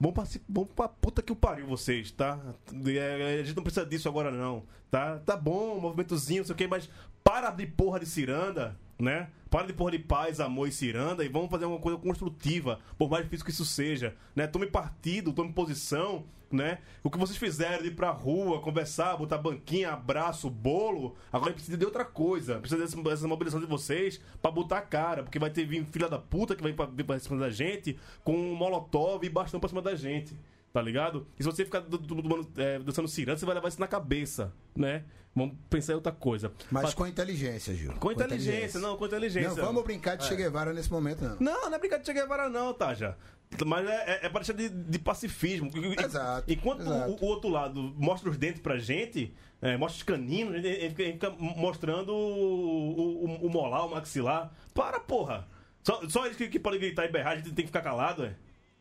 Vamos 0.00 0.14
pra, 0.14 0.40
vamos 0.48 0.70
pra 0.74 0.88
puta 0.88 1.20
que 1.20 1.32
o 1.32 1.36
pariu 1.36 1.66
vocês, 1.66 2.10
tá? 2.12 2.38
É, 2.86 3.40
a 3.40 3.42
gente 3.42 3.56
não 3.56 3.64
precisa 3.64 3.84
disso 3.84 4.08
agora 4.08 4.30
não, 4.30 4.62
tá? 4.90 5.18
Tá 5.18 5.36
bom, 5.36 5.80
movimentozinho, 5.80 6.40
não 6.40 6.46
sei 6.46 6.54
o 6.54 6.56
que, 6.56 6.68
mas 6.68 6.88
para 7.22 7.50
de 7.50 7.66
porra 7.66 7.98
de 7.98 8.06
ciranda, 8.06 8.78
né? 8.98 9.28
Para 9.50 9.66
de 9.66 9.72
porra 9.72 9.92
de 9.92 9.98
paz, 9.98 10.40
amor 10.40 10.68
e 10.68 10.72
ciranda 10.72 11.24
e 11.24 11.28
vamos 11.28 11.50
fazer 11.50 11.64
uma 11.64 11.78
coisa 11.78 11.98
construtiva, 11.98 12.78
por 12.98 13.08
mais 13.10 13.24
difícil 13.24 13.46
que 13.46 13.50
isso 13.52 13.64
seja, 13.64 14.14
né? 14.36 14.46
Tome 14.46 14.66
partido, 14.66 15.32
tome 15.32 15.52
posição, 15.52 16.24
né? 16.50 16.78
O 17.02 17.10
que 17.10 17.16
vocês 17.18 17.38
fizeram 17.38 17.82
de 17.82 17.88
ir 17.88 17.94
pra 17.94 18.10
rua, 18.10 18.60
conversar, 18.60 19.16
botar 19.16 19.38
banquinha, 19.38 19.90
abraço, 19.92 20.50
bolo, 20.50 21.16
agora 21.32 21.52
precisa 21.54 21.78
de 21.78 21.84
outra 21.84 22.04
coisa. 22.04 22.58
Precisa 22.58 22.80
dessa, 22.80 23.02
dessa 23.02 23.26
mobilização 23.28 23.60
de 23.60 23.66
vocês 23.66 24.20
pra 24.42 24.50
botar 24.50 24.78
a 24.78 24.82
cara, 24.82 25.22
porque 25.22 25.38
vai 25.38 25.50
ter 25.50 25.64
vir 25.64 25.84
filha 25.86 26.08
da 26.08 26.18
puta 26.18 26.54
que 26.54 26.62
vai 26.62 26.74
vir 26.94 27.04
pra 27.04 27.18
cima 27.18 27.38
da 27.38 27.48
gente 27.50 27.98
com 28.22 28.36
um 28.36 28.54
molotov 28.54 29.24
e 29.24 29.30
bastão 29.30 29.58
pra 29.60 29.68
cima 29.70 29.80
da 29.82 29.94
gente. 29.94 30.36
Tá 30.70 30.82
ligado? 30.82 31.26
E 31.38 31.42
se 31.42 31.48
você 31.50 31.64
ficar 31.64 31.80
do- 31.80 31.96
do- 31.96 32.14
do- 32.22 32.48
é, 32.60 32.78
dançando 32.78 33.08
ciranda, 33.08 33.38
você 33.38 33.46
vai 33.46 33.54
levar 33.54 33.68
isso 33.68 33.80
na 33.80 33.88
cabeça, 33.88 34.52
né? 34.76 35.04
Vamos 35.38 35.56
pensar 35.70 35.92
em 35.92 35.96
outra 35.96 36.12
coisa. 36.12 36.52
Mas 36.70 36.92
com 36.94 37.06
inteligência, 37.06 37.74
Gil. 37.74 37.92
com 37.94 38.12
inteligência, 38.12 38.78
não, 38.80 38.96
com 38.96 39.06
inteligência. 39.06 39.48
Não 39.50 39.56
vamos 39.56 39.84
brincar 39.84 40.16
de 40.16 40.24
Che 40.26 40.36
Guevara 40.36 40.72
nesse 40.72 40.90
momento, 40.90 41.22
não. 41.24 41.36
Não, 41.40 41.70
não 41.70 41.74
é 41.74 41.78
brincadeira 41.78 42.00
de 42.00 42.06
Che 42.06 42.12
Guevara, 42.12 42.48
não, 42.50 42.74
Taja. 42.74 43.16
Mas 43.64 43.88
é, 43.88 43.94
é, 44.22 44.26
é 44.26 44.28
pra 44.28 44.40
deixar 44.40 44.52
de, 44.52 44.68
de 44.68 44.98
pacifismo. 44.98 45.70
Exato, 45.98 46.52
Enquanto 46.52 46.82
exato. 46.82 47.12
O, 47.12 47.24
o 47.24 47.28
outro 47.28 47.48
lado 47.48 47.80
mostra 47.96 48.28
os 48.28 48.36
dentes 48.36 48.60
pra 48.60 48.76
gente, 48.76 49.32
é, 49.62 49.74
mostra 49.76 49.96
os 49.96 50.02
caninos, 50.02 50.54
ele, 50.54 50.68
ele 50.68 50.94
fica, 50.94 51.30
mostrando 51.30 52.12
o, 52.12 52.16
o, 52.18 53.24
o- 53.24 53.46
o 53.46 53.50
molar, 53.50 53.86
o 53.86 53.90
maxilar. 53.90 54.52
Para, 54.74 55.00
porra! 55.00 55.48
Só, 55.82 56.06
só 56.10 56.26
eles 56.26 56.36
que, 56.36 56.48
que 56.48 56.58
podem 56.58 56.78
gritar 56.78 57.06
e 57.06 57.08
berrar, 57.10 57.32
a 57.32 57.36
gente 57.36 57.46
tem 57.52 57.64
que 57.64 57.68
ficar 57.68 57.80
calado, 57.80 58.22
é? 58.24 58.34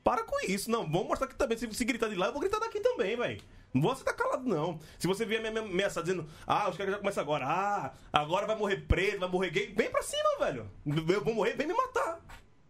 Para 0.03 0.23
com 0.25 0.37
isso, 0.45 0.69
não. 0.69 0.83
Vamos 0.83 1.07
mostrar 1.07 1.27
que 1.27 1.35
também. 1.35 1.57
Se, 1.57 1.71
se 1.73 1.85
gritar 1.85 2.09
de 2.09 2.15
lá, 2.15 2.25
eu 2.27 2.31
vou 2.33 2.41
gritar 2.41 2.59
daqui 2.59 2.79
também, 2.81 3.15
velho. 3.15 3.41
Vou 3.81 3.91
aceitar 3.91 4.13
calado, 4.13 4.47
não. 4.47 4.79
Se 4.99 5.07
você 5.07 5.25
vier 5.25 5.41
me 5.41 5.49
me- 5.51 5.59
ameaçar 5.59 6.03
dizendo, 6.03 6.27
ah, 6.45 6.69
os 6.69 6.77
caras 6.77 6.93
já 6.93 6.99
começam 6.99 7.21
agora, 7.23 7.45
ah, 7.47 7.93
agora 8.11 8.45
vai 8.47 8.55
morrer 8.55 8.77
preto, 8.87 9.19
vai 9.19 9.29
morrer 9.29 9.49
gay, 9.51 9.73
vem 9.75 9.89
pra 9.89 10.01
cima, 10.01 10.29
velho. 10.39 10.69
Eu 10.85 11.23
vou 11.23 11.33
morrer, 11.33 11.53
vem 11.55 11.67
me 11.67 11.73
matar. 11.73 12.19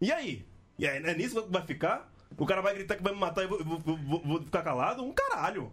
E 0.01 0.11
aí? 0.11 0.45
E 0.77 0.87
aí, 0.87 0.97
é 1.03 1.13
nisso 1.15 1.41
que 1.43 1.51
vai 1.51 1.63
ficar? 1.65 2.11
O 2.37 2.45
cara 2.45 2.61
vai 2.61 2.73
gritar 2.75 2.95
que 2.95 3.03
vai 3.03 3.13
me 3.13 3.19
matar 3.19 3.43
e 3.43 3.47
vou, 3.47 3.63
vou- 3.63 3.79
vou- 3.79 4.21
vou- 4.23 4.41
ficar 4.43 4.61
calado? 4.61 5.03
Um 5.03 5.11
caralho. 5.13 5.71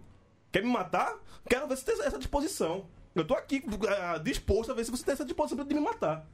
Quer 0.52 0.62
me 0.62 0.70
matar? 0.70 1.14
Quero 1.48 1.66
ver 1.66 1.76
se 1.76 1.84
tem 1.84 2.00
essa 2.00 2.16
disposição. 2.18 2.88
Eu 3.14 3.26
tô 3.26 3.34
aqui 3.34 3.62
ah, 3.88 4.18
disposto 4.18 4.70
a 4.72 4.74
ver 4.74 4.84
se 4.84 4.90
você 4.90 5.04
tem 5.04 5.12
essa 5.12 5.24
disposição 5.24 5.64
de 5.64 5.74
me 5.74 5.80
matar. 5.80 6.26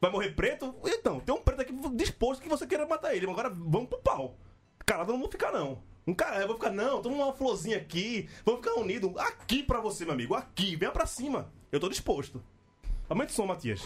Vai 0.00 0.10
morrer 0.10 0.30
preto? 0.30 0.74
Então, 0.84 1.20
tem 1.20 1.34
um 1.34 1.40
preto 1.42 1.60
aqui 1.62 1.72
disposto 1.94 2.40
que 2.42 2.48
você 2.48 2.66
queira 2.66 2.86
matar 2.86 3.14
ele. 3.14 3.30
Agora 3.30 3.48
vamos 3.50 3.88
pro 3.88 3.98
pau. 4.00 4.36
Calado 4.84 5.10
eu 5.10 5.14
não 5.14 5.20
vou 5.20 5.30
ficar, 5.30 5.52
não. 5.52 5.82
Um 6.06 6.14
cara, 6.14 6.40
eu 6.40 6.46
vou 6.46 6.56
ficar, 6.56 6.70
não, 6.70 7.02
toma 7.02 7.24
uma 7.24 7.32
florzinha 7.32 7.76
aqui. 7.76 8.28
Vamos 8.44 8.60
ficar 8.64 8.80
unido. 8.80 9.14
Aqui 9.18 9.62
pra 9.62 9.80
você, 9.80 10.04
meu 10.04 10.14
amigo. 10.14 10.34
Aqui, 10.34 10.74
venha 10.76 10.90
pra 10.90 11.06
cima. 11.06 11.52
Eu 11.70 11.78
tô 11.78 11.88
disposto. 11.88 12.42
Aumente 13.08 13.32
o 13.32 13.34
som, 13.34 13.46
Matias. 13.46 13.82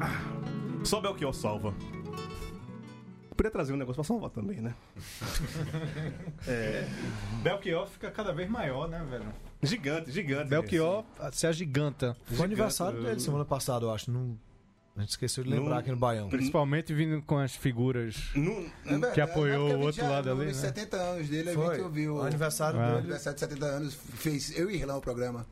Ah, 0.00 0.84
Só 0.84 1.00
Belchior 1.00 1.34
salva. 1.34 1.74
Podia 3.36 3.50
trazer 3.50 3.72
um 3.72 3.76
negócio 3.76 4.02
pra 4.02 4.04
salvar 4.04 4.28
também, 4.30 4.60
né? 4.60 4.74
Belchior 7.42 7.86
fica 7.86 8.10
cada 8.10 8.32
vez 8.32 8.50
maior, 8.50 8.86
né, 8.86 9.02
velho? 9.08 9.24
Gigante, 9.62 10.10
gigante. 10.10 10.50
Belchior 10.50 11.04
se 11.32 11.46
agiganta. 11.46 12.14
Foi 12.26 12.44
aniversário 12.44 13.02
dele 13.02 13.18
semana 13.18 13.44
passada, 13.44 13.86
eu 13.86 13.90
acho. 13.90 14.10
Não... 14.10 14.38
A 15.00 15.02
gente 15.02 15.10
esqueceu 15.10 15.42
de 15.42 15.50
lembrar 15.50 15.70
Não- 15.70 15.78
aqui 15.78 15.90
no 15.90 15.96
Baião. 15.96 16.28
Principalmente 16.28 16.92
vindo 16.92 17.22
com 17.22 17.38
as 17.38 17.54
figuras 17.56 18.30
Não, 18.34 18.52
É 18.84 18.88
verdade, 18.90 19.14
que 19.14 19.20
apoiou 19.20 19.68
na 19.68 19.68
época 19.70 19.78
o 19.78 19.82
a 19.82 19.86
outro 19.86 20.02
lado 20.08 20.30
ali, 20.30 20.44
Nos 20.46 20.56
né? 20.62 20.68
70 20.68 20.96
anos 20.98 21.28
dele, 21.28 21.50
a 21.50 21.54
Foi. 21.54 21.74
gente 21.76 21.84
ouviu. 21.84 22.16
O 22.16 22.22
aniversário 22.22 22.78
Ah. 22.78 22.82
O 22.82 22.86
dele. 22.88 22.98
aniversário 22.98 23.34
de 23.34 23.40
70 23.40 23.66
anos, 23.66 23.94
fez 23.94 24.56
eu 24.58 24.70
e 24.70 24.76
Irlão 24.76 24.98
o 24.98 25.00
programa. 25.00 25.46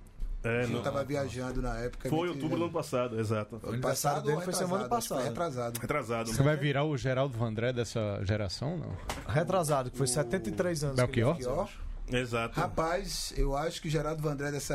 É, 0.44 0.64
Eu 0.64 0.68
não. 0.68 0.82
tava 0.82 1.02
viajando 1.02 1.60
na 1.60 1.76
época. 1.78 2.08
Foi 2.08 2.18
a 2.18 2.22
gente- 2.32 2.36
outubro 2.36 2.58
do 2.58 2.64
ano 2.64 2.72
passado, 2.72 3.18
exato. 3.18 3.58
Foi 3.58 3.70
aniversário 3.70 3.80
passado 4.18 4.26
dele 4.26 4.40
foi 4.42 4.52
semana 4.52 4.80
foi 4.80 4.88
passada. 4.88 5.22
Retrasado. 5.24 5.80
Retrasado. 5.80 6.30
Você 6.32 6.42
vai 6.44 6.56
virar 6.56 6.84
o 6.84 6.96
Geraldo 6.96 7.36
Vandré 7.36 7.72
dessa 7.72 8.20
geração, 8.22 8.76
não? 8.76 8.96
Retrasado, 9.26 9.90
que 9.90 9.96
foi 9.98 10.06
73 10.06 10.84
anos. 10.84 10.96
que 10.96 11.20
ele 11.20 11.24
Belchior? 11.24 11.68
Acho. 12.08 12.16
Exato. 12.16 12.58
Rapaz, 12.60 13.32
eu 13.36 13.56
acho 13.56 13.80
que 13.82 13.88
o 13.88 13.90
Geraldo 13.90 14.22
Vandré 14.22 14.50
dessa, 14.50 14.74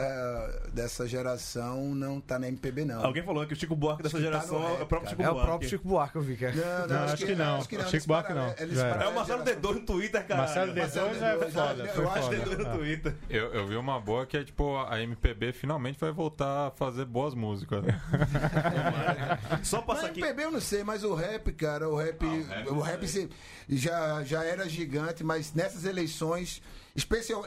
dessa 0.74 1.08
geração 1.08 1.94
não 1.96 2.20
tá 2.22 2.38
na 2.40 2.48
MPB, 2.48 2.86
não. 2.86 3.04
Alguém 3.06 3.24
falou 3.24 3.46
que 3.46 3.54
o 3.54 3.56
Chico 3.56 3.76
Buarque 3.76 4.04
dessa 4.04 4.18
Acho 4.18 4.26
que 4.26 4.32
tá 4.32 4.38
geração 4.40 4.60
no 4.60 4.66
é 4.66 4.72
o 4.72 4.78
rap, 4.78 4.88
próprio 4.88 5.00
cara. 5.02 5.10
Chico 5.10 5.22
É 5.24 5.30
o 5.30 5.34
Buarque. 5.34 5.48
próprio 5.50 5.70
Chico 5.70 5.88
Buarque, 5.88 6.16
eu 6.16 6.22
vi 6.22 6.36
que 6.38 6.46
é. 6.46 6.52
Não, 6.54 6.88
Não, 6.88 7.04
acho 7.06 7.26
que 7.26 7.36
não. 7.36 7.62
Chico 7.90 8.08
Buarque 8.08 8.34
para- 8.34 8.42
não. 8.48 8.56
eles 8.58 8.76
Já 8.78 8.86
era. 8.88 8.96
para- 8.96 9.06
É 9.06 9.08
o 9.10 9.16
Marcelo 9.16 9.44
D2 9.44 9.74
no 9.74 9.80
Twitter, 9.82 10.28
cara. 10.28 10.42
Marcelo 10.42 10.72
D2 10.74 10.78
Marcelo 10.82 11.08
é 11.08 11.12
D2, 11.38 11.52
foda, 11.52 11.84
eu 11.96 12.10
acho 12.12 12.22
foda. 12.24 12.38
D2 12.38 12.58
no 12.58 12.78
Twitter. 12.78 13.16
Eu, 13.30 13.68
vi 13.68 13.76
uma 13.76 14.00
boa 14.00 14.26
que 14.26 14.38
é 14.38 14.44
tipo, 14.44 14.78
a 14.78 15.02
MPB 15.02 15.54
finalmente 15.54 16.00
vai 16.00 16.12
voltar 16.12 16.68
a 16.68 16.72
fazer 16.72 17.06
boas 17.06 17.34
músicas. 17.34 17.84
né? 17.84 18.00
Só 19.64 19.82
passar 19.82 20.08
aqui. 20.08 20.20
MPB 20.22 20.44
eu 20.44 20.52
não 20.52 20.62
sei, 20.62 20.84
mas 20.84 21.04
o 21.04 21.14
rap, 21.14 21.52
cara, 21.54 21.90
o 21.90 21.96
rap, 21.96 22.24
rap 22.26 22.70
o 22.70 22.80
rap 22.80 23.08
se- 23.08 23.30
já, 23.70 24.24
já 24.24 24.44
era 24.44 24.68
gigante, 24.68 25.24
mas 25.24 25.54
nessas 25.54 25.86
eleições, 25.86 26.62
especial, 26.96 27.46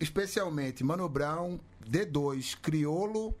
especialmente 0.00 0.82
Mano 0.84 1.08
Brown, 1.08 1.58
D2, 1.88 2.56
Criolo 2.60 3.34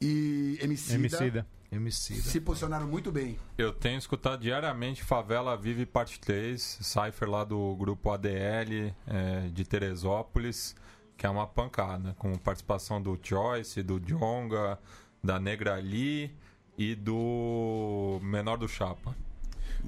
e 0.00 0.58
Emicida, 0.60 0.94
Emicida. 0.94 1.46
Emicida. 1.70 2.22
se 2.22 2.40
posicionaram 2.40 2.86
muito 2.86 3.10
bem. 3.10 3.36
Eu 3.58 3.72
tenho 3.72 3.98
escutado 3.98 4.40
diariamente 4.40 5.02
Favela 5.02 5.56
Vive 5.56 5.84
Parte 5.84 6.20
3, 6.20 6.78
Cypher 6.80 7.28
lá 7.28 7.42
do 7.42 7.74
grupo 7.76 8.10
ADL 8.10 8.94
é, 9.06 9.48
de 9.52 9.64
Teresópolis, 9.64 10.76
que 11.16 11.26
é 11.26 11.30
uma 11.30 11.46
pancada, 11.46 12.14
com 12.18 12.32
participação 12.38 13.02
do 13.02 13.18
Choice, 13.20 13.82
do 13.82 13.98
Jonga, 13.98 14.78
da 15.22 15.40
Negra 15.40 15.74
Ali 15.74 16.34
e 16.78 16.94
do 16.94 18.20
Menor 18.22 18.56
do 18.56 18.68
Chapa. 18.68 19.16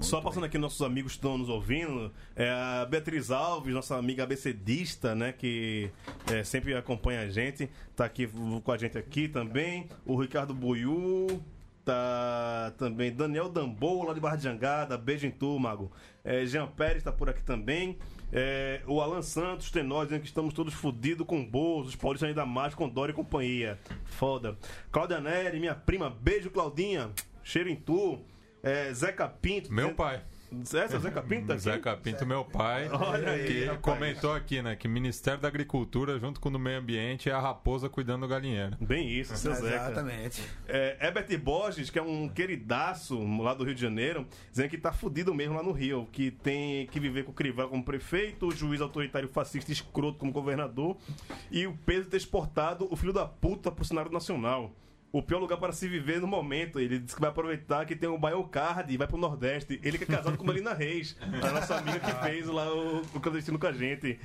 Só 0.00 0.20
passando 0.20 0.44
aqui 0.44 0.58
nossos 0.58 0.82
amigos 0.82 1.12
que 1.12 1.18
estão 1.18 1.38
nos 1.38 1.48
ouvindo, 1.48 2.12
é 2.36 2.50
a 2.50 2.86
Beatriz 2.88 3.30
Alves, 3.30 3.74
nossa 3.74 3.96
amiga 3.96 4.22
abecedista, 4.22 5.14
né, 5.14 5.32
que 5.32 5.90
é, 6.30 6.44
sempre 6.44 6.74
acompanha 6.74 7.22
a 7.22 7.28
gente, 7.28 7.68
tá 7.96 8.04
aqui 8.04 8.28
com 8.62 8.72
a 8.72 8.76
gente 8.76 8.98
aqui 8.98 9.26
também. 9.26 9.88
O 10.04 10.20
Ricardo 10.20 10.54
Buiu, 10.54 11.42
tá 11.84 12.72
também 12.76 13.12
Daniel 13.12 13.48
Dambou, 13.48 14.04
lá 14.04 14.12
de 14.12 14.20
Barra 14.20 14.36
de 14.36 14.42
Jangada, 14.42 14.98
beijo 14.98 15.26
em 15.26 15.30
tu, 15.30 15.58
Mago. 15.58 15.90
É, 16.22 16.44
Jean 16.44 16.66
Pérez 16.66 17.02
tá 17.02 17.10
por 17.10 17.30
aqui 17.30 17.42
também. 17.42 17.96
É, 18.32 18.82
o 18.86 19.00
Alan 19.00 19.22
Santos 19.22 19.70
tem 19.70 19.82
nós 19.82 20.08
dizendo 20.08 20.20
que 20.20 20.26
estamos 20.26 20.52
todos 20.52 20.74
fodidos 20.74 21.26
com 21.26 21.44
Bozo, 21.44 21.88
os 21.88 21.96
paulistas 21.96 22.28
ainda 22.28 22.44
mais 22.44 22.74
com 22.74 22.88
Dória 22.88 23.12
e 23.12 23.14
companhia. 23.14 23.78
Foda. 24.04 24.58
Cláudia 24.90 25.20
Neri, 25.20 25.58
minha 25.58 25.74
prima, 25.74 26.10
beijo, 26.10 26.50
Claudinha. 26.50 27.10
Cheiro 27.42 27.70
em 27.70 27.76
tu. 27.76 28.20
É, 28.66 28.92
Zeca 28.92 29.28
Pinto. 29.28 29.72
Meu 29.72 29.94
pai. 29.94 30.20
Essa, 30.62 30.98
Zeca 30.98 31.22
Pinto 31.22 31.46
tá 31.48 31.54
aqui? 31.54 31.62
Zeca 31.62 31.96
Pinto, 31.96 32.24
meu 32.24 32.44
pai, 32.44 32.88
Olha 32.92 33.32
aí, 33.32 33.46
que 33.46 33.64
rapaz. 33.64 33.80
comentou 33.80 34.32
aqui, 34.32 34.62
né, 34.62 34.76
que 34.76 34.86
Ministério 34.86 35.40
da 35.40 35.48
Agricultura, 35.48 36.18
junto 36.18 36.40
com 36.40 36.48
o 36.48 36.52
do 36.52 36.58
Meio 36.58 36.78
Ambiente, 36.78 37.28
é 37.28 37.32
a 37.32 37.40
raposa 37.40 37.88
cuidando 37.88 38.22
do 38.22 38.28
galinheiro. 38.28 38.76
Bem 38.80 39.08
isso, 39.08 39.36
seu 39.36 39.54
Zeca. 39.54 39.90
Exatamente. 39.90 40.42
É, 40.66 40.96
Herbert 41.00 41.38
Borges, 41.38 41.90
que 41.90 41.98
é 41.98 42.02
um 42.02 42.28
queridaço 42.28 43.20
lá 43.40 43.54
do 43.54 43.64
Rio 43.64 43.74
de 43.74 43.80
Janeiro, 43.80 44.26
dizendo 44.50 44.68
que 44.68 44.78
tá 44.78 44.92
fudido 44.92 45.34
mesmo 45.34 45.54
lá 45.54 45.62
no 45.62 45.72
Rio, 45.72 46.08
que 46.10 46.30
tem 46.30 46.86
que 46.86 46.98
viver 46.98 47.24
com 47.24 47.32
o 47.32 47.34
Crivella 47.34 47.68
como 47.68 47.84
prefeito, 47.84 48.48
o 48.48 48.52
juiz 48.54 48.80
autoritário 48.80 49.28
fascista 49.28 49.72
escroto 49.72 50.18
como 50.18 50.32
governador 50.32 50.96
e 51.50 51.66
o 51.66 51.76
peso 51.76 52.04
de 52.04 52.10
ter 52.10 52.16
exportado 52.16 52.88
o 52.90 52.96
filho 52.96 53.12
da 53.12 53.26
puta 53.26 53.70
pro 53.70 53.84
cenário 53.84 54.12
nacional. 54.12 54.72
O 55.12 55.22
pior 55.22 55.38
lugar 55.38 55.56
para 55.58 55.72
se 55.72 55.88
viver 55.88 56.20
no 56.20 56.26
momento. 56.26 56.78
Ele 56.78 56.98
disse 56.98 57.14
que 57.14 57.20
vai 57.20 57.30
aproveitar 57.30 57.86
que 57.86 57.96
tem 57.96 58.08
o 58.08 58.18
Baião 58.18 58.46
Card 58.46 58.92
e 58.92 58.96
vai 58.96 59.06
pro 59.06 59.16
Nordeste. 59.16 59.80
Ele 59.82 59.96
que 59.96 60.04
é 60.04 60.06
casado 60.06 60.36
com 60.36 60.44
Melina 60.46 60.74
Reis, 60.74 61.16
a 61.20 61.50
nossa 61.52 61.76
amiga 61.76 62.00
que 62.00 62.12
fez 62.22 62.46
lá 62.46 62.70
o, 62.74 63.00
o 63.14 63.20
clandestino 63.20 63.58
com 63.58 63.66
a 63.66 63.72
gente. 63.72 64.18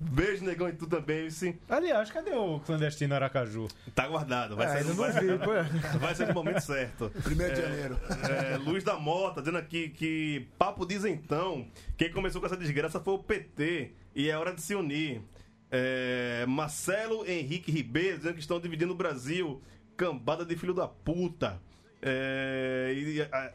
Beijo, 0.00 0.44
negão, 0.44 0.68
e 0.68 0.72
tu 0.72 0.86
também, 0.86 1.30
sim. 1.30 1.56
Aliás, 1.68 2.10
cadê 2.10 2.32
o 2.32 2.58
clandestino 2.60 3.14
Aracaju? 3.14 3.68
Tá 3.94 4.08
guardado. 4.08 4.56
Vai 4.56 4.66
É, 4.66 4.82
sair 4.82 4.94
vai, 4.94 5.12
vi, 5.12 5.28
vai 5.98 6.14
ser 6.14 6.28
no 6.28 6.34
momento 6.34 6.60
certo. 6.60 7.10
Primeiro 7.22 7.54
de 7.54 7.62
janeiro. 7.62 8.00
É, 8.28 8.56
Luiz 8.56 8.82
da 8.82 8.98
Mota 8.98 9.40
dizendo 9.40 9.58
aqui 9.58 9.90
que 9.90 10.48
papo 10.58 10.84
diz 10.84 11.04
então. 11.04 11.66
Quem 11.96 12.10
começou 12.10 12.40
com 12.40 12.46
essa 12.46 12.56
desgraça 12.56 12.98
foi 12.98 13.14
o 13.14 13.18
PT 13.18 13.92
e 14.14 14.28
é 14.28 14.36
hora 14.36 14.52
de 14.52 14.60
se 14.60 14.74
unir. 14.74 15.22
É, 15.70 16.44
Marcelo 16.46 17.24
Henrique 17.26 17.70
Ribeiro 17.70 18.18
dizendo 18.18 18.34
que 18.34 18.40
estão 18.40 18.58
dividindo 18.60 18.92
o 18.92 18.96
Brasil. 18.96 19.62
Cambada 19.96 20.44
de 20.44 20.56
filho 20.56 20.74
da 20.74 20.88
puta. 20.88 21.60
É, 22.00 22.92
e, 22.96 23.22
a- 23.22 23.52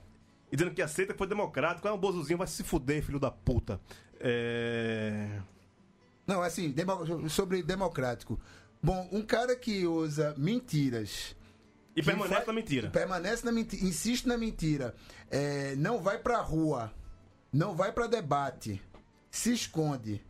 e 0.52 0.56
dizendo 0.56 0.74
que 0.74 0.82
aceita 0.82 1.14
que 1.14 1.18
foi 1.18 1.28
democrático. 1.28 1.88
Ah, 1.88 1.94
o 1.94 1.98
Bozuzinho 1.98 2.38
vai 2.38 2.48
se 2.48 2.64
fuder, 2.64 3.04
filho 3.04 3.20
da 3.20 3.30
puta. 3.32 3.80
É, 4.20 5.40
Não, 6.26 6.42
assim, 6.42 6.72
demo- 6.72 7.30
sobre 7.30 7.64
democrático. 7.64 8.40
Bom, 8.84 9.08
um 9.12 9.22
cara 9.22 9.56
que 9.56 9.86
usa 9.88 10.34
mentiras. 10.38 11.36
e 11.96 12.04
permanece 12.04 12.36
vai- 12.36 12.46
na 12.46 12.54
mentira. 12.54 12.90
Permanece 12.92 13.44
na 13.46 13.52
mentira, 13.52 13.84
insiste 13.84 14.28
na 14.28 14.38
mentira. 14.38 14.94
É, 15.32 15.76
não 15.78 16.00
vai 16.00 16.18
pra 16.20 16.40
rua, 16.42 16.94
não 17.52 17.74
vai 17.76 17.92
pra 17.92 18.06
debate, 18.08 18.80
se 19.32 19.52
esconde. 19.54 20.24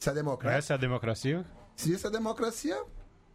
Isso 0.00 0.10
é 0.10 0.14
democrático? 0.14 0.58
Essa 0.58 0.72
é 0.72 0.74
a 0.74 0.78
democracia? 0.78 1.44
Se 1.76 1.92
isso 1.92 2.06
é 2.06 2.10
democracia, 2.10 2.82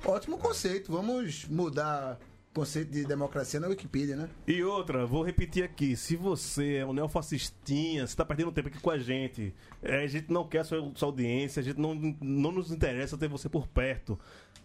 ótimo 0.06 0.38
conceito. 0.38 0.92
Vamos 0.92 1.46
mudar 1.46 2.20
o 2.52 2.56
conceito 2.56 2.92
de 2.92 3.06
democracia 3.06 3.60
na 3.60 3.68
Wikipedia, 3.68 4.16
né? 4.16 4.30
E 4.48 4.64
outra, 4.64 5.06
vou 5.06 5.24
repetir 5.24 5.64
aqui: 5.64 5.96
se 5.96 6.16
você 6.16 6.76
é 6.76 6.86
um 6.86 6.94
neofascistinha, 6.94 8.06
você 8.06 8.16
tá 8.16 8.26
perdendo 8.26 8.52
tempo 8.52 8.68
aqui 8.68 8.80
com 8.80 8.92
a 8.92 8.98
gente, 8.98 9.54
é, 9.82 10.04
a 10.04 10.08
gente 10.08 10.32
não 10.32 10.48
quer 10.48 10.60
a 10.60 10.64
sua, 10.64 10.92
sua 10.96 11.08
audiência, 11.08 11.60
a 11.62 11.64
gente 11.64 11.80
não, 11.80 11.96
não 11.96 12.52
nos 12.52 12.72
interessa 12.72 13.18
ter 13.18 13.28
você 13.28 13.48
por 13.48 13.68
perto. 13.68 14.18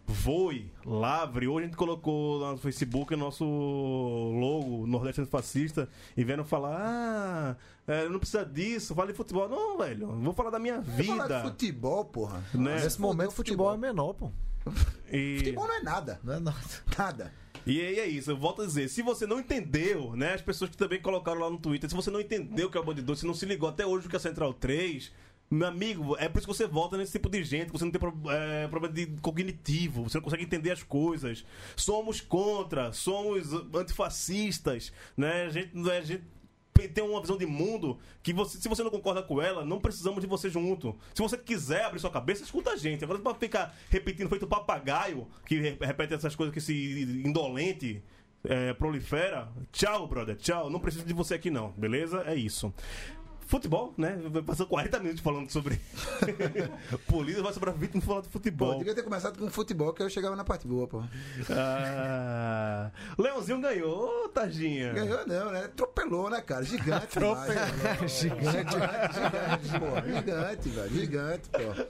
Voe, 0.09 0.70
lavre. 0.84 1.49
Hoje 1.49 1.64
a 1.64 1.66
gente 1.66 1.76
colocou 1.76 2.53
no 2.53 2.59
Facebook 2.59 3.12
o 3.12 3.16
nosso 3.16 3.45
logo 3.45 4.87
Nordeste 4.87 5.24
Fascista 5.26 5.89
e 6.16 6.22
vendo 6.22 6.45
falar: 6.45 6.76
ah, 6.80 7.57
é, 7.89 8.09
não 8.09 8.20
precisa 8.20 8.45
disso, 8.45 8.95
fala 8.95 9.09
de 9.09 9.14
futebol. 9.14 9.49
Não, 9.49 9.78
velho, 9.78 10.07
vou 10.07 10.32
falar 10.32 10.51
da 10.51 10.61
minha 10.61 10.80
Vamos 10.80 11.07
falar 11.07 11.26
de 11.26 11.34
vida. 11.34 11.43
futebol, 11.43 12.05
porra. 12.05 12.43
Né? 12.55 12.76
Nesse 12.76 13.01
momento, 13.01 13.30
fudeu 13.30 13.37
futebol 13.37 13.74
é 13.74 13.76
menor, 13.76 14.12
pô. 14.14 14.30
E... 15.12 15.39
Futebol 15.39 15.67
não 15.69 15.75
é 15.77 15.83
nada. 15.83 16.21
Não 16.23 16.35
é 16.35 16.41
nada. 16.41 16.59
Nada. 16.99 17.33
E 17.67 17.81
aí 17.81 17.99
é 17.99 18.07
isso, 18.07 18.31
eu 18.31 18.37
volto 18.37 18.62
a 18.62 18.67
dizer, 18.67 18.89
se 18.89 19.03
você 19.03 19.27
não 19.27 19.41
entendeu, 19.41 20.14
né, 20.14 20.35
as 20.35 20.41
pessoas 20.41 20.71
que 20.71 20.77
também 20.77 21.01
colocaram 21.01 21.41
lá 21.41 21.51
no 21.51 21.59
Twitter, 21.59 21.91
se 21.91 21.97
você 21.97 22.12
não 22.12 22.21
entendeu 22.21 22.69
o 22.69 22.71
que 22.71 22.79
é 22.79 22.81
o 22.81 22.85
Band 22.85 22.95
2, 22.95 23.19
se 23.19 23.27
não 23.27 23.35
se 23.35 23.45
ligou 23.45 23.69
até 23.69 23.85
hoje 23.85 24.07
o 24.07 24.09
que 24.09 24.14
é 24.14 24.19
a 24.19 24.21
Central 24.21 24.55
3, 24.55 25.11
meu 25.51 25.67
amigo, 25.67 26.17
é 26.19 26.29
por 26.29 26.39
isso 26.39 26.47
que 26.47 26.55
você 26.57 26.64
volta 26.67 26.97
nesse 26.97 27.11
tipo 27.12 27.29
de 27.29 27.43
gente, 27.43 27.73
você 27.73 27.85
não 27.85 27.91
tem 27.91 27.99
pro- 28.01 28.31
é, 28.31 28.69
problema 28.69 28.95
de 28.95 29.07
cognitivo, 29.21 30.05
você 30.05 30.19
não 30.19 30.23
consegue 30.23 30.45
entender 30.45 30.71
as 30.71 30.83
coisas. 30.85 31.45
Somos 31.77 32.21
contra, 32.21 32.93
somos 32.93 33.53
antifascistas, 33.75 34.93
né, 35.17 35.45
a 35.47 35.49
gente, 35.49 35.91
a 35.91 36.01
gente 36.03 36.25
tem 36.89 37.03
uma 37.05 37.20
visão 37.20 37.37
de 37.37 37.47
mundo 37.47 37.99
que 38.22 38.33
você, 38.33 38.59
se 38.59 38.68
você 38.68 38.83
não 38.83 38.91
concorda 38.91 39.22
com 39.22 39.41
ela, 39.43 39.64
não 39.64 39.81
precisamos 39.81 40.20
de 40.20 40.27
você 40.27 40.49
junto. 40.51 40.95
Se 41.14 41.22
você 41.22 41.37
quiser 41.37 41.85
abrir 41.85 41.99
sua 42.01 42.11
cabeça, 42.11 42.43
escuta 42.43 42.70
a 42.70 42.77
gente. 42.77 43.03
Agora, 43.05 43.18
pra 43.18 43.35
ficar 43.35 43.74
repetindo, 43.91 44.29
feito 44.29 44.47
papagaio, 44.47 45.27
que 45.47 45.57
re- 45.61 45.79
repete 45.81 46.14
essas 46.14 46.35
coisas 46.37 46.53
que 46.55 46.61
se 46.61 47.22
indolente. 47.24 48.03
é, 48.49 48.72
prolifera, 48.74 49.49
tchau, 49.72 50.07
brother, 50.07 50.37
tchau. 50.37 50.70
Não 50.70 50.79
preciso 50.79 51.05
de 51.05 51.12
você 51.12 51.35
aqui, 51.35 51.51
não, 51.51 51.70
beleza? 51.72 52.22
É 52.27 52.35
isso. 52.37 52.72
Futebol, 53.47 53.94
né? 53.97 54.18
Passou 54.44 54.66
40 54.66 54.99
minutos 54.99 55.20
falando 55.22 55.49
sobre 55.51 55.80
polícia, 57.07 57.42
vai 57.42 57.53
sobrar 57.53 57.72
20 57.74 57.90
minutos 57.90 58.05
falando 58.09 58.22
de 58.24 58.28
Pô, 58.28 58.32
futebol. 58.38 58.78
devia 58.78 58.94
ter 58.94 59.03
começado 59.05 59.38
com 59.38 59.49
futebol, 59.49 59.92
que 59.92 60.03
eu 60.03 60.11
chegava 60.11 60.34
na 60.34 60.42
parte 60.44 60.66
boa, 60.66 60.88
pô. 60.88 61.01
Ah, 61.51 62.90
Leãozinho 63.18 63.61
ganhou, 63.61 64.28
Targinha. 64.30 64.92
Ganhou 64.92 65.26
não, 65.26 65.53
né? 65.53 65.64
Atropelou, 65.64 66.28
né, 66.28 66.40
cara? 66.40 66.64
Gigante. 66.64 67.14
demais, 67.18 67.49
né? 67.55 68.09
Gigante. 68.09 68.51
Gigante, 68.51 69.78
pô. 69.78 70.12
Gigante, 70.16 70.68
velho. 70.68 70.90
Gigante, 70.90 71.49
pô. 71.51 71.86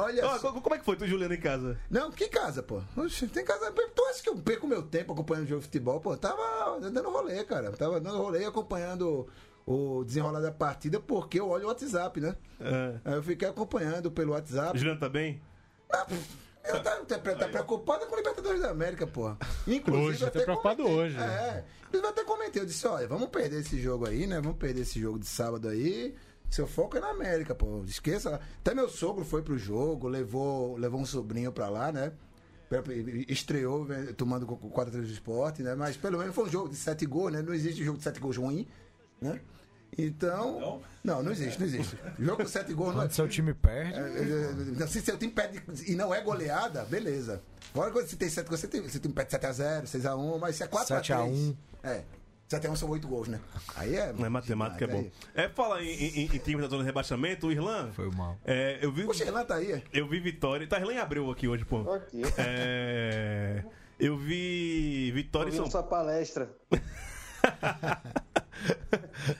Olha 0.00 0.26
Ó, 0.26 0.38
só. 0.38 0.52
co- 0.52 0.60
como 0.60 0.74
é 0.76 0.78
que 0.78 0.84
foi 0.84 0.94
tu, 0.96 1.06
Juliano, 1.06 1.34
em 1.34 1.40
casa? 1.40 1.76
Não, 1.90 2.10
que 2.12 2.28
casa, 2.28 2.62
pô? 2.62 2.80
Oxe, 2.96 3.26
tem 3.26 3.44
casa. 3.44 3.72
Tu 3.72 4.04
acha 4.04 4.22
que 4.22 4.28
eu 4.28 4.36
perco 4.36 4.66
meu 4.68 4.82
tempo 4.82 5.12
acompanhando 5.12 5.44
o 5.46 5.48
jogo 5.48 5.60
de 5.62 5.66
futebol? 5.66 6.00
Pô, 6.00 6.16
tava 6.16 6.78
dando 6.80 7.10
rolê, 7.10 7.42
cara. 7.44 7.72
Tava 7.72 8.00
dando 8.00 8.18
rolê 8.18 8.44
acompanhando 8.44 9.28
o 9.66 10.04
desenrolar 10.04 10.40
da 10.40 10.52
partida 10.52 11.00
porque 11.00 11.40
eu 11.40 11.48
olho 11.48 11.64
o 11.64 11.68
WhatsApp, 11.68 12.20
né? 12.20 12.36
É. 12.60 13.00
Aí 13.04 13.14
eu 13.14 13.22
fiquei 13.22 13.48
acompanhando 13.48 14.10
pelo 14.10 14.32
WhatsApp. 14.32 14.78
Juliano 14.78 15.00
tá 15.00 15.08
bem? 15.08 15.40
Ah, 15.92 16.06
Eu 16.66 16.82
tá, 16.82 16.96
tá, 17.04 17.18
tá 17.18 17.48
preocupado 17.48 18.06
com 18.06 18.14
o 18.14 18.16
Libertadores 18.16 18.60
da 18.62 18.70
América, 18.70 19.06
porra. 19.06 19.36
Inclusive, 19.66 20.06
Hoje, 20.08 20.20
tá 20.20 20.26
até 20.28 20.42
preocupado 20.44 20.82
comentei- 20.82 21.04
hoje. 21.04 21.16
É. 21.18 21.64
Inclusive, 21.88 22.06
eu 22.06 22.10
até 22.10 22.24
comentei. 22.24 22.62
Eu 22.62 22.66
disse: 22.66 22.86
olha, 22.86 23.06
vamos 23.06 23.28
perder 23.28 23.60
esse 23.60 23.78
jogo 23.80 24.08
aí, 24.08 24.26
né? 24.26 24.40
Vamos 24.40 24.56
perder 24.58 24.80
esse 24.82 24.98
jogo 24.98 25.18
de 25.18 25.26
sábado 25.26 25.68
aí. 25.68 26.14
Seu 26.50 26.66
foco 26.66 26.96
é 26.96 27.00
na 27.00 27.10
América, 27.10 27.54
pô. 27.54 27.82
Esqueça. 27.86 28.40
Até 28.60 28.74
meu 28.74 28.88
sogro 28.88 29.24
foi 29.24 29.42
pro 29.42 29.58
jogo, 29.58 30.08
levou, 30.08 30.76
levou 30.76 31.00
um 31.00 31.06
sobrinho 31.06 31.52
pra 31.52 31.68
lá, 31.68 31.90
né? 31.92 32.12
Estreou 33.28 33.84
vem- 33.84 34.12
tomando 34.14 34.46
com 34.46 34.56
4 34.70 34.92
3 34.92 35.06
do 35.06 35.12
esporte, 35.12 35.62
né? 35.62 35.74
Mas 35.74 35.96
pelo 35.96 36.18
menos 36.18 36.34
foi 36.34 36.44
um 36.44 36.50
jogo 36.50 36.68
de 36.68 36.76
7 36.76 37.06
gols, 37.06 37.32
né? 37.32 37.42
Não 37.42 37.54
existe 37.54 37.84
jogo 37.84 37.98
de 37.98 38.04
7 38.04 38.18
gols 38.20 38.36
ruim, 38.36 38.66
né? 39.20 39.40
Então. 39.96 40.82
Não, 41.04 41.22
não 41.22 41.30
existe, 41.30 41.58
não 41.60 41.66
existe. 41.66 41.96
Jogo 42.18 42.42
com 42.42 42.48
7 42.48 42.74
gols 42.74 42.94
não 42.94 43.02
é. 43.02 43.04
Quando 43.04 43.12
seu 43.12 43.28
time 43.28 43.54
perde, 43.54 43.94
É, 43.94 44.86
Se 44.88 45.00
seu 45.00 45.16
time 45.16 45.30
perde 45.32 45.62
e 45.86 45.94
não 45.94 46.12
é 46.12 46.20
goleada, 46.20 46.84
beleza. 46.84 47.40
Agora 47.72 47.90
quando 47.92 48.06
você 48.08 48.16
tem 48.16 48.28
7 48.28 48.48
gols, 48.48 48.60
você 48.60 48.66
tem, 48.68 48.88
seu 48.88 49.00
time 49.00 49.14
perde 49.14 49.30
7x0, 49.36 49.84
6x1, 49.84 50.38
mas 50.40 50.56
se 50.56 50.64
é 50.64 50.66
4x3. 50.66 50.86
7 50.86 51.12
a 51.12 51.22
1. 51.22 51.56
É. 51.84 52.02
7x1 52.48 52.76
são 52.76 52.90
8 52.90 53.06
gols, 53.06 53.28
né? 53.28 53.38
Aí 53.76 53.94
é. 53.94 54.08
É 54.18 54.28
matemática 54.28 54.84
é 54.84 54.88
bom. 54.88 54.98
Aí- 54.98 55.12
É, 55.34 55.48
fala 55.48 55.80
em, 55.82 55.88
em, 55.88 56.24
em 56.24 56.38
time 56.38 56.60
da 56.60 56.68
zona 56.68 56.82
de 56.82 56.86
rebaixamento, 56.86 57.46
o 57.46 57.52
Irlan. 57.52 57.92
Foi 57.92 58.10
mal. 58.10 58.36
É, 58.44 58.78
eu 58.82 58.90
vi. 58.92 59.04
Poxa, 59.04 59.24
Irlan 59.24 59.44
tá 59.44 59.54
aí, 59.54 59.72
é? 59.72 59.82
Eu 59.92 60.08
vi 60.08 60.18
Vitória. 60.18 60.66
Tá, 60.66 60.80
Irlan 60.80 61.00
abriu 61.00 61.30
aqui 61.30 61.46
hoje, 61.46 61.64
pô. 61.64 61.88
Aqui. 61.92 62.20
É. 62.36 63.62
Eu 64.00 64.18
vi 64.18 65.12
Vitória 65.12 65.50
e 65.50 65.52
Ouvindo 65.52 65.70
São 65.70 65.80
sua 65.80 65.88
palestra. 65.88 66.50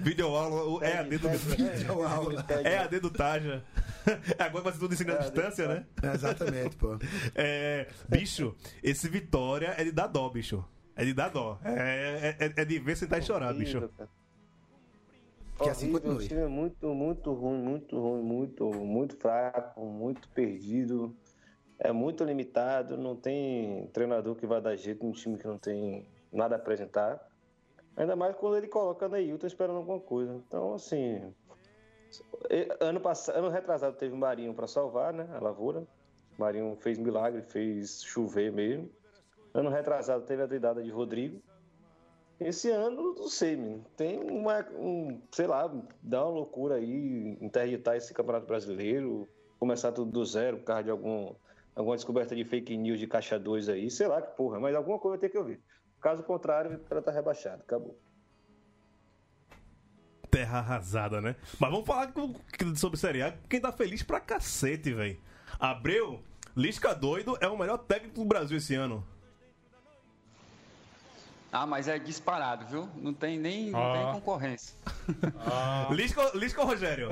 Videoaula, 0.01 0.65
o 0.65 0.83
EAD 0.83 1.19
do 1.19 1.29
Videoaula. 1.31 2.47
EAD 2.65 3.01
do 3.01 3.11
Taja. 3.11 3.65
Agora 4.39 4.65
vai 4.65 4.73
ser 4.73 4.79
tudo 4.79 4.95
ensino 4.95 5.13
à 5.13 5.17
distância, 5.17 5.67
né? 5.67 5.87
É, 6.03 6.15
exatamente, 6.15 6.77
pô. 6.77 6.99
É, 7.35 7.89
bicho, 8.09 8.55
esse 8.83 9.09
Vitória 9.09 9.75
é 9.77 9.85
de 9.85 9.93
dar 9.93 10.07
dó, 10.07 10.29
bicho. 10.29 10.65
É 10.97 11.05
de 11.05 11.13
dar 11.13 11.31
dó. 11.31 11.59
É, 11.65 12.37
é, 12.39 12.53
é 12.57 12.65
de 12.65 12.79
ver 12.79 12.97
sentar 12.97 13.19
e 13.19 13.23
chorar, 13.23 13.53
bicho. 13.55 13.89
Que 15.63 15.69
assim 15.69 15.89
Horrível, 15.89 16.01
continue. 16.01 16.25
O 16.25 16.29
time 16.29 16.41
é 16.41 16.49
muito, 16.49 16.95
muito 16.95 17.33
ruim, 17.33 17.59
muito 17.63 17.99
ruim, 17.99 18.23
muito, 18.23 18.71
muito 18.71 19.17
fraco, 19.17 19.81
muito 19.85 20.29
perdido. 20.31 21.15
É 21.79 21.93
muito 21.93 22.25
limitado. 22.25 22.97
Não 22.97 23.17
tem 23.17 23.89
treinador 23.93 24.35
que 24.37 24.47
vai 24.47 24.61
dar 24.61 24.77
jeito 24.77 25.05
num 25.05 25.13
time 25.13 25.39
que 25.39 25.47
não 25.47 25.59
tem 25.59 26.07
nada 26.33 26.57
a 26.57 26.59
apresentar. 26.59 27.21
Ainda 27.97 28.17
mais 28.17 28.35
quando 28.37 28.57
ele 28.57 28.69
coloca 28.69 29.09
Neilton 29.09 29.47
esperando 29.47 29.77
alguma 29.77 30.01
coisa. 30.01 30.35
Então, 30.35 30.75
assim. 30.75 31.33
Ano, 32.81 33.01
passado, 33.01 33.37
ano 33.39 33.49
retrasado 33.49 33.97
teve 33.97 34.15
Marinho 34.15 34.55
para 34.55 34.67
salvar, 34.67 35.13
né? 35.13 35.29
A 35.35 35.41
lavoura. 35.41 35.87
Marinho 36.39 36.77
fez 36.81 36.99
milagre, 36.99 37.43
fez 37.43 38.03
chover 38.03 38.53
mesmo. 38.53 38.91
Ano 39.53 39.71
retrasado 39.71 40.25
teve 40.25 40.43
a 40.43 40.47
doidada 40.47 40.83
de 40.83 40.91
Rodrigo. 40.91 41.41
Esse 42.41 42.71
ano, 42.71 43.15
não 43.15 43.29
sei, 43.29 43.57
menino. 43.57 43.85
Tem 43.97 44.19
uma, 44.19 44.67
um, 44.73 45.21
sei 45.31 45.47
lá, 45.47 45.73
dá 46.03 46.25
uma 46.25 46.35
loucura 46.35 46.77
aí, 46.77 47.39
interditar 47.41 47.97
esse 47.97 48.13
Campeonato 48.13 48.47
Brasileiro, 48.47 49.29
começar 49.59 49.93
tudo 49.93 50.11
do 50.11 50.25
zero 50.25 50.59
por 50.59 50.65
causa 50.65 50.83
de 50.83 50.91
algum, 50.91 51.33
alguma 51.77 51.95
descoberta 51.95 52.35
de 52.35 52.45
fake 52.45 52.77
news 52.77 52.99
de 52.99 53.07
caixa 53.07 53.39
2 53.39 53.69
aí, 53.69 53.89
sei 53.89 54.09
lá 54.09 54.21
que 54.21 54.37
porra, 54.37 54.59
mas 54.59 54.75
alguma 54.75 54.99
coisa 54.99 55.17
tem 55.17 55.31
que 55.31 55.39
ouvir. 55.39 55.63
Caso 56.05 56.23
contrário, 56.23 56.79
ela 56.91 57.01
tá 57.01 57.11
rebaixado, 57.11 57.63
acabou. 57.63 57.99
Terra 60.31 60.59
arrasada, 60.59 61.19
né? 61.23 61.35
Mas 61.59 61.71
vamos 61.71 61.87
falar 61.87 62.13
com- 62.13 62.35
sobre 62.77 62.99
Série 62.99 63.23
A. 63.23 63.33
Quem 63.49 63.59
tá 63.59 63.73
feliz 63.73 64.03
pra 64.03 64.21
cacete, 64.21 64.93
velho. 64.93 65.19
Abreu, 65.59 66.23
Lisca 66.55 66.95
doido, 66.95 67.39
é 67.41 67.49
o 67.49 67.57
melhor 67.57 67.79
técnico 67.79 68.17
do 68.17 68.25
Brasil 68.27 68.59
esse 68.59 68.75
ano. 68.75 69.03
Ah, 71.51 71.65
mas 71.67 71.89
é 71.89 71.99
disparado, 71.99 72.67
viu? 72.67 72.87
Não 72.97 73.15
tem 73.15 73.39
nem 73.39 73.71
não 73.71 73.81
Ah. 73.81 73.95
tem 73.95 74.13
concorrência. 74.13 74.77
Lisca, 75.91 76.33
Lisca 76.35 76.61
ou 76.61 76.67
Rogério? 76.67 77.09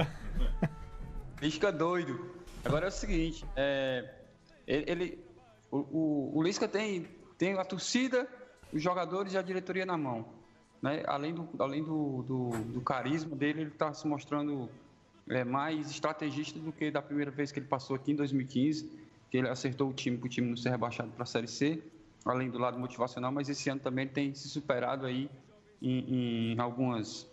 Lisca 1.40 1.72
doido. 1.72 2.30
Agora 2.62 2.84
é 2.84 2.88
o 2.88 2.92
seguinte, 2.92 3.42
é, 3.56 4.16
ele, 4.66 4.90
ele- 4.90 5.26
o, 5.70 5.78
o, 5.78 6.38
o 6.38 6.42
Lisca 6.42 6.68
tem, 6.68 7.04
tem 7.38 7.58
a 7.58 7.64
torcida, 7.64 8.28
os 8.72 8.82
jogadores 8.82 9.34
e 9.34 9.38
a 9.38 9.42
diretoria 9.42 9.84
na 9.84 9.96
mão. 9.96 10.24
Né? 10.80 11.02
Além, 11.06 11.34
do, 11.34 11.48
além 11.58 11.84
do, 11.84 12.22
do, 12.22 12.50
do 12.72 12.80
carisma 12.80 13.36
dele, 13.36 13.62
ele 13.62 13.70
está 13.70 13.92
se 13.92 14.06
mostrando 14.06 14.68
é, 15.28 15.44
mais 15.44 15.90
estrategista 15.90 16.58
do 16.58 16.72
que 16.72 16.90
da 16.90 17.00
primeira 17.00 17.30
vez 17.30 17.52
que 17.52 17.58
ele 17.58 17.66
passou 17.66 17.94
aqui 17.94 18.12
em 18.12 18.16
2015, 18.16 18.90
que 19.30 19.36
ele 19.36 19.48
acertou 19.48 19.90
o 19.90 19.92
time 19.92 20.16
para 20.16 20.26
o 20.26 20.28
time 20.28 20.48
não 20.48 20.56
ser 20.56 20.70
rebaixado 20.70 21.10
para 21.12 21.22
a 21.22 21.26
Série 21.26 21.48
C, 21.48 21.82
além 22.24 22.50
do 22.50 22.58
lado 22.58 22.78
motivacional, 22.78 23.30
mas 23.30 23.48
esse 23.48 23.68
ano 23.70 23.80
também 23.80 24.06
tem 24.06 24.34
se 24.34 24.48
superado 24.48 25.06
aí 25.06 25.30
em, 25.80 26.52
em 26.52 26.60
algumas 26.60 27.30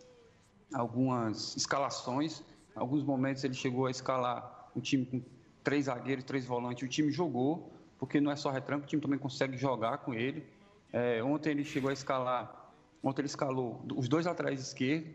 algumas 0.74 1.56
escalações. 1.56 2.44
Em 2.76 2.80
alguns 2.80 3.04
momentos 3.04 3.44
ele 3.44 3.54
chegou 3.54 3.88
a 3.88 3.92
escalar 3.92 4.70
um 4.76 4.80
time 4.80 5.06
com 5.06 5.22
três 5.64 5.86
zagueiros, 5.86 6.24
três 6.24 6.46
volantes. 6.46 6.84
O 6.84 6.88
time 6.88 7.12
jogou, 7.12 7.72
porque 7.98 8.22
não 8.22 8.32
é 8.32 8.36
só 8.36 8.52
retranco, 8.52 8.86
o 8.86 8.88
time 8.88 9.02
também 9.02 9.20
consegue 9.20 9.58
jogar 9.58 10.00
com 10.00 10.14
ele. 10.14 10.46
É, 10.92 11.24
ontem 11.24 11.52
ele 11.52 11.64
chegou 11.64 11.90
a 11.90 11.94
escalar, 11.94 12.72
ontem 13.04 13.22
ele 13.22 13.28
escalou 13.28 13.86
os 13.96 14.08
dois 14.08 14.26
laterais 14.26 14.60
esquerdos, 14.60 15.14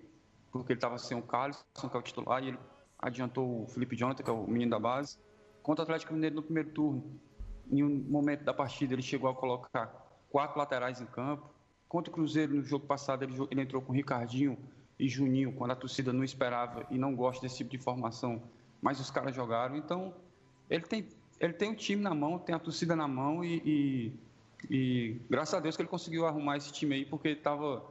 porque 0.52 0.72
ele 0.72 0.78
estava 0.78 0.98
sem 0.98 1.16
o 1.18 1.22
Carlos, 1.22 1.64
que 1.74 1.96
é 1.96 1.98
o 1.98 2.02
titular, 2.02 2.42
e 2.42 2.48
ele 2.48 2.58
adiantou 2.98 3.64
o 3.64 3.66
Felipe 3.66 3.96
Jonathan, 3.96 4.22
que 4.22 4.30
é 4.30 4.32
o 4.32 4.46
menino 4.46 4.70
da 4.70 4.78
base. 4.78 5.18
Contra 5.62 5.82
o 5.82 5.84
Atlético 5.84 6.14
Mineiro 6.14 6.36
no 6.36 6.42
primeiro 6.42 6.70
turno, 6.70 7.20
em 7.70 7.82
um 7.82 7.88
momento 7.88 8.44
da 8.44 8.54
partida 8.54 8.94
ele 8.94 9.02
chegou 9.02 9.28
a 9.28 9.34
colocar 9.34 9.86
quatro 10.30 10.58
laterais 10.58 11.00
em 11.00 11.06
campo. 11.06 11.50
Contra 11.88 12.10
o 12.10 12.14
Cruzeiro, 12.14 12.54
no 12.54 12.62
jogo 12.62 12.86
passado, 12.86 13.22
ele, 13.22 13.34
ele 13.50 13.62
entrou 13.62 13.80
com 13.82 13.92
Ricardinho 13.92 14.58
e 14.98 15.08
Juninho, 15.08 15.52
quando 15.52 15.72
a 15.72 15.76
torcida 15.76 16.12
não 16.12 16.24
esperava 16.24 16.86
e 16.90 16.98
não 16.98 17.14
gosta 17.14 17.42
desse 17.42 17.58
tipo 17.58 17.70
de 17.70 17.78
formação, 17.78 18.42
mas 18.80 19.00
os 19.00 19.10
caras 19.10 19.34
jogaram. 19.34 19.76
Então, 19.76 20.14
ele 20.68 20.84
tem, 20.84 21.08
ele 21.40 21.52
tem 21.52 21.70
o 21.70 21.76
time 21.76 22.02
na 22.02 22.14
mão, 22.14 22.38
tem 22.38 22.54
a 22.54 22.58
torcida 22.58 22.94
na 22.94 23.08
mão 23.08 23.44
e, 23.44 23.62
e, 23.64 24.12
e 24.70 25.20
graças 25.28 25.54
a 25.54 25.60
Deus 25.60 25.76
que 25.76 25.82
ele 25.82 25.88
conseguiu 25.88 26.26
arrumar 26.26 26.56
esse 26.56 26.72
time 26.72 26.94
aí, 26.94 27.04
porque 27.04 27.28
estava 27.28 27.82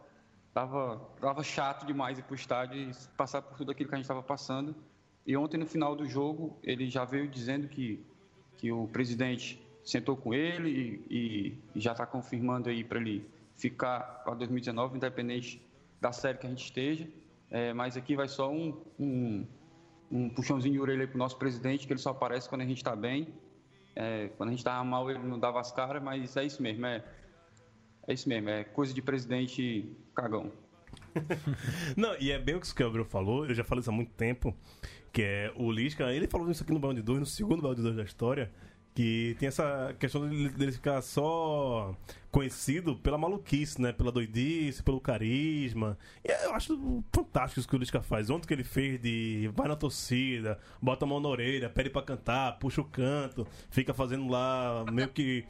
tava, 0.54 0.98
tava 1.20 1.44
chato 1.44 1.86
demais 1.86 2.20
ir 2.20 2.24
para 2.24 2.34
o 2.34 2.36
estádio 2.36 2.78
e 2.78 2.92
passar 3.18 3.42
por 3.42 3.58
tudo 3.58 3.72
aquilo 3.72 3.90
que 3.90 3.96
a 3.96 3.98
gente 3.98 4.06
estava 4.06 4.22
passando. 4.22 4.76
E 5.26 5.36
ontem, 5.36 5.58
no 5.58 5.66
final 5.66 5.96
do 5.96 6.06
jogo, 6.06 6.58
ele 6.64 6.90
já 6.90 7.06
veio 7.06 7.28
dizendo 7.28 7.68
que, 7.68 8.06
que 8.58 8.72
o 8.72 8.88
presidente 8.88 9.62
sentou 9.84 10.16
com 10.16 10.34
ele 10.34 11.02
e, 11.10 11.58
e 11.76 11.80
já 11.80 11.94
está 11.94 12.06
confirmando 12.06 12.70
aí 12.70 12.84
para 12.84 13.00
ele 13.00 13.28
ficar 13.56 14.00
para 14.24 14.34
2019, 14.36 14.98
independente 14.98 15.62
da 16.00 16.12
série 16.12 16.38
que 16.38 16.46
a 16.46 16.50
gente 16.50 16.64
esteja. 16.64 17.08
É, 17.50 17.74
mas 17.74 17.96
aqui 17.96 18.16
vai 18.16 18.28
só 18.28 18.52
um, 18.52 18.82
um, 19.00 19.46
um 20.12 20.30
puxãozinho 20.30 20.74
de 20.74 20.80
orelha 20.80 21.08
para 21.08 21.16
o 21.16 21.20
nosso 21.20 21.38
presidente, 21.38 21.88
que 21.88 21.94
ele 21.94 22.00
só 22.00 22.10
aparece 22.10 22.50
quando 22.50 22.62
a 22.62 22.66
gente 22.66 22.78
está 22.78 22.96
bem. 22.96 23.28
É, 23.96 24.30
quando 24.38 24.50
a 24.50 24.52
gente 24.52 24.60
estava 24.60 24.84
mal, 24.84 25.10
ele 25.10 25.20
não 25.20 25.40
dava 25.40 25.60
as 25.60 25.72
caras, 25.72 26.02
mas 26.02 26.36
é 26.36 26.44
isso 26.44 26.62
mesmo. 26.62 26.86
É, 26.86 27.04
é 28.08 28.14
isso 28.14 28.28
mesmo, 28.28 28.50
é 28.50 28.64
coisa 28.64 28.94
de 28.94 29.02
presidente 29.02 29.90
cagão. 30.16 30.52
Não, 31.96 32.16
e 32.20 32.32
é 32.32 32.40
bem 32.40 32.56
o 32.56 32.60
que 32.60 32.70
o 32.70 32.76
Gabriel 32.76 33.06
falou, 33.06 33.46
eu 33.48 33.54
já 33.54 33.64
falei 33.64 33.82
isso 33.82 33.90
há 33.90 33.94
muito 33.94 34.12
tempo, 34.12 34.56
que 35.12 35.22
é 35.22 35.54
o 35.56 35.72
Lisca, 35.72 36.12
ele 36.12 36.28
falou 36.28 36.50
isso 36.52 36.64
aqui 36.64 36.74
no 36.74 36.80
Balão 36.80 36.94
de 36.94 37.02
2, 37.02 37.20
no 37.20 37.26
segundo 37.26 37.62
Balão 37.62 37.76
de 37.76 37.82
2 37.82 37.96
da 37.96 38.04
história, 38.04 38.52
Que 38.94 39.36
tem 39.40 39.48
essa 39.48 39.96
questão 40.00 40.28
dele, 40.28 40.50
dele 40.50 40.72
ficar 40.72 41.02
só 41.02 41.96
conhecido 42.32 42.96
pela 42.96 43.18
maluquice, 43.18 43.82
né? 43.82 43.92
Pela 43.92 44.12
doidice, 44.12 44.84
pelo 44.84 45.00
carisma. 45.02 45.98
E 46.24 46.32
eu 46.46 46.54
acho 46.54 47.04
fantástico 47.12 47.60
isso 47.60 47.70
que 47.70 47.76
o 47.76 47.80
Lisca 47.80 48.02
faz. 48.02 48.30
Ontem 48.30 48.48
que 48.48 48.54
ele 48.54 48.64
fez 48.64 49.02
de 49.02 49.50
vai 49.56 49.68
na 49.68 49.76
torcida, 49.76 50.60
bota 50.82 51.06
a 51.06 51.08
mão 51.08 51.20
na 51.20 51.30
orelha, 51.30 51.70
pede 51.70 51.90
pra 51.90 52.02
cantar, 52.02 52.60
puxa 52.60 52.82
o 52.82 52.86
canto, 52.86 53.48
fica 53.70 53.94
fazendo 53.94 54.28
lá 54.30 54.86
meio 54.92 55.10
que. 55.10 55.46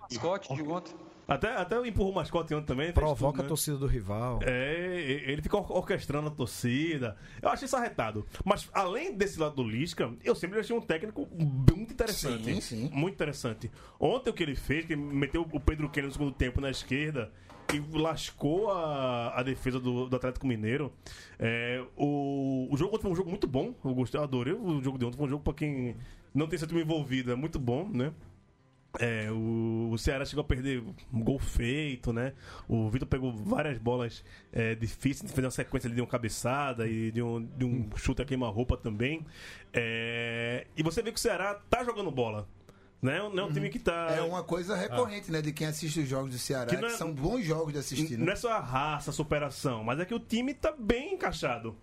Mascote 0.00 0.54
de 0.54 0.62
ontem. 0.62 0.94
Até, 1.28 1.54
até 1.54 1.86
empurrou 1.86 2.10
o 2.12 2.14
mascote 2.14 2.54
ontem 2.54 2.64
também. 2.64 2.90
Provoca 2.90 3.32
tudo, 3.32 3.40
a 3.40 3.42
né? 3.42 3.48
torcida 3.48 3.76
do 3.76 3.86
rival. 3.86 4.40
É, 4.42 4.98
e- 5.26 5.30
ele 5.30 5.42
fica 5.42 5.58
or- 5.58 5.70
orquestrando 5.76 6.28
a 6.28 6.30
torcida. 6.30 7.16
Eu 7.42 7.50
achei 7.50 7.66
isso 7.66 7.76
arretado. 7.76 8.26
Mas 8.46 8.66
além 8.72 9.14
desse 9.14 9.38
lado 9.38 9.56
do 9.56 9.62
Lisca, 9.62 10.10
eu 10.24 10.34
sempre 10.34 10.58
achei 10.58 10.74
um 10.74 10.80
técnico 10.80 11.28
muito 11.30 11.92
interessante. 11.92 12.44
Sim, 12.44 12.60
sim. 12.62 12.90
Muito 12.92 13.12
interessante. 13.14 13.70
Ontem 14.00 14.30
o 14.30 14.32
que 14.32 14.42
ele 14.42 14.56
fez, 14.56 14.86
que 14.86 14.96
meteu 14.96 15.46
o 15.52 15.60
Pedro 15.60 15.90
Kennedy 15.90 16.06
no 16.08 16.12
segundo 16.14 16.32
tempo 16.32 16.62
na 16.62 16.70
esquerda 16.70 17.30
e 17.74 17.98
lascou 17.98 18.70
a, 18.70 19.38
a 19.38 19.42
defesa 19.42 19.78
do, 19.78 20.08
do 20.08 20.16
Atlético 20.16 20.46
Mineiro. 20.46 20.90
É, 21.38 21.84
o, 21.94 22.68
o 22.70 22.76
jogo 22.78 22.94
ontem 22.94 23.02
foi 23.02 23.10
um 23.12 23.16
jogo 23.16 23.28
muito 23.28 23.46
bom. 23.46 23.74
Eu 23.84 23.94
gostei, 23.94 24.18
eu 24.18 24.24
adorei 24.24 24.54
o 24.54 24.80
jogo 24.82 24.96
de 24.96 25.04
ontem. 25.04 25.18
Foi 25.18 25.26
um 25.26 25.30
jogo 25.30 25.44
pra 25.44 25.52
quem 25.52 25.94
não 26.34 26.46
tem 26.46 26.58
seu 26.58 26.66
time 26.66 26.80
envolvido. 26.80 27.30
É 27.30 27.34
muito 27.34 27.58
bom, 27.58 27.86
né? 27.86 28.12
É, 29.00 29.30
o, 29.30 29.90
o 29.92 29.98
Ceará 29.98 30.24
chegou 30.24 30.42
a 30.42 30.44
perder 30.44 30.82
um 31.12 31.22
gol 31.22 31.38
feito, 31.38 32.12
né? 32.12 32.32
O 32.68 32.90
Vitor 32.90 33.06
pegou 33.08 33.32
várias 33.32 33.78
bolas 33.78 34.24
é, 34.52 34.74
difíceis, 34.74 35.30
fez 35.30 35.44
uma 35.44 35.50
sequência 35.52 35.86
ali 35.86 35.94
de 35.94 36.00
uma 36.00 36.06
cabeçada 36.08 36.86
e 36.88 37.12
de 37.12 37.22
um, 37.22 37.40
de 37.56 37.64
um 37.64 37.88
chute 37.96 38.22
a 38.22 38.24
queima-roupa 38.24 38.76
também. 38.76 39.24
É, 39.72 40.66
e 40.76 40.82
você 40.82 41.02
vê 41.02 41.12
que 41.12 41.18
o 41.18 41.20
Ceará 41.20 41.54
tá 41.70 41.84
jogando 41.84 42.10
bola. 42.10 42.48
Né? 43.00 43.18
Não 43.32 43.44
é 43.44 43.46
um 43.46 43.52
time 43.52 43.68
que 43.70 43.78
tá. 43.78 44.08
É 44.10 44.20
uma 44.22 44.42
coisa 44.42 44.74
recorrente, 44.74 45.30
né? 45.30 45.40
De 45.40 45.52
quem 45.52 45.68
assiste 45.68 46.00
os 46.00 46.08
jogos 46.08 46.32
do 46.32 46.38
Ceará, 46.38 46.66
Que 46.68 46.76
que, 46.76 46.84
é- 46.84 46.88
são 46.90 47.14
bons 47.14 47.44
jogos 47.44 47.72
de 47.72 47.78
assistir. 47.78 48.18
né? 48.18 48.24
Não 48.24 48.32
é 48.32 48.36
só 48.36 48.50
a 48.52 48.58
raça, 48.58 49.10
a 49.10 49.12
superação, 49.12 49.84
mas 49.84 50.00
é 50.00 50.04
que 50.04 50.12
o 50.14 50.18
time 50.18 50.52
tá 50.52 50.72
bem 50.76 51.14
encaixado. 51.14 51.76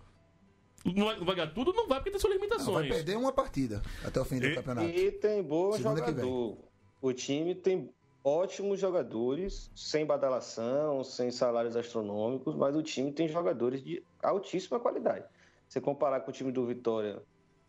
Não 0.84 1.06
vai, 1.06 1.16
não 1.16 1.24
vai 1.24 1.34
ganhar 1.36 1.48
tudo? 1.54 1.72
Não 1.72 1.88
vai, 1.88 1.98
porque 1.98 2.10
tem 2.10 2.20
suas 2.20 2.34
Não, 2.34 2.38
vai 2.38 2.48
limitações. 2.48 2.88
perder 2.94 3.16
uma 3.16 3.32
partida 3.32 3.80
até 4.04 4.20
o 4.20 4.24
fim 4.26 4.38
do 4.38 4.46
E- 4.46 4.54
campeonato. 4.56 4.88
E 4.88 5.10
tem 5.12 5.42
bom 5.42 5.72
Segunda 5.72 6.02
que 6.02 6.12
vem. 6.12 6.22
jogador. 6.24 6.58
O 7.00 7.12
time 7.12 7.54
tem 7.54 7.90
ótimos 8.24 8.80
jogadores, 8.80 9.70
sem 9.74 10.04
badalação, 10.04 11.04
sem 11.04 11.30
salários 11.30 11.76
astronômicos, 11.76 12.54
mas 12.56 12.74
o 12.74 12.82
time 12.82 13.12
tem 13.12 13.28
jogadores 13.28 13.82
de 13.84 14.02
altíssima 14.22 14.80
qualidade. 14.80 15.24
Se 15.68 15.80
comparar 15.80 16.20
com 16.20 16.30
o 16.30 16.34
time 16.34 16.50
do 16.50 16.66
Vitória, 16.66 17.22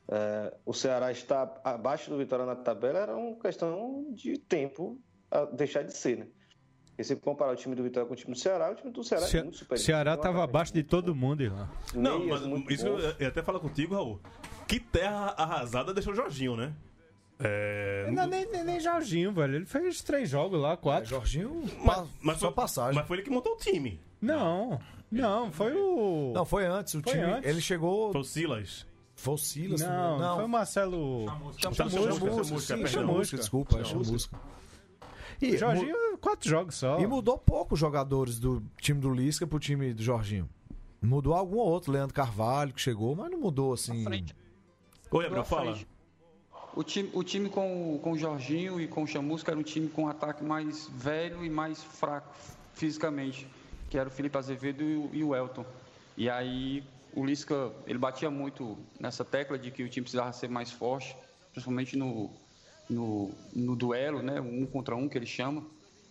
é, 0.07 0.53
o 0.65 0.73
Ceará 0.73 1.11
está 1.11 1.59
abaixo 1.63 2.09
do 2.09 2.17
Vitória 2.17 2.45
na 2.45 2.55
tabela, 2.55 2.99
era 2.99 3.15
uma 3.15 3.35
questão 3.35 4.05
de 4.11 4.37
tempo 4.37 4.97
a 5.29 5.45
deixar 5.45 5.83
de 5.83 5.93
ser, 5.95 6.17
né? 6.17 6.27
E 6.97 7.03
se 7.03 7.15
comparar 7.15 7.51
o 7.51 7.55
time 7.55 7.75
do 7.75 7.83
Vitória 7.83 8.07
com 8.07 8.13
o 8.13 8.17
time 8.17 8.33
do 8.33 8.39
Ceará, 8.39 8.71
o 8.71 8.75
time 8.75 8.91
do 8.91 9.03
Ceará 9.03 9.27
Ce- 9.27 9.37
é 9.37 9.43
muito 9.43 9.57
superior. 9.57 9.85
Ceará 9.85 10.11
Tem 10.11 10.17
uma 10.17 10.23
tava 10.23 10.33
carreira 10.33 10.51
abaixo 10.51 10.73
de 10.73 10.81
todo 10.83 11.13
mundo, 11.13 11.43
irmão. 11.43 11.69
Não, 11.93 12.17
meias 12.19 12.41
mas 12.47 12.69
isso 12.71 12.85
bons. 12.89 13.03
eu 13.03 13.13
ia 13.19 13.27
até 13.27 13.43
falar 13.43 13.59
contigo, 13.59 13.93
Raul. 13.93 14.19
Que 14.67 14.79
terra 14.79 15.35
arrasada 15.37 15.93
deixou 15.93 16.13
o 16.13 16.15
Jorginho, 16.15 16.55
né? 16.55 16.73
É, 17.39 18.09
Não, 18.11 18.25
nem, 18.27 18.49
nem, 18.49 18.63
nem 18.63 18.79
Jorginho, 18.79 19.31
velho. 19.31 19.55
Ele 19.57 19.65
fez 19.65 20.01
três 20.01 20.29
jogos 20.29 20.59
lá, 20.59 20.75
quatro. 20.75 21.09
Jorginho, 21.09 21.63
Mas, 21.83 22.07
mas 22.21 22.37
só 22.39 22.47
foi, 22.47 22.55
passagem. 22.55 22.95
Mas 22.95 23.07
foi 23.07 23.17
ele 23.17 23.23
que 23.23 23.29
montou 23.29 23.53
o 23.53 23.57
time. 23.57 23.99
Não, 24.19 24.79
não, 25.11 25.51
foi 25.51 25.73
o. 25.73 26.31
Não, 26.33 26.43
foi 26.45 26.65
antes. 26.65 26.95
O 26.95 27.01
Foi 27.03 27.13
time. 27.13 27.23
antes. 27.25 27.49
Ele 27.49 27.61
chegou. 27.61 28.11
Foi 28.11 28.21
o 28.21 28.23
Silas. 28.23 28.87
Foi 29.15 29.33
o 29.35 29.37
Silas. 29.37 29.81
Não, 29.81 30.17
não. 30.19 30.35
foi 30.35 30.45
o 30.45 30.49
Marcelo. 30.49 31.25
Chamusca, 31.27 31.61
Chamusca, 31.61 32.11
Chamusca, 32.19 32.59
sim. 32.77 32.87
Chamusca, 32.87 33.37
desculpa, 33.37 33.79
é 33.79 33.83
Chamusca. 33.83 34.39
E, 35.39 35.51
mu- 35.51 35.57
Jorginho, 35.57 36.17
quatro 36.19 36.49
jogos 36.49 36.75
só. 36.75 36.99
e 36.99 37.05
mudou 37.05 37.37
pouco 37.37 37.75
os 37.75 37.79
jogadores 37.79 38.39
do 38.39 38.63
time 38.81 38.99
do 38.99 39.11
Lisca 39.13 39.45
pro 39.45 39.59
time 39.59 39.93
do 39.93 40.01
Jorginho. 40.01 40.49
Mudou 40.99 41.33
algum 41.35 41.57
ou 41.57 41.67
outro, 41.67 41.91
Leandro 41.91 42.13
Carvalho, 42.15 42.73
que 42.73 42.81
chegou, 42.81 43.15
mas 43.15 43.29
não 43.29 43.39
mudou 43.39 43.73
assim. 43.73 44.03
Oi, 45.11 45.29
Na 45.29 45.43
fala. 45.43 45.73
frente. 45.75 45.87
O 46.77 46.83
time, 46.83 47.09
o 47.11 47.23
time 47.23 47.49
com, 47.49 47.95
o- 47.95 47.99
com 47.99 48.11
o 48.11 48.17
Jorginho 48.19 48.79
e 48.79 48.87
com 48.87 49.01
o 49.01 49.07
Chamusca 49.07 49.49
era 49.51 49.59
um 49.59 49.63
time 49.63 49.89
com 49.89 50.03
um 50.03 50.07
ataque 50.07 50.43
mais 50.43 50.87
velho 50.89 51.43
e 51.43 51.49
mais 51.49 51.83
fraco 51.83 52.31
fisicamente, 52.75 53.47
que 53.89 53.97
era 53.97 54.07
o 54.07 54.11
Felipe 54.11 54.37
Azevedo 54.37 54.83
e 54.83 54.95
o, 54.95 55.09
e 55.11 55.23
o 55.23 55.35
Elton. 55.35 55.65
E 56.15 56.29
aí 56.29 56.83
o 57.15 57.25
Lisca, 57.25 57.73
ele 57.87 57.97
batia 57.97 58.29
muito 58.29 58.77
nessa 58.99 59.25
tecla 59.25 59.57
de 59.57 59.71
que 59.71 59.81
o 59.81 59.89
time 59.89 60.03
precisava 60.03 60.31
ser 60.33 60.49
mais 60.49 60.71
forte, 60.71 61.17
principalmente 61.51 61.97
no, 61.97 62.29
no, 62.87 63.31
no 63.55 63.75
duelo, 63.75 64.21
né, 64.21 64.39
um 64.39 64.63
contra 64.67 64.95
um 64.95 65.09
que 65.09 65.17
ele 65.17 65.25
chama, 65.25 65.65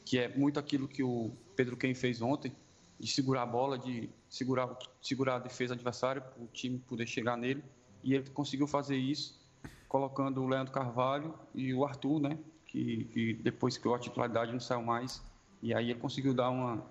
que 0.05 0.19
é 0.19 0.27
muito 0.37 0.59
aquilo 0.59 0.89
que 0.89 1.01
o 1.01 1.31
Pedro 1.55 1.77
Quem 1.77 1.95
fez 1.95 2.21
ontem, 2.21 2.53
de 2.99 3.07
segurar 3.07 3.43
a 3.43 3.47
bola, 3.47 3.79
de 3.79 4.11
segurar, 4.29 4.77
segurar 5.01 5.37
a 5.37 5.39
defesa 5.39 5.75
adversária 5.75 6.21
para 6.21 6.43
o 6.43 6.49
time 6.49 6.77
poder 6.81 7.07
chegar 7.07 7.37
nele. 7.37 7.62
E 8.03 8.14
ele 8.14 8.29
conseguiu 8.31 8.67
fazer 8.67 8.97
isso, 8.97 9.45
colocando 9.89 10.43
o 10.43 10.47
Leandro 10.47 10.72
Carvalho 10.72 11.34
e 11.55 11.72
o 11.72 11.84
Arthur, 11.84 12.20
né? 12.20 12.39
Que, 12.66 13.05
que 13.05 13.34
depois 13.34 13.78
criou 13.78 13.95
a 13.95 13.99
titularidade 13.99 14.53
não 14.53 14.61
saiu 14.61 14.82
mais. 14.82 15.22
E 15.62 15.74
aí 15.74 15.91
ele 15.91 16.01
conseguiu 16.01 16.34
dar 16.34 16.51
uma, 16.51 16.84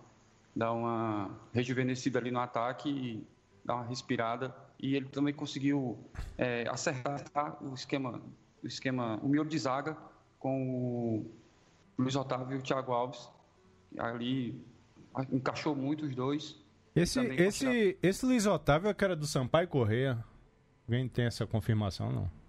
dar 0.55 0.71
uma 0.71 1.29
rejuvenescida 1.53 2.19
ali 2.19 2.31
no 2.31 2.39
ataque 2.39 2.89
e 2.89 3.27
dar 3.63 3.75
uma 3.75 3.85
respirada. 3.85 4.55
E 4.79 4.95
ele 4.95 5.07
também 5.07 5.33
conseguiu 5.33 5.97
é, 6.37 6.67
acertar 6.69 7.63
o 7.63 7.73
esquema, 7.73 8.21
o 8.63 8.67
esquema, 8.67 9.19
o 9.21 9.27
miolo 9.27 9.49
de 9.49 9.59
zaga 9.59 9.97
com 10.39 10.69
o 10.69 11.31
Luiz 11.97 12.15
Otávio 12.15 12.57
e 12.57 12.59
o 12.59 12.63
Thiago 12.63 12.91
Alves. 12.91 13.29
Ali 13.97 14.61
encaixou 15.31 15.75
muito 15.75 16.05
os 16.05 16.15
dois. 16.15 16.57
Esse, 16.95 17.19
esse, 17.19 17.97
esse 18.01 18.25
Luiz 18.25 18.45
Otávio 18.45 18.89
é 18.89 18.93
que 18.93 19.03
era 19.03 19.15
do 19.15 19.27
Sampaio 19.27 19.67
Correia. 19.67 20.23
Alguém 20.87 21.07
tem 21.09 21.25
essa 21.25 21.45
confirmação, 21.45 22.11
não? 22.11 22.44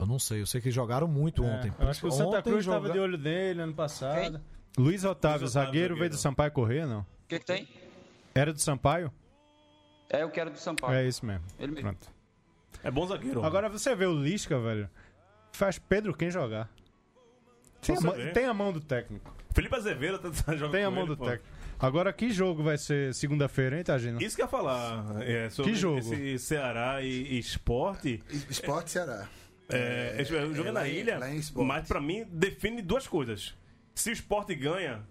Eu 0.00 0.06
não 0.06 0.18
sei, 0.18 0.40
eu 0.40 0.46
sei 0.46 0.60
que 0.60 0.70
jogaram 0.70 1.06
muito 1.06 1.44
É, 1.44 1.46
ontem. 1.46 1.72
eu 1.78 1.88
acho 1.88 2.00
que 2.00 2.06
o 2.06 2.10
Santa 2.10 2.38
Ontem 2.38 2.42
Cruz 2.50 2.60
estava 2.64 2.80
joga- 2.86 2.92
de 2.92 2.98
olho 2.98 3.18
nele 3.18 3.60
ano 3.62 3.74
passado. 3.74 4.14
Luiz 4.16 4.34
Otávio, 4.34 4.80
Luiz 4.84 5.04
Otávio, 5.04 5.46
zagueiro, 5.48 5.96
veio 5.96 6.10
do 6.10 6.16
Sampaio 6.16 6.50
Correia, 6.52 6.86
não? 6.86 7.00
O 7.00 7.06
que, 7.28 7.38
que 7.38 7.44
tem? 7.44 7.68
Era 8.34 8.52
do 8.52 8.60
Sampaio? 8.60 9.12
É 10.08 10.24
o 10.24 10.30
que 10.30 10.40
era 10.40 10.50
do 10.50 10.58
Sampaio. 10.58 10.94
É 10.94 11.06
isso 11.06 11.24
mesmo. 11.26 11.44
Ele 11.58 11.72
mesmo. 11.72 11.90
Pronto. 11.90 12.08
É 12.82 12.90
bom 12.90 13.06
zagueiro. 13.06 13.44
Agora 13.44 13.68
você 13.68 13.94
vê 13.94 14.06
o 14.06 14.14
Lisca, 14.14 14.58
velho. 14.58 14.88
Faz 15.52 15.78
Pedro 15.78 16.14
quem 16.14 16.30
jogar. 16.30 16.70
Tem 17.82 17.96
a, 17.96 18.00
mão- 18.00 18.14
tem 18.32 18.44
a 18.46 18.54
mão 18.54 18.72
do 18.72 18.80
técnico. 18.80 19.34
Felipe 19.54 19.74
Azevedo 19.74 20.18
tá 20.18 20.30
jogando 20.56 20.72
Tem 20.72 20.84
a 20.84 20.90
mão 20.90 21.00
ele, 21.00 21.08
do 21.10 21.16
pô. 21.16 21.24
técnico. 21.26 21.48
Agora, 21.78 22.12
que 22.12 22.30
jogo 22.30 22.62
vai 22.62 22.76
ser 22.76 23.14
segunda-feira, 23.14 23.76
hein, 23.78 23.82
Tagino? 23.82 24.20
Isso 24.22 24.36
que 24.36 24.42
eu 24.42 24.46
ia 24.46 24.50
falar. 24.50 25.22
É, 25.22 25.48
sobre 25.48 25.72
Que 25.72 25.78
jogo? 25.78 25.98
Esse 25.98 26.38
Ceará 26.38 27.00
e, 27.02 27.08
e 27.08 27.38
esporte. 27.38 28.22
Esporte 28.50 28.90
Ceará. 28.90 29.26
É, 29.72 30.16
esse- 30.20 30.34
o 30.34 30.54
jogo 30.54 30.68
é, 30.68 30.70
é 30.70 30.72
na 30.72 30.88
em- 30.88 30.92
ilha, 30.96 31.18
mas 31.64 31.86
pra 31.88 32.00
mim 32.00 32.24
define 32.30 32.82
duas 32.82 33.06
coisas. 33.06 33.54
Se 33.94 34.10
o 34.10 34.12
esporte 34.12 34.54
ganha, 34.54 35.02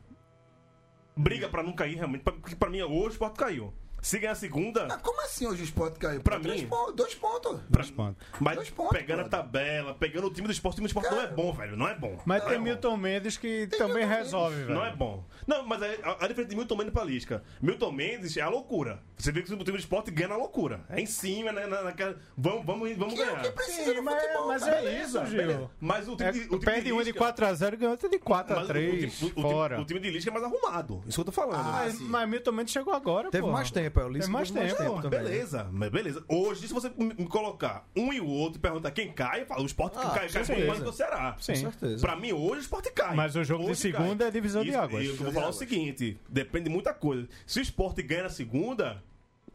briga 1.16 1.50
pra 1.50 1.62
não 1.64 1.74
cair 1.74 1.96
realmente. 1.96 2.22
Porque 2.24 2.56
pra 2.56 2.70
mim 2.70 2.82
hoje 2.82 2.94
o 2.94 3.08
esporte 3.10 3.38
caiu. 3.38 3.74
Se 4.02 4.18
ganhar 4.20 4.32
a 4.32 4.36
segunda, 4.36 4.88
Ah, 4.90 4.98
como 4.98 5.22
assim 5.22 5.46
hoje 5.48 5.62
o 5.62 5.66
esporte 5.66 6.00
caiu? 6.00 6.22
Pra 6.22 6.40
três 6.40 6.62
mim- 6.62 6.68
pontos, 6.68 6.96
dois 6.96 7.16
pontos. 7.16 7.52
pra- 7.70 7.82
Dois 7.82 7.92
pontos. 7.92 8.28
mas 8.40 8.56
Dois 8.56 8.70
pontos, 8.70 8.98
pegando 8.98 9.20
a 9.20 9.24
brother. 9.24 9.40
tabela, 9.40 9.94
pegando 9.94 10.28
o 10.28 10.34
time 10.34 10.48
do 10.48 10.52
esporte, 10.54 10.74
o 10.74 10.78
time 10.78 10.88
do 10.88 10.90
esporte 10.90 11.10
não 11.14 11.22
é 11.22 11.28
bom, 11.28 11.52
velho. 11.54 11.76
Não 11.78 11.88
é 11.88 11.96
bom. 11.96 12.18
Mas 12.26 12.40
não 12.42 12.48
tem 12.48 12.56
é 12.56 12.60
bom. 12.60 12.64
Milton 12.66 12.98
Mendes 12.98 13.38
que 13.38 13.68
também 13.78 14.06
Milton 14.06 14.14
resolve, 14.24 14.56
velho. 14.56 14.74
Não 14.76 14.86
é 14.86 14.96
bom. 14.96 15.24
Não, 15.46 15.66
mas 15.66 15.82
é, 15.82 16.00
a, 16.04 16.12
a 16.26 16.28
diferença 16.28 16.46
de 16.50 16.56
Milton 16.56 16.76
Mendes 16.78 16.94
pra 16.94 17.04
Lisca. 17.04 17.44
Milton 17.62 17.92
Mendes 17.92 18.38
é 18.38 18.42
a 18.42 18.50
loucura. 18.50 19.04
Você 19.18 19.32
vê 19.32 19.42
que 19.42 19.52
o 19.54 19.58
time 19.58 19.64
do 19.72 19.78
esporte 19.78 20.12
ganha 20.12 20.30
na 20.30 20.38
loucura. 20.38 20.82
É 20.90 21.00
em 21.02 21.06
cima, 21.06 21.52
né, 21.52 21.66
na, 21.68 21.82
naquela- 21.84 22.16
vamos, 22.38 22.66
vamos, 22.66 22.96
vamos 22.96 23.14
Que 23.14 23.22
é 23.22 23.24
o 23.24 23.28
ganhar. 23.28 23.42
que 23.44 23.52
precisa 23.52 23.94
Sim, 23.94 24.02
mas, 24.02 24.22
futebol, 24.22 24.48
mas 24.48 24.64
cara. 24.64 24.76
é 24.86 25.02
isso, 25.04 25.20
Beleza. 25.20 25.26
Gil. 25.58 25.70
Mas 25.80 26.08
o 26.08 26.16
time, 26.16 26.30
É, 26.30 26.32
de- 26.32 26.40
o 26.40 26.44
time 26.50 26.60
perde 26.66 26.82
de 26.86 26.94
um 26.94 26.98
de 27.00 27.04
Lisca- 27.12 27.20
4x0 27.20 27.74
e 27.74 27.78
ganha 27.78 27.92
outro 27.92 28.10
de 28.10 28.18
mas 28.18 28.24
4x3 28.48 29.22
o, 29.22 29.26
o, 29.26 29.30
time- 29.30 29.34
o, 29.36 29.42
fora. 29.42 29.76
time, 29.76 29.84
o 29.84 29.86
time 29.88 30.00
de 30.00 30.10
Lisca 30.12 30.30
é 30.30 30.34
mais 30.34 30.46
arrumado. 30.46 31.04
Isso 31.06 31.16
que 31.18 31.22
eu 31.22 31.26
tô 31.26 31.32
falando. 31.32 31.60
Ah, 31.60 31.72
mas, 31.84 31.94
sim. 31.96 32.04
mas 32.06 32.30
Milton 32.30 32.52
Mendes 32.52 32.72
chegou 32.74 32.94
agora, 32.94 33.30
Teve 33.30 33.48
mais 33.48 33.70
tempo, 33.72 33.89
é, 33.98 34.04
o 34.04 34.08
Lisca 34.10 34.22
Teve 34.26 34.32
mais 34.34 34.52
mais 34.52 34.74
tempo, 34.74 34.84
tempo 34.90 35.02
também. 35.02 35.20
Beleza, 35.24 35.68
mas 35.72 35.90
beleza. 35.90 36.24
Hoje, 36.28 36.68
se 36.68 36.74
você 36.74 36.92
me 36.98 37.26
colocar 37.28 37.88
um 37.96 38.12
e 38.14 38.20
o 38.20 38.28
outro 38.28 38.60
e 38.60 38.62
perguntar 38.62 38.92
quem 38.92 39.12
cai, 39.12 39.42
eu 39.42 39.46
falo, 39.46 39.64
o 39.64 39.66
Sport 39.66 39.94
Ah, 39.98 40.02
cai, 40.02 40.10
com 40.10 40.14
cai 40.14 40.22
muito 40.24 40.46
certeza. 40.46 40.68
mais 40.68 40.80
do 40.84 40.92
Ceará. 40.94 41.36
Sim. 41.40 41.54
Com 41.54 41.60
certeza. 41.72 42.02
Pra 42.06 42.16
mim, 42.16 42.32
hoje 42.34 42.60
o 42.60 42.62
Sport 42.64 42.88
cai. 42.94 43.16
Mas 43.16 43.36
o 43.36 43.44
jogo 43.44 43.64
de 43.66 43.72
Hoje 43.72 43.82
segunda 43.82 44.18
cai. 44.18 44.28
é 44.28 44.32
divisão 44.32 44.64
de 44.64 44.70
Isso- 44.70 44.80
águas. 44.80 45.06
Eu 45.06 45.16
vou 45.16 45.32
falar 45.32 45.50
o 45.50 45.54
seguinte: 45.54 46.20
depende 46.28 46.66
de 46.66 46.70
muita 46.70 46.94
coisa. 46.94 47.28
Se 47.48 47.60
o 47.60 47.62
Sport 47.62 47.98
ganha 48.04 48.24
na 48.24 48.30
segunda, 48.30 49.04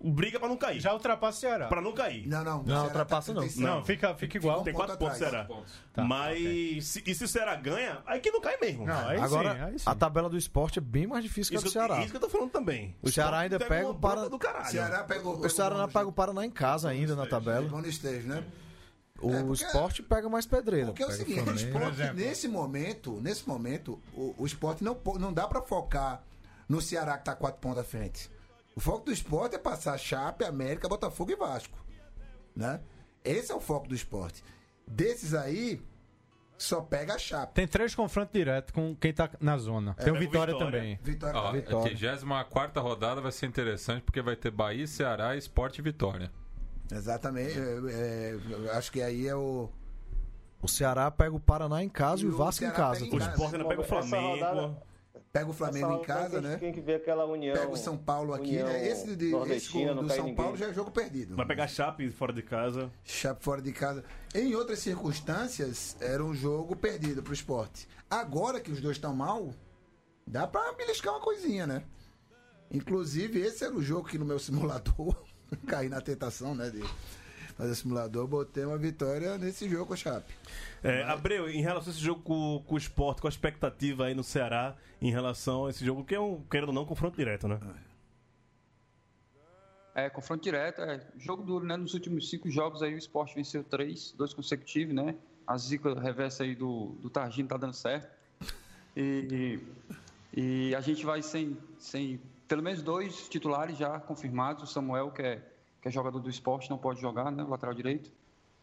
briga 0.03 0.38
pra 0.38 0.49
não 0.49 0.57
cair. 0.57 0.80
Já 0.80 0.92
ultrapassa 0.92 1.38
o 1.38 1.40
Ceará. 1.40 1.66
Pra 1.66 1.80
não 1.80 1.92
cair. 1.92 2.26
Não, 2.26 2.42
não. 2.45 2.59
Não, 2.59 2.64
Ceará 2.66 2.82
ultrapassa 2.84 3.28
tá 3.28 3.34
não. 3.34 3.42
35. 3.42 3.66
Não, 3.74 3.84
fica, 3.84 4.14
fica 4.14 4.36
igual. 4.36 4.62
Tem 4.62 4.72
um 4.72 4.76
quatro 4.76 4.97
ponto 4.97 5.09
pontos. 5.11 5.18
Ceará. 5.18 5.49
Tá, 5.92 6.05
Mas 6.05 6.86
se, 6.86 7.03
e 7.07 7.14
se 7.14 7.24
o 7.24 7.28
Ceará 7.28 7.55
ganha, 7.57 7.99
aí 8.07 8.20
que 8.20 8.30
não 8.30 8.40
cai 8.40 8.57
mesmo. 8.61 8.86
Não, 8.86 9.09
aí 9.09 9.18
Agora, 9.20 9.55
sim, 9.55 9.61
aí 9.62 9.78
sim. 9.78 9.84
a 9.86 9.95
tabela 9.95 10.28
do 10.28 10.36
esporte 10.36 10.78
é 10.78 10.82
bem 10.82 11.07
mais 11.07 11.22
difícil 11.22 11.53
que 11.53 11.59
a 11.59 11.61
do 11.61 11.70
Ceará. 11.70 12.01
isso 12.01 12.11
que 12.11 12.16
eu 12.16 12.20
tô 12.20 12.28
falando 12.28 12.51
também. 12.51 12.95
O 13.03 13.11
Ceará 13.11 13.38
ainda 13.40 13.59
pega 13.59 13.88
o 13.88 13.95
para- 13.95 14.14
bronca 14.22 14.30
do 14.30 14.38
caralho. 14.38 14.70
Ceará 14.70 15.05
pegou, 15.05 15.36
O 15.38 15.49
Ceará 15.51 15.76
não 15.76 15.88
pega 15.88 16.07
o 16.07 16.12
Paraná 16.12 16.45
em 16.45 16.51
casa 16.51 16.88
ainda 16.88 17.14
na 17.14 17.26
tabela. 17.26 17.68
Bom 17.68 17.80
estejo, 17.80 18.28
né? 18.28 18.42
O 19.20 19.32
É, 19.32 19.42
porque- 19.45 19.64
esporte 19.64 20.03
pega 20.03 20.28
mais 20.28 20.45
pedreira. 20.45 20.86
Porque 20.88 21.03
é 21.03 21.07
o 21.07 21.09
pega 21.09 21.24
seguinte, 21.24 21.49
o 21.49 21.55
esporte, 21.55 22.12
nesse 22.14 22.49
momento, 22.49 23.20
nesse 23.22 23.49
momento, 23.49 23.99
o, 24.12 24.34
o 24.38 24.45
esporte 24.45 24.82
não, 24.82 24.97
não 25.18 25.32
dá 25.32 25.47
pra 25.47 25.62
focar 25.62 26.20
no 26.68 26.80
Ceará 26.82 27.16
que 27.16 27.24
tá 27.24 27.34
quatro 27.34 27.61
pontos 27.61 27.78
à 27.78 27.84
frente. 27.84 28.28
O 28.77 28.81
foco 28.81 29.07
do 29.07 29.12
esporte 29.12 29.55
é 29.55 29.59
passar 29.59 29.97
Chape, 29.99 30.45
América, 30.45 30.89
Botafogo 30.89 31.31
e 31.31 31.37
Vasco. 31.37 31.79
Né? 32.55 32.81
Esse 33.25 33.53
é 33.53 33.55
o 33.55 33.61
foco 33.61 33.89
do 33.89 33.95
esporte. 33.95 34.43
Desses 34.87 35.33
aí, 35.33 35.81
só 36.59 36.81
pega 36.81 37.14
a 37.14 37.18
Chape. 37.18 37.55
Tem 37.55 37.66
três 37.66 37.95
confrontos 37.95 38.33
diretos 38.33 38.72
com 38.72 38.95
quem 38.97 39.12
tá 39.12 39.31
na 39.41 39.57
zona. 39.59 39.95
Tem 39.95 40.12
o 40.12 40.18
Vitória, 40.18 40.55
Vitória. 40.55 40.79
também. 40.81 40.99
Vitória. 41.03 41.41
Ó, 41.41 41.49
a 41.49 41.53
Vitória. 41.53 41.97
34 41.97 42.83
rodada 42.83 43.20
vai 43.20 43.33
ser 43.33 43.47
interessante 43.47 44.03
porque 44.03 44.20
vai 44.20 44.37
ter 44.37 44.51
Bahia, 44.51 44.87
Ceará, 44.87 45.37
Esporte 45.37 45.79
e 45.79 45.83
Vitória. 45.83 46.31
Exatamente. 46.93 47.59
é, 47.59 48.37
é, 48.66 48.70
acho 48.77 48.93
que 48.93 49.03
aí 49.03 49.27
é 49.27 49.35
o. 49.35 49.70
O 50.61 50.68
Ceará 50.68 51.11
pega 51.11 51.35
o 51.35 51.41
Paraná 51.41 51.83
em 51.83 51.89
casa 51.89 52.22
e, 52.22 52.27
o 52.27 52.33
o 52.33 52.37
Vasco 52.37 52.64
em 52.64 52.70
casa. 52.70 53.05
em 53.05 53.14
O. 53.14 53.18
Sport 53.18 53.55
ainda 53.55 53.68
pega 53.68 53.81
o 53.81 53.85
Essa 53.85 54.03
Flamengo. 54.03 54.77
Pega 55.35 55.51
o 55.51 55.53
Flamengo 55.53 55.95
Essa 55.95 56.01
em 56.01 56.03
casa, 56.05 56.41
né? 56.41 56.57
Tem 56.59 56.72
que 56.72 56.80
ver 56.80 56.95
aquela 56.95 57.24
união. 57.24 57.57
Pega 57.57 57.68
o 57.68 57.76
São 57.76 57.97
Paulo 57.97 58.32
aqui, 58.32 58.53
né? 58.53 58.87
Esse, 58.87 59.16
de, 59.16 59.35
esse 59.51 59.72
do 59.72 60.07
cai 60.07 60.16
São 60.16 60.26
ninguém. 60.26 60.35
Paulo 60.37 60.57
já 60.57 60.68
é 60.68 60.72
jogo 60.72 60.93
perdido. 60.93 61.35
Vai 61.35 61.45
pegar 61.45 61.66
Chape 61.66 62.09
fora 62.12 62.32
de 62.32 62.41
casa. 62.41 62.89
Chape 63.03 63.43
fora 63.43 63.61
de 63.61 63.72
casa. 63.72 64.05
Em 64.32 64.55
outras 64.55 64.78
circunstâncias, 64.78 65.97
era 66.01 66.24
um 66.24 66.32
jogo 66.32 66.76
perdido 66.76 67.20
pro 67.20 67.35
esporte. 67.35 67.89
Agora 68.09 68.61
que 68.61 68.70
os 68.70 68.80
dois 68.80 68.97
estão 68.97 69.12
mal, 69.12 69.53
dá 70.24 70.47
pra 70.47 70.72
beliscar 70.74 71.12
uma 71.14 71.20
coisinha, 71.20 71.66
né? 71.66 71.82
Inclusive, 72.70 73.41
esse 73.41 73.64
era 73.64 73.74
o 73.74 73.82
jogo 73.82 74.09
que 74.09 74.16
no 74.16 74.24
meu 74.24 74.39
simulador, 74.39 75.20
caí 75.66 75.89
na 75.89 76.01
tentação, 76.01 76.55
né? 76.55 76.70
De 76.70 76.80
fazer 77.57 77.75
simulador, 77.75 78.27
botei 78.27 78.65
uma 78.65 78.79
vitória 78.79 79.39
nesse 79.39 79.69
jogo 79.69 79.87
com 79.87 79.95
o 79.95 79.97
Chape. 79.97 80.35
É, 80.83 81.03
Abreu, 81.05 81.49
em 81.49 81.63
relação 81.63 81.89
a 81.89 81.95
esse 81.95 82.05
jogo 82.05 82.23
com, 82.23 82.63
com 82.67 82.75
o 82.75 82.79
esporte, 82.79 83.21
com 83.21 83.27
a 83.27 83.31
expectativa 83.31 84.07
aí 84.07 84.15
no 84.15 84.25
Ceará, 84.25 84.77
em 85.01 85.11
relação 85.11 85.67
a 85.67 85.71
esse 85.71 85.85
jogo, 85.85 86.05
que 86.05 86.15
é 86.15 86.21
um, 86.21 86.43
querendo 86.43 86.69
ou 86.69 86.75
não, 86.75 86.85
confronto 86.85 87.17
direto, 87.17 87.49
né? 87.49 87.59
É, 89.95 90.11
confronto 90.11 90.43
direto, 90.43 90.81
é 90.83 91.01
jogo 91.19 91.45
duro, 91.45 91.65
né? 91.65 91.77
Nos 91.77 91.95
últimos 91.95 92.29
cinco 92.29 92.51
jogos 92.51 92.83
aí 92.83 92.95
o 92.95 92.99
esporte 92.99 93.35
venceu 93.35 93.63
três, 93.63 94.13
dois 94.13 94.35
consecutivos, 94.35 94.93
né? 94.93 95.15
A 95.47 95.57
zica 95.57 95.99
reversa 96.01 96.43
aí 96.43 96.55
do, 96.55 96.97
do 97.01 97.09
Targino 97.09 97.49
tá 97.49 97.57
dando 97.57 97.75
certo. 97.75 98.09
E, 98.97 99.61
e, 100.37 100.71
e 100.71 100.75
a 100.75 100.81
gente 100.81 101.05
vai 101.05 101.23
sem, 101.23 101.57
sem 101.79 102.21
pelo 102.49 102.63
menos 102.63 102.83
dois 102.83 103.29
titulares 103.29 103.79
já 103.79 104.01
confirmados. 104.01 104.65
O 104.65 104.67
Samuel, 104.67 105.11
que 105.11 105.23
é, 105.23 105.43
que 105.85 105.89
é 105.89 105.91
jogador 105.91 106.18
do 106.18 106.30
esporte, 106.30 106.70
não 106.70 106.78
pode 106.78 106.99
jogar, 106.99 107.30
né? 107.30 107.45
Lateral 107.45 107.74
direito. 107.74 108.11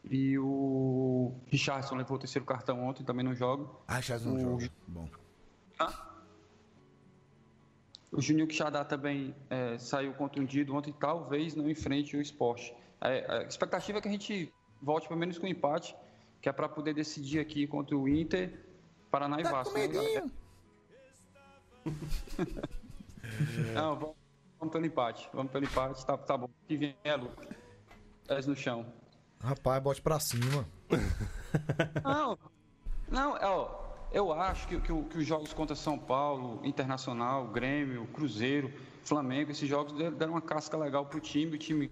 E 0.09 0.39
o 0.39 1.35
Richardson 1.45 1.93
levou 1.93 2.17
o 2.17 2.19
terceiro 2.19 2.43
cartão 2.43 2.83
ontem, 2.83 3.03
também 3.03 3.23
não 3.23 3.35
joga. 3.35 3.69
Ah, 3.87 4.01
Chaz 4.01 4.25
não 4.25 4.39
joga. 4.39 4.67
Bom. 4.87 5.07
O 8.11 8.19
Juninho 8.19 8.47
Quixadá 8.47 8.83
também 8.83 9.35
é, 9.51 9.77
saiu 9.77 10.15
contundido 10.15 10.73
ontem, 10.73 10.91
talvez 10.91 11.53
não 11.53 11.69
enfrente 11.69 12.17
o 12.17 12.21
esporte. 12.21 12.73
É, 12.99 13.31
a 13.31 13.43
expectativa 13.43 13.99
é 13.99 14.01
que 14.01 14.07
a 14.07 14.11
gente 14.11 14.51
volte 14.81 15.07
pelo 15.07 15.19
menos 15.19 15.37
com 15.37 15.45
um 15.45 15.49
empate, 15.49 15.95
que 16.41 16.49
é 16.49 16.51
para 16.51 16.67
poder 16.67 16.95
decidir 16.95 17.39
aqui 17.39 17.67
contra 17.67 17.95
o 17.95 18.09
Inter, 18.09 18.65
Paraná 19.11 19.39
e 19.39 19.43
Tá 19.43 19.51
Vasco. 19.51 19.77
né? 19.77 19.87
Não, 23.75 23.95
vamos, 23.95 24.15
vamos 24.61 24.71
pelo 24.71 24.85
empate. 24.85 25.27
Vamos 25.33 25.51
pelo 25.51 25.65
empate, 25.65 26.05
tá, 26.05 26.15
tá 26.17 26.37
bom. 26.37 26.47
Que 26.67 26.77
vem 26.77 26.95
é 27.03 27.15
lucro. 27.15 27.49
Pés 28.27 28.45
no 28.45 28.55
chão. 28.55 28.85
Rapaz, 29.43 29.81
bote 29.81 30.01
pra 30.01 30.19
cima. 30.19 30.65
Não, 32.03 32.37
não, 33.09 33.35
é, 33.35 33.45
ó, 33.45 33.67
eu 34.13 34.31
acho 34.31 34.65
que, 34.69 34.79
que, 34.79 35.03
que 35.03 35.17
os 35.17 35.25
jogos 35.25 35.51
contra 35.51 35.75
São 35.75 35.99
Paulo, 35.99 36.61
Internacional, 36.63 37.47
Grêmio, 37.47 38.07
Cruzeiro, 38.07 38.71
Flamengo, 39.03 39.51
esses 39.51 39.67
jogos 39.67 39.91
deram 40.13 40.33
uma 40.33 40.41
casca 40.41 40.77
legal 40.77 41.05
pro 41.05 41.19
time. 41.19 41.55
O 41.55 41.57
time 41.57 41.91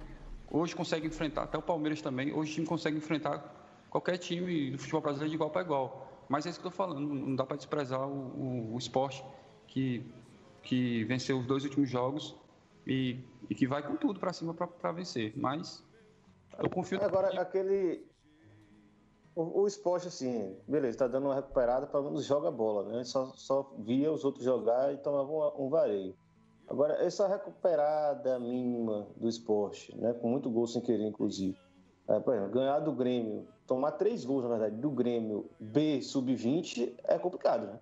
hoje 0.50 0.74
consegue 0.74 1.08
enfrentar, 1.08 1.44
até 1.44 1.58
o 1.58 1.62
Palmeiras 1.62 2.02
também, 2.02 2.32
hoje 2.32 2.52
o 2.52 2.54
time 2.56 2.68
consegue 2.68 2.98
enfrentar 2.98 3.44
qualquer 3.90 4.18
time 4.18 4.72
do 4.72 4.78
futebol 4.78 5.02
brasileiro 5.02 5.30
de 5.30 5.36
igual 5.36 5.50
para 5.50 5.62
igual. 5.62 6.26
Mas 6.30 6.46
é 6.46 6.50
isso 6.50 6.62
que 6.62 6.66
eu 6.66 6.72
tô 6.72 6.78
falando, 6.78 7.02
não 7.02 7.16
não 7.16 7.36
dá 7.36 7.46
para 7.46 7.58
desprezar 7.58 8.08
o, 8.08 8.14
o, 8.14 8.76
o 8.76 8.78
esporte 8.78 9.22
que, 9.68 10.10
que 10.64 11.04
venceu 11.04 11.38
os 11.38 11.46
dois 11.46 11.66
últimos 11.66 11.90
jogos 11.90 12.34
e, 12.90 13.24
e 13.50 13.56
que 13.56 13.68
vai 13.68 13.86
com 13.86 13.96
tudo 13.96 14.20
para 14.20 14.34
cima 14.34 14.54
para 14.54 14.92
vencer. 14.92 15.34
Mas 15.38 15.84
eu 16.58 16.70
confio 16.70 17.02
Agora, 17.04 17.40
aquele. 17.40 18.06
O, 19.36 19.62
o 19.62 19.68
esporte, 19.68 20.08
assim, 20.08 20.58
beleza, 20.68 20.98
tá 20.98 21.08
dando 21.08 21.26
uma 21.26 21.36
recuperada, 21.36 21.88
pelo 21.88 22.06
menos 22.06 22.26
joga 22.26 22.52
bola, 22.52 22.92
né? 22.92 23.04
Só, 23.04 23.28
só 23.36 23.74
via 23.78 24.12
os 24.12 24.26
outros 24.26 24.44
jogar 24.44 24.94
e 24.94 24.98
tomava 24.98 25.32
um, 25.32 25.66
um 25.66 25.70
vareio. 25.70 26.16
Agora, 26.68 26.96
essa 26.96 27.28
recuperada 27.28 28.38
mínima 28.40 29.08
do 29.16 29.30
esporte, 29.30 29.96
né? 29.98 30.14
Com 30.14 30.30
muito 30.30 30.50
gol 30.50 30.68
sem 30.68 30.82
querer, 30.82 31.06
inclusive. 31.06 31.58
É, 32.08 32.20
por 32.20 32.34
exemplo, 32.34 32.52
ganhar 32.52 32.80
do 32.80 32.92
Grêmio, 32.92 33.48
tomar 33.68 33.92
três 33.94 34.26
gols, 34.26 34.44
na 34.44 34.50
verdade, 34.50 34.76
do 34.76 34.90
Grêmio 34.90 35.50
B 35.60 36.02
sub-20 36.02 36.96
é 37.04 37.20
complicado, 37.20 37.68
né? 37.68 37.80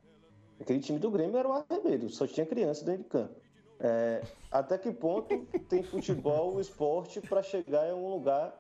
Aquele 0.59 0.79
time 0.79 0.99
do 0.99 1.09
Grêmio 1.09 1.37
era 1.37 1.47
um 1.47 1.53
arremedo, 1.53 2.09
só 2.09 2.27
tinha 2.27 2.45
criança 2.45 2.83
dentro 2.83 3.03
de 3.03 3.09
campo. 3.09 3.46
É, 3.79 4.23
até 4.51 4.77
que 4.77 4.91
ponto 4.91 5.45
tem 5.69 5.83
futebol, 5.83 6.55
o 6.55 6.61
esporte, 6.61 7.21
para 7.21 7.43
chegar 7.43 7.87
em 7.87 7.93
um 7.93 8.09
lugar. 8.09 8.53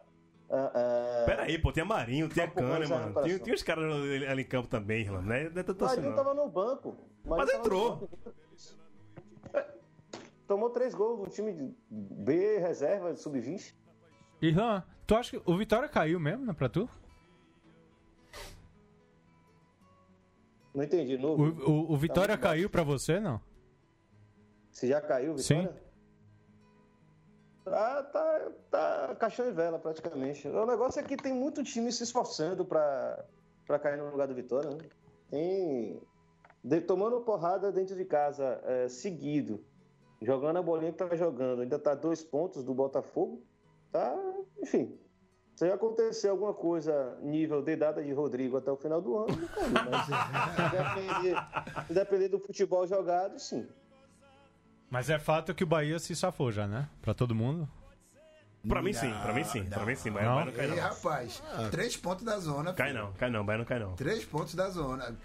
ah, 0.49 0.71
ah, 0.73 1.23
Pera 1.25 1.43
aí, 1.43 1.57
pô, 1.57 1.71
tem 1.71 1.81
a 1.83 1.85
Marinho, 1.85 2.29
tem 2.29 2.43
a 2.43 2.47
Só 2.47 2.53
por 2.53 2.63
mais 2.63 2.91
a 2.91 2.95
Kahneman, 2.99 3.23
tem, 3.23 3.39
tem 3.39 3.53
os 3.53 3.63
caras 3.63 3.85
ali 3.85 4.27
ali 4.27 4.41
em 4.43 4.45
campo 4.47 4.67
também, 4.67 5.09
né? 5.09 5.49
Não 5.49 5.59
é 5.61 5.63
tanto 5.63 5.83
assim, 5.85 5.95
Marinho 5.95 6.09
não. 6.15 6.23
tava 6.23 6.33
no 6.33 6.47
banco. 6.49 6.95
Marinho 7.25 7.47
Mas 7.47 7.53
entrou. 7.53 8.09
É, 9.53 9.65
Tomou 10.47 10.69
três 10.69 10.93
gols 10.93 11.19
no 11.19 11.27
time 11.27 11.51
de 11.51 11.73
B, 11.89 12.59
reserva, 12.59 13.11
de 13.13 13.19
sub-20. 13.19 13.73
Irlan, 14.41 14.83
tu 15.07 15.15
acha 15.15 15.31
que 15.37 15.51
o 15.51 15.57
Vitória 15.57 15.89
caiu 15.89 16.19
mesmo, 16.19 16.45
né, 16.45 16.53
pra 16.53 16.69
tu? 16.69 16.87
Não 20.73 20.83
entendi, 20.83 21.15
O, 21.15 21.19
novo. 21.19 21.43
o, 21.69 21.93
o 21.93 21.97
Vitória 21.97 22.37
Tá 22.37 22.43
caiu 22.43 22.69
pra 22.69 22.83
você, 22.83 23.19
não? 23.19 23.41
Você 24.77 24.85
já 24.85 25.01
caiu, 25.01 25.35
Sim. 25.39 25.61
Vitória? 25.61 25.81
Tá, 27.65 28.03
tá, 28.03 28.51
tá 28.69 29.15
caixão 29.15 29.47
e 29.47 29.51
vela, 29.51 29.79
praticamente. 29.79 30.47
O 30.47 30.67
negócio 30.67 30.99
é 30.99 31.03
que 31.03 31.17
tem 31.17 31.33
muito 31.33 31.63
time 31.63 31.91
se 31.91 32.03
esforçando 32.03 32.63
pra, 32.63 33.25
pra 33.65 33.79
cair 33.79 33.97
no 33.97 34.11
lugar 34.11 34.27
do 34.27 34.35
Vitória, 34.35 34.69
né? 34.69 34.77
Tem... 35.31 35.99
de- 36.63 36.81
tomando 36.81 37.19
porrada 37.21 37.71
dentro 37.71 37.95
de 37.95 38.05
casa 38.05 38.61
é, 38.65 38.87
seguido, 38.87 39.65
jogando 40.21 40.57
a 40.57 40.61
bolinha 40.61 40.91
que 40.91 40.97
tá 40.99 41.15
jogando, 41.15 41.63
ainda 41.63 41.79
tá 41.79 41.95
dois 41.95 42.23
pontos 42.23 42.63
do 42.63 42.71
Botafogo, 42.75 43.41
tá... 43.91 44.15
Enfim, 44.59 44.95
se 45.55 45.65
acontecer 45.71 46.29
alguma 46.29 46.53
coisa 46.53 47.17
nível 47.23 47.63
dedada 47.63 48.03
de 48.03 48.13
Rodrigo 48.13 48.57
até 48.57 48.71
o 48.71 48.77
final 48.77 49.01
do 49.01 49.17
ano, 49.17 49.35
não 49.37 49.47
caiu, 49.47 49.73
mas 49.89 50.05
depender, 50.71 51.35
depender 51.89 52.27
do 52.29 52.37
futebol 52.37 52.85
jogado, 52.85 53.39
sim. 53.39 53.67
Mas 54.89 55.09
é 55.09 55.19
fato 55.19 55.53
que 55.53 55.63
o 55.63 55.67
Bahia 55.67 55.99
se 55.99 56.15
safou 56.15 56.51
já, 56.51 56.65
né? 56.67 56.87
Pra 57.01 57.13
todo 57.13 57.35
mundo. 57.35 57.67
Pra 58.67 58.81
mim 58.81 58.91
sim, 58.91 59.09
pra 59.21 59.33
mim 59.33 59.43
sim, 59.45 59.63
pra 59.65 59.85
mim 59.85 59.95
sim. 59.95 60.11
Bahia 60.11 60.27
Não? 60.29 60.35
Bahia 60.35 60.45
não 60.45 60.53
cai 60.53 60.65
Ei, 60.65 60.71
não. 60.75 60.77
rapaz, 60.83 61.43
três 61.71 61.95
pontos 61.95 62.25
da 62.25 62.37
zona. 62.39 62.73
Cai 62.73 62.89
filho. 62.89 63.03
não, 63.03 63.13
cai 63.13 63.29
não, 63.29 63.45
Bahia 63.45 63.57
não 63.59 63.65
cai 63.65 63.79
não. 63.79 63.93
Três 63.95 64.25
pontos 64.25 64.55
da 64.55 64.69
zona. 64.69 65.15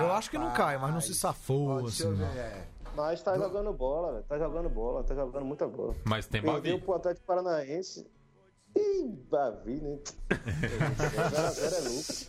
Eu 0.00 0.12
acho 0.12 0.30
que 0.30 0.38
não 0.38 0.52
cai, 0.54 0.78
mas 0.78 0.92
não 0.94 1.00
se 1.00 1.14
safou, 1.14 1.82
Deixa 1.82 2.04
eu 2.04 2.12
assim. 2.12 2.18
ver. 2.24 2.54
não. 2.54 2.78
Mas 2.96 3.22
tá 3.22 3.36
jogando 3.36 3.72
bola, 3.72 4.12
velho. 4.12 4.24
Tá 4.24 4.38
jogando 4.38 4.68
bola, 4.70 5.04
tá 5.04 5.14
jogando 5.14 5.44
muita 5.44 5.66
bola. 5.68 5.94
Mas 6.04 6.26
tem 6.26 6.40
Perdeu 6.42 6.72
Bavi. 6.74 6.84
pro 6.84 6.94
Atlético 6.94 7.26
Paranaense. 7.26 8.06
Ih, 8.76 9.18
Bavi, 9.30 9.80
né? 9.80 9.98
0x0 11.08 12.28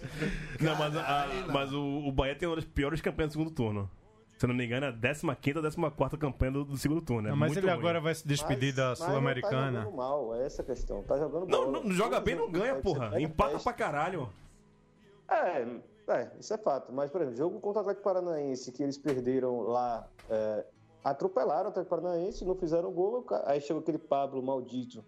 é. 0.59 0.63
Não, 0.63 0.75
mas, 0.75 0.95
a- 0.95 1.27
mas 1.51 1.73
o, 1.73 1.81
o 2.07 2.11
Bahia 2.11 2.35
tem 2.35 2.47
uma 2.47 2.55
das 2.55 2.65
piores 2.65 3.01
campanhas 3.01 3.29
do 3.29 3.33
segundo 3.33 3.51
turno. 3.51 3.89
Se 4.39 4.45
eu 4.45 4.47
não 4.47 4.55
me 4.55 4.65
engano, 4.65 4.85
é 4.85 4.89
a 4.89 5.35
15 5.35 5.57
ou 5.57 5.63
14 5.91 6.17
campanha 6.17 6.51
do, 6.53 6.63
do 6.63 6.77
segundo 6.77 7.01
turno. 7.01 7.27
É 7.27 7.31
Não, 7.31 7.37
mas 7.37 7.49
muito 7.49 7.59
ele 7.59 7.67
ruim. 7.69 7.77
agora 7.77 7.99
vai 7.99 8.15
se 8.15 8.25
despedir 8.25 8.67
Mas- 8.67 8.75
da 8.77 8.87
Não 8.87 8.95
Sul-Americana. 8.95 9.79
tá 9.79 9.83
jogando 9.83 9.97
mal, 9.97 10.35
é 10.35 10.45
essa 10.45 10.61
a 10.61 10.65
questão. 10.65 11.03
Tá 11.03 11.17
jogando 11.17 11.45
Não, 11.45 11.65
bola. 11.71 11.83
não, 11.83 11.91
joga 11.91 12.21
bem, 12.21 12.35
não 12.35 12.49
ganha, 12.49 12.75
que 12.75 12.81
porra. 12.81 13.19
Empata 13.19 13.51
testa- 13.51 13.69
pra 13.69 13.73
caralho. 13.77 14.29
É, 15.29 15.67
é, 16.07 16.31
isso 16.39 16.53
é 16.53 16.57
fato. 16.57 16.91
Mas, 16.93 17.11
por 17.11 17.19
exemplo, 17.19 17.37
jogo 17.37 17.59
contra 17.59 17.79
o 17.79 17.81
Atlético 17.81 18.03
Paranaense, 18.05 18.71
que 18.71 18.81
eles 18.81 18.97
perderam 18.97 19.59
lá, 19.61 20.07
é, 20.29 20.65
atropelaram 21.03 21.65
o 21.65 21.67
Atlético 21.69 21.95
Paranaense, 21.97 22.45
não 22.45 22.55
fizeram 22.55 22.91
gol. 22.93 23.25
Aí 23.45 23.59
chegou 23.59 23.81
aquele 23.81 23.97
Pablo 23.99 24.41
maldito, 24.41 25.03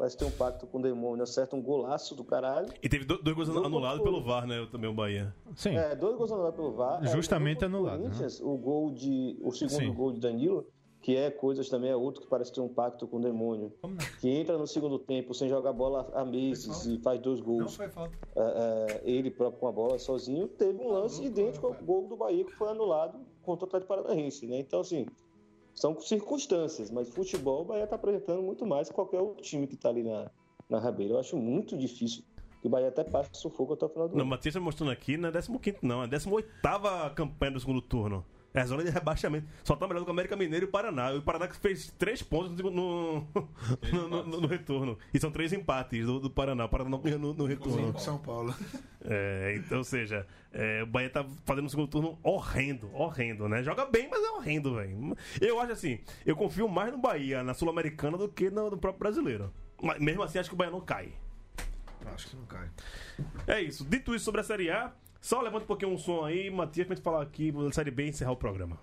parece 0.00 0.16
ter 0.16 0.24
um 0.24 0.30
pacto 0.30 0.66
com 0.66 0.78
o 0.78 0.82
demônio, 0.82 1.22
acerta 1.22 1.54
um 1.54 1.60
golaço 1.60 2.14
do 2.14 2.24
caralho. 2.24 2.72
E 2.82 2.88
teve 2.88 3.04
do- 3.04 3.22
dois 3.22 3.36
gols 3.36 3.50
anulados 3.50 4.02
pelo 4.02 4.22
VAR, 4.22 4.46
né? 4.46 4.66
Também 4.72 4.88
o 4.88 4.94
Bahia. 4.94 5.34
Sim. 5.54 5.76
É, 5.76 5.94
dois 5.94 6.16
gols 6.16 6.32
anulados 6.32 6.56
pelo 6.56 6.72
VAR. 6.72 7.04
É, 7.04 7.08
Justamente 7.08 7.62
o 7.62 7.66
anulado, 7.66 8.04
né? 8.08 8.10
O 8.40 8.56
gol 8.56 8.90
de. 8.92 9.38
O 9.42 9.52
segundo 9.52 9.76
Sim. 9.76 9.92
gol 9.92 10.10
de 10.12 10.20
Danilo 10.20 10.66
que 11.02 11.16
é 11.16 11.30
coisas 11.30 11.66
também, 11.70 11.90
é 11.90 11.96
outro 11.96 12.20
que 12.20 12.28
parece 12.28 12.52
ter 12.52 12.60
um 12.60 12.68
pacto 12.68 13.08
com 13.08 13.16
o 13.16 13.20
demônio, 13.22 13.72
que 14.20 14.28
entra 14.28 14.58
no 14.58 14.66
segundo 14.66 14.98
tempo 14.98 15.32
sem 15.32 15.48
jogar 15.48 15.72
bola 15.72 16.10
há 16.12 16.26
meses 16.26 16.84
e 16.84 16.98
faz 16.98 17.18
dois 17.20 17.40
gols. 17.40 17.80
É, 17.80 17.88
é, 18.36 19.00
ele 19.04 19.30
próprio 19.30 19.58
com 19.60 19.66
a 19.68 19.72
bola 19.72 19.98
sozinho, 19.98 20.46
teve 20.46 20.78
um 20.78 20.88
lance 20.88 21.24
idêntico 21.24 21.68
ao 21.68 21.72
gol 21.74 22.06
do 22.06 22.18
Bahia 22.18 22.44
que 22.44 22.52
foi 22.52 22.68
anulado 22.68 23.18
contra 23.42 23.64
o 23.64 23.68
Atlético 23.68 23.88
Paranaense, 23.94 24.46
né? 24.46 24.58
Então, 24.58 24.80
assim, 24.80 25.06
são 25.74 25.98
circunstâncias, 26.00 26.90
mas 26.90 27.08
futebol 27.08 27.62
o 27.62 27.64
Bahia 27.64 27.84
está 27.84 27.96
apresentando 27.96 28.42
muito 28.42 28.66
mais 28.66 28.88
que 28.88 28.94
qualquer 28.94 29.20
outro 29.20 29.42
time 29.42 29.66
que 29.66 29.74
está 29.74 29.88
ali 29.88 30.02
na, 30.02 30.30
na 30.68 30.78
rabeira. 30.78 31.14
Eu 31.14 31.18
acho 31.18 31.36
muito 31.36 31.76
difícil 31.76 32.22
que 32.60 32.66
o 32.66 32.70
Bahia 32.70 32.88
até 32.88 33.02
passe 33.02 33.30
sufoco 33.34 33.72
até 33.72 33.86
o 33.86 33.88
final 33.88 34.08
do 34.08 34.12
Não, 34.12 34.20
ano. 34.20 34.26
o 34.26 34.30
Matias 34.30 34.54
tá 34.54 34.60
mostrando 34.60 34.92
aqui, 34.92 35.16
não 35.16 35.28
é 35.28 35.32
15 35.32 35.76
não, 35.82 36.02
é 36.02 36.06
18 36.06 36.48
campanha 37.14 37.52
do 37.52 37.60
segundo 37.60 37.80
turno. 37.80 38.24
É 38.52 38.60
a 38.62 38.66
zona 38.66 38.82
de 38.82 38.90
rebaixamento. 38.90 39.46
Só 39.62 39.76
tá 39.76 39.86
melhor 39.86 40.00
do 40.00 40.04
que 40.04 40.10
o 40.10 40.12
América 40.12 40.34
Mineiro 40.36 40.66
e 40.66 40.68
o 40.68 40.70
Paraná. 40.70 41.12
E 41.12 41.18
o 41.18 41.22
Paraná 41.22 41.46
que 41.46 41.54
fez 41.56 41.92
três 41.96 42.20
pontos 42.20 42.50
no, 42.56 42.70
no, 42.70 43.28
no- 43.92 44.08
no- 44.24 44.40
no 44.40 44.46
retorno. 44.48 44.98
E 45.14 45.20
são 45.20 45.30
três 45.30 45.52
empates 45.52 46.04
do, 46.04 46.18
do 46.18 46.28
Paraná. 46.30 46.64
O 46.64 46.68
Paraná 46.68 46.90
não 46.90 46.98
ganhou 47.00 47.18
no, 47.20 47.32
no 47.32 47.44
retorno. 47.44 47.96
São 47.98 48.18
Paulo. 48.18 48.52
É, 49.04 49.54
então, 49.56 49.78
ou 49.78 49.84
seja, 49.84 50.26
é, 50.52 50.82
o 50.82 50.86
Bahia 50.86 51.08
tá 51.08 51.24
fazendo 51.44 51.66
um 51.66 51.68
segundo 51.68 51.88
turno 51.88 52.18
horrendo, 52.24 52.90
horrendo, 52.92 53.48
né? 53.48 53.62
Joga 53.62 53.86
bem, 53.86 54.08
mas 54.10 54.22
é 54.22 54.30
horrendo, 54.30 54.74
velho. 54.74 55.16
Eu 55.40 55.60
acho 55.60 55.72
assim, 55.72 56.00
eu 56.26 56.34
confio 56.34 56.68
mais 56.68 56.90
no 56.90 56.98
Bahia, 56.98 57.42
na 57.44 57.54
Sul-Americana, 57.54 58.18
do 58.18 58.28
que 58.28 58.50
no, 58.50 58.68
no 58.68 58.76
próprio 58.78 58.98
brasileiro. 58.98 59.52
Mas 59.80 60.00
mesmo 60.00 60.22
assim, 60.24 60.38
acho 60.40 60.50
que 60.50 60.54
o 60.54 60.58
Bahia 60.58 60.72
não 60.72 60.80
cai. 60.80 61.12
Acho 62.14 62.28
que 62.30 62.36
não 62.36 62.46
cai. 62.46 62.68
É 63.46 63.60
isso. 63.60 63.84
Dito 63.84 64.14
isso 64.14 64.24
sobre 64.24 64.40
a 64.40 64.44
Série 64.44 64.70
A, 64.70 64.92
só 65.20 65.40
levanta 65.42 65.64
um 65.64 65.66
pouquinho 65.66 65.92
um 65.92 65.98
som 65.98 66.24
aí, 66.24 66.50
Matias, 66.50 66.86
pra 66.86 66.96
gente 66.96 67.04
falar 67.04 67.22
aqui 67.22 67.52
Série 67.72 67.90
B 67.90 68.06
e 68.06 68.08
encerrar 68.08 68.32
o 68.32 68.36
programa. 68.36 68.78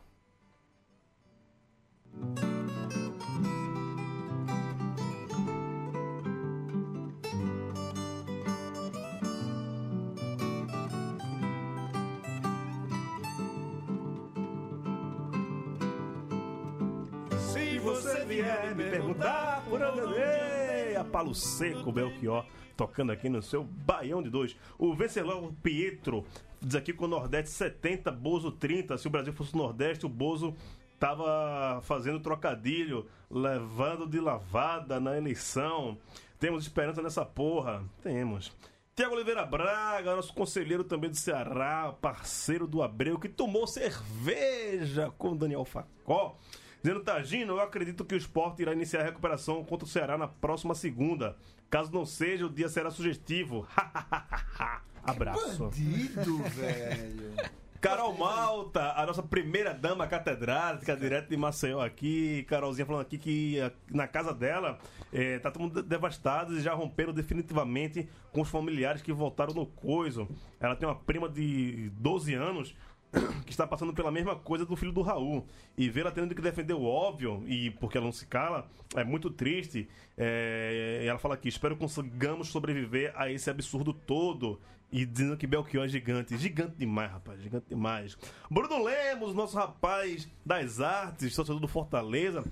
Se 17.40 17.80
você 17.80 18.26
vier 18.26 18.76
me 18.76 18.90
perguntar 18.90 19.64
por 19.68 19.82
onde 19.82 20.00
eu 20.00 20.08
andei, 20.08 20.96
a 20.96 21.04
Palo 21.04 21.34
Seco, 21.34 21.92
Belchior, 21.92 22.46
tocando 22.78 23.12
aqui 23.12 23.28
no 23.28 23.42
seu 23.42 23.64
Baião 23.64 24.22
de 24.22 24.30
Dois. 24.30 24.56
O 24.78 24.94
vencedor 24.94 25.52
Pietro 25.64 26.24
diz 26.62 26.76
aqui 26.76 26.94
que 26.94 27.04
o 27.04 27.08
Nordeste 27.08 27.50
70, 27.50 28.12
Bozo 28.12 28.52
30. 28.52 28.98
Se 28.98 29.08
o 29.08 29.10
Brasil 29.10 29.34
fosse 29.34 29.54
o 29.56 29.58
Nordeste, 29.58 30.06
o 30.06 30.10
Bozo 30.10 30.56
tava 31.00 31.82
fazendo 31.82 32.20
trocadilho, 32.20 33.08
levando 33.30 34.08
de 34.08 34.20
lavada 34.20 35.00
na 35.00 35.18
eleição. 35.18 35.98
Temos 36.40 36.64
esperança 36.64 37.02
nessa 37.02 37.26
porra? 37.26 37.84
Temos. 38.04 38.56
Tiago 38.96 39.16
Oliveira 39.16 39.46
Braga, 39.46 40.16
nosso 40.16 40.34
conselheiro 40.34 40.84
também 40.84 41.10
do 41.10 41.16
Ceará, 41.16 41.94
parceiro 42.02 42.68
do 42.68 42.82
Abreu, 42.82 43.20
que 43.20 43.30
tomou 43.30 43.68
cerveja 43.68 45.12
com 45.18 45.36
Daniel 45.36 45.66
Facó. 45.66 46.38
Dizendo, 46.82 47.04
Tagino, 47.04 47.54
eu 47.54 47.60
acredito 47.60 48.06
que 48.06 48.16
o 48.16 48.18
esporte 48.18 48.62
irá 48.62 48.74
iniciar 48.74 49.02
a 49.02 49.04
recuperação 49.04 49.64
contra 49.64 49.86
o 49.86 49.90
Ceará 49.90 50.18
na 50.18 50.28
próxima 50.28 50.74
segunda. 50.74 51.36
Caso 51.70 51.92
não 51.92 52.06
seja, 52.06 52.46
o 52.46 52.50
dia 52.50 52.70
será 52.70 52.90
sugestivo. 52.90 53.68
Abraço. 55.04 55.66
Bandido, 55.66 56.38
velho. 56.44 57.34
Carol 57.80 58.18
Malta, 58.18 58.94
a 58.94 59.06
nossa 59.06 59.22
primeira 59.22 59.74
dama 59.74 60.08
catedrática, 60.08 60.96
direto 60.96 61.30
de 61.30 61.38
Maceió 61.38 61.80
aqui. 61.80 62.44
Carolzinha 62.44 62.86
falando 62.86 63.04
aqui 63.04 63.18
que 63.18 63.60
eh, 63.60 63.72
na 63.92 64.08
casa 64.08 64.34
dela 64.34 64.80
eh, 65.14 65.38
tá 65.40 65.52
todo 65.52 65.62
mundo 65.62 65.84
devastado 65.84 66.58
e 66.58 66.62
já 66.62 66.74
romperam 66.74 67.14
definitivamente 67.14 68.10
com 68.32 68.42
os 68.42 68.50
familiares 68.50 69.02
que 69.02 69.14
voltaram 69.14 69.54
no 69.54 69.66
coiso. 69.66 70.28
Ela 70.60 70.76
tem 70.76 70.88
uma 70.88 70.96
prima 70.96 71.30
de 71.30 71.92
12 71.98 72.34
anos 72.34 72.76
que 73.46 73.52
está 73.52 73.66
passando 73.66 73.94
pela 73.94 74.12
mesma 74.12 74.36
coisa 74.36 74.66
do 74.66 74.76
filho 74.76 74.92
do 74.92 75.02
Raul. 75.02 75.46
E 75.78 75.90
vê-la 75.90 76.12
tendo 76.12 76.34
que 76.34 76.42
defender 76.42 76.74
o 76.74 76.84
óbvio, 76.84 77.44
e 77.48 77.72
porque 77.72 77.98
ela 77.98 78.06
não 78.06 78.12
se 78.12 78.26
cala, 78.26 78.70
é 78.96 79.04
muito 79.04 79.30
triste. 79.30 79.88
É, 80.18 81.02
e 81.04 81.08
ela 81.08 81.20
fala 81.20 81.36
aqui: 81.36 81.48
espero 81.48 81.76
que 81.76 81.82
consigamos 81.82 82.50
sobreviver 82.50 83.14
a 83.16 83.32
esse 83.32 83.50
absurdo 83.50 83.94
todo. 83.94 84.60
E 84.90 85.06
dizendo 85.06 85.36
que 85.36 85.46
Belchior 85.46 85.84
é 85.84 85.88
gigante. 85.88 86.38
Gigante 86.38 86.78
demais, 86.78 87.12
rapaz. 87.12 87.42
Gigante 87.42 87.66
demais. 87.68 88.18
Bruno 88.50 88.84
Lemos, 88.84 89.36
nosso 89.36 89.58
rapaz 89.58 90.30
das 90.46 90.80
artes, 90.80 91.36
torcedor 91.36 91.60
do 91.60 91.68
Fortaleza. 91.68 92.44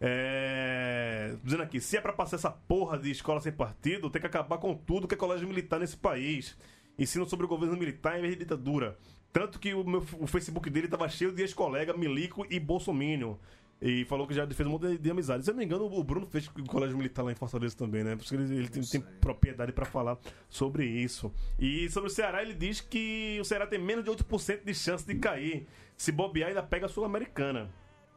É, 0.00 1.36
dizendo 1.44 1.62
aqui, 1.62 1.80
se 1.80 1.96
é 1.96 2.00
pra 2.00 2.12
passar 2.12 2.36
essa 2.36 2.50
porra 2.50 2.96
de 2.96 3.10
escola 3.10 3.40
sem 3.40 3.52
partido, 3.52 4.08
tem 4.08 4.20
que 4.20 4.26
acabar 4.26 4.56
com 4.58 4.74
tudo 4.74 5.06
que 5.06 5.14
é 5.14 5.18
colégio 5.18 5.48
militar 5.48 5.80
nesse 5.80 5.96
país. 5.96 6.56
Ensino 6.96 7.26
sobre 7.26 7.44
o 7.44 7.48
governo 7.48 7.76
militar 7.76 8.18
em 8.18 8.22
vez 8.22 8.34
de 8.34 8.40
ditadura. 8.40 8.96
Tanto 9.32 9.58
que 9.58 9.74
o, 9.74 9.84
meu, 9.84 10.04
o 10.18 10.26
Facebook 10.26 10.68
dele 10.68 10.88
tava 10.88 11.08
cheio 11.08 11.32
de 11.32 11.42
ex-colega 11.42 11.92
Milico 11.96 12.46
e 12.50 12.58
Bolsominion. 12.58 13.34
E 13.82 14.04
falou 14.04 14.26
que 14.26 14.34
já 14.34 14.46
fez 14.46 14.66
um 14.68 14.72
monte 14.72 14.88
de, 14.88 14.98
de 14.98 15.10
amizade. 15.10 15.42
Se 15.42 15.50
eu 15.50 15.54
não 15.54 15.58
me 15.60 15.64
engano, 15.64 15.86
o 15.86 16.04
Bruno 16.04 16.26
fez 16.26 16.46
o 16.48 16.64
colégio 16.66 16.96
militar 16.98 17.22
lá 17.22 17.32
em 17.32 17.34
Fortaleza 17.34 17.74
também, 17.74 18.04
né? 18.04 18.14
Por 18.14 18.22
isso 18.22 18.36
que 18.36 18.42
ele, 18.42 18.54
ele 18.54 18.68
tem, 18.68 18.82
tem 18.82 19.00
propriedade 19.00 19.72
pra 19.72 19.86
falar 19.86 20.18
sobre 20.50 20.84
isso. 20.84 21.32
E 21.58 21.88
sobre 21.88 22.10
o 22.10 22.12
Ceará, 22.12 22.42
ele 22.42 22.52
diz 22.52 22.82
que 22.82 23.38
o 23.40 23.44
Ceará 23.44 23.66
tem 23.66 23.78
menos 23.78 24.04
de 24.04 24.10
8% 24.10 24.64
de 24.64 24.74
chance 24.74 25.06
de 25.06 25.14
cair. 25.14 25.66
Se 25.96 26.12
bobear, 26.12 26.48
ainda 26.50 26.62
pega 26.62 26.86
a 26.86 26.88
Sul-Americana. 26.90 27.70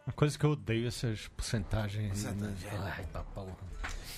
Uma 0.05 0.11
coisa 0.13 0.37
que 0.37 0.45
eu 0.45 0.51
odeio 0.51 0.85
essas 0.85 1.29
porcentagens. 1.29 2.25
né? 2.25 2.53
Ai, 2.81 3.05
tá 3.05 3.23
porra. 3.23 3.55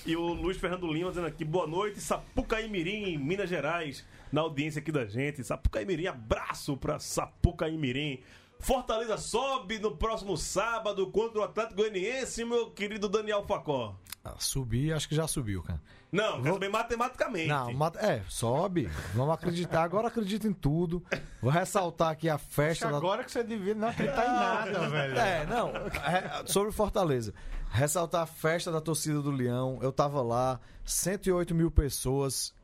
E 0.04 0.16
o 0.16 0.32
Luiz 0.32 0.56
Fernando 0.56 0.92
Lima 0.92 1.10
dizendo 1.10 1.28
aqui, 1.28 1.44
boa 1.44 1.66
noite, 1.66 2.00
Sapucaí 2.00 2.68
Mirim, 2.68 3.16
Minas 3.18 3.48
Gerais, 3.48 4.04
na 4.32 4.40
audiência 4.42 4.78
aqui 4.80 4.90
da 4.92 5.04
gente. 5.06 5.42
Sapucaí 5.44 5.84
Mirim, 5.84 6.06
abraço 6.06 6.76
pra 6.76 6.98
Sapucaí 6.98 7.76
Mirim. 7.76 8.20
Fortaleza 8.58 9.18
sobe 9.18 9.78
no 9.78 9.94
próximo 9.96 10.36
sábado 10.36 11.06
contra 11.10 11.40
o 11.40 11.44
Atlético 11.44 11.76
Goianiense, 11.82 12.42
meu 12.44 12.70
querido 12.70 13.06
Daniel 13.08 13.44
Facó. 13.46 13.94
Ah, 14.24 14.34
subir, 14.38 14.92
acho 14.94 15.08
que 15.08 15.14
já 15.14 15.28
subiu, 15.28 15.62
cara. 15.62 15.80
Não, 16.10 16.42
quer 16.42 16.52
saber 16.54 16.68
matematicamente. 16.70 17.48
Não, 17.48 17.72
mat- 17.74 17.96
é, 17.96 18.22
sobe. 18.28 18.86
Vamos 19.14 19.34
acreditar. 19.34 19.82
Agora 19.82 20.08
acredito 20.08 20.48
em 20.48 20.52
tudo. 20.52 21.04
Vou 21.42 21.50
ressaltar 21.50 22.10
aqui 22.10 22.28
a 22.30 22.38
festa 22.38 22.88
da. 22.90 22.96
Agora 22.96 23.22
que 23.24 23.30
você 23.30 23.44
devia 23.44 23.74
não 23.74 23.88
acreditar 23.88 24.24
em 24.24 24.32
nada, 24.72 24.88
velho. 24.88 25.18
É, 25.18 25.46
não. 25.46 25.68
é, 25.76 26.46
sobre 26.46 26.72
Fortaleza. 26.72 27.34
Ressaltar 27.70 28.22
a 28.22 28.26
festa 28.26 28.72
da 28.72 28.80
torcida 28.80 29.20
do 29.20 29.30
Leão. 29.30 29.78
Eu 29.82 29.92
tava 29.92 30.22
lá, 30.22 30.58
108 30.84 31.54
mil 31.54 31.70
pessoas 31.70 32.54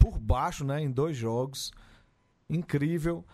por 0.00 0.18
baixo, 0.18 0.64
né? 0.64 0.82
Em 0.82 0.90
dois 0.90 1.16
jogos. 1.16 1.70
Incrível. 2.48 3.24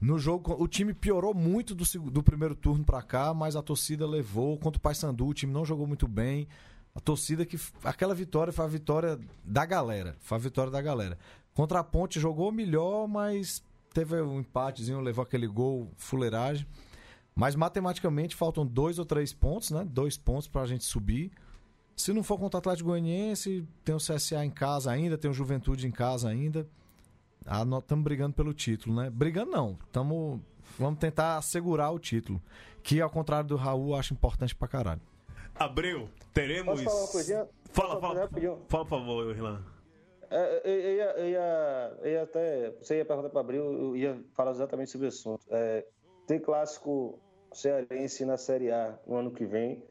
No 0.00 0.18
jogo, 0.18 0.56
o 0.58 0.66
time 0.66 0.94
piorou 0.94 1.34
muito 1.34 1.74
do, 1.74 1.84
do 2.10 2.22
primeiro 2.22 2.54
turno 2.54 2.84
pra 2.84 3.02
cá, 3.02 3.34
mas 3.34 3.54
a 3.54 3.62
torcida 3.62 4.06
levou. 4.06 4.58
Contra 4.58 4.78
o 4.78 4.80
Paysandu, 4.80 5.26
o 5.26 5.34
time 5.34 5.52
não 5.52 5.64
jogou 5.64 5.86
muito 5.86 6.08
bem. 6.08 6.48
A 6.94 7.00
torcida 7.00 7.44
que. 7.44 7.58
Aquela 7.84 8.14
vitória 8.14 8.52
foi 8.52 8.64
a 8.64 8.68
vitória 8.68 9.18
da 9.44 9.66
galera. 9.66 10.16
Foi 10.20 10.36
a 10.36 10.40
vitória 10.40 10.70
da 10.70 10.80
galera. 10.80 11.18
Contra 11.54 11.80
a 11.80 11.84
Ponte 11.84 12.18
jogou 12.18 12.50
melhor, 12.50 13.06
mas 13.06 13.62
teve 13.92 14.20
um 14.22 14.40
empatezinho, 14.40 15.00
levou 15.00 15.22
aquele 15.22 15.46
gol, 15.46 15.90
fuleiragem. 15.96 16.66
Mas 17.34 17.54
matematicamente 17.54 18.34
faltam 18.34 18.66
dois 18.66 18.98
ou 18.98 19.04
três 19.04 19.32
pontos, 19.32 19.70
né? 19.70 19.84
Dois 19.84 20.16
pontos 20.16 20.48
pra 20.48 20.66
gente 20.66 20.84
subir. 20.84 21.30
Se 21.96 22.12
não 22.12 22.22
for 22.22 22.38
contra 22.38 22.58
o 22.58 22.60
Atlético 22.60 22.88
Goianiense, 22.88 23.66
tem 23.84 23.94
o 23.94 23.98
CSA 23.98 24.44
em 24.44 24.50
casa 24.50 24.90
ainda, 24.90 25.18
tem 25.18 25.30
o 25.30 25.34
Juventude 25.34 25.86
em 25.86 25.90
casa 25.90 26.28
ainda. 26.28 26.66
Estamos 27.80 28.04
brigando 28.04 28.34
pelo 28.34 28.54
título, 28.54 28.96
né? 28.96 29.10
Brigando 29.10 29.50
não. 29.50 29.78
Tamo, 29.90 30.40
vamos 30.78 30.98
tentar 30.98 31.36
assegurar 31.36 31.92
o 31.92 31.98
título. 31.98 32.40
Que, 32.82 33.00
ao 33.00 33.10
contrário 33.10 33.48
do 33.48 33.56
Raul, 33.56 33.94
acho 33.94 34.14
importante 34.14 34.54
pra 34.54 34.68
caralho. 34.68 35.00
Abreu, 35.54 36.08
teremos. 36.32 36.82
Posso 36.82 36.84
falar 36.84 37.00
uma 37.00 37.12
coisinha? 37.12 37.48
Fala, 37.72 38.00
fala. 38.00 38.20
rapidinho? 38.20 38.58
Fala, 38.68 38.84
por 38.84 38.90
favor, 38.90 39.36
Irlan. 39.36 39.62
É, 40.30 40.62
eu, 40.64 40.80
eu 40.80 40.96
ia, 40.96 41.04
eu, 41.04 41.28
ia, 41.28 41.98
eu 42.02 42.10
ia 42.12 42.22
até. 42.22 42.70
Você 42.80 42.96
ia 42.96 43.04
perguntar 43.04 43.28
para 43.28 43.40
Abril, 43.40 43.64
eu 43.64 43.96
ia 43.96 44.24
falar 44.32 44.52
exatamente 44.52 44.90
sobre 44.90 45.08
esse 45.08 45.18
assunto. 45.18 45.44
É, 45.50 45.84
ter 46.26 46.40
clássico 46.40 47.18
cearense 47.52 48.24
na 48.24 48.36
Série 48.36 48.70
A 48.70 48.98
no 49.06 49.16
ano 49.16 49.30
que 49.30 49.44
vem 49.44 49.82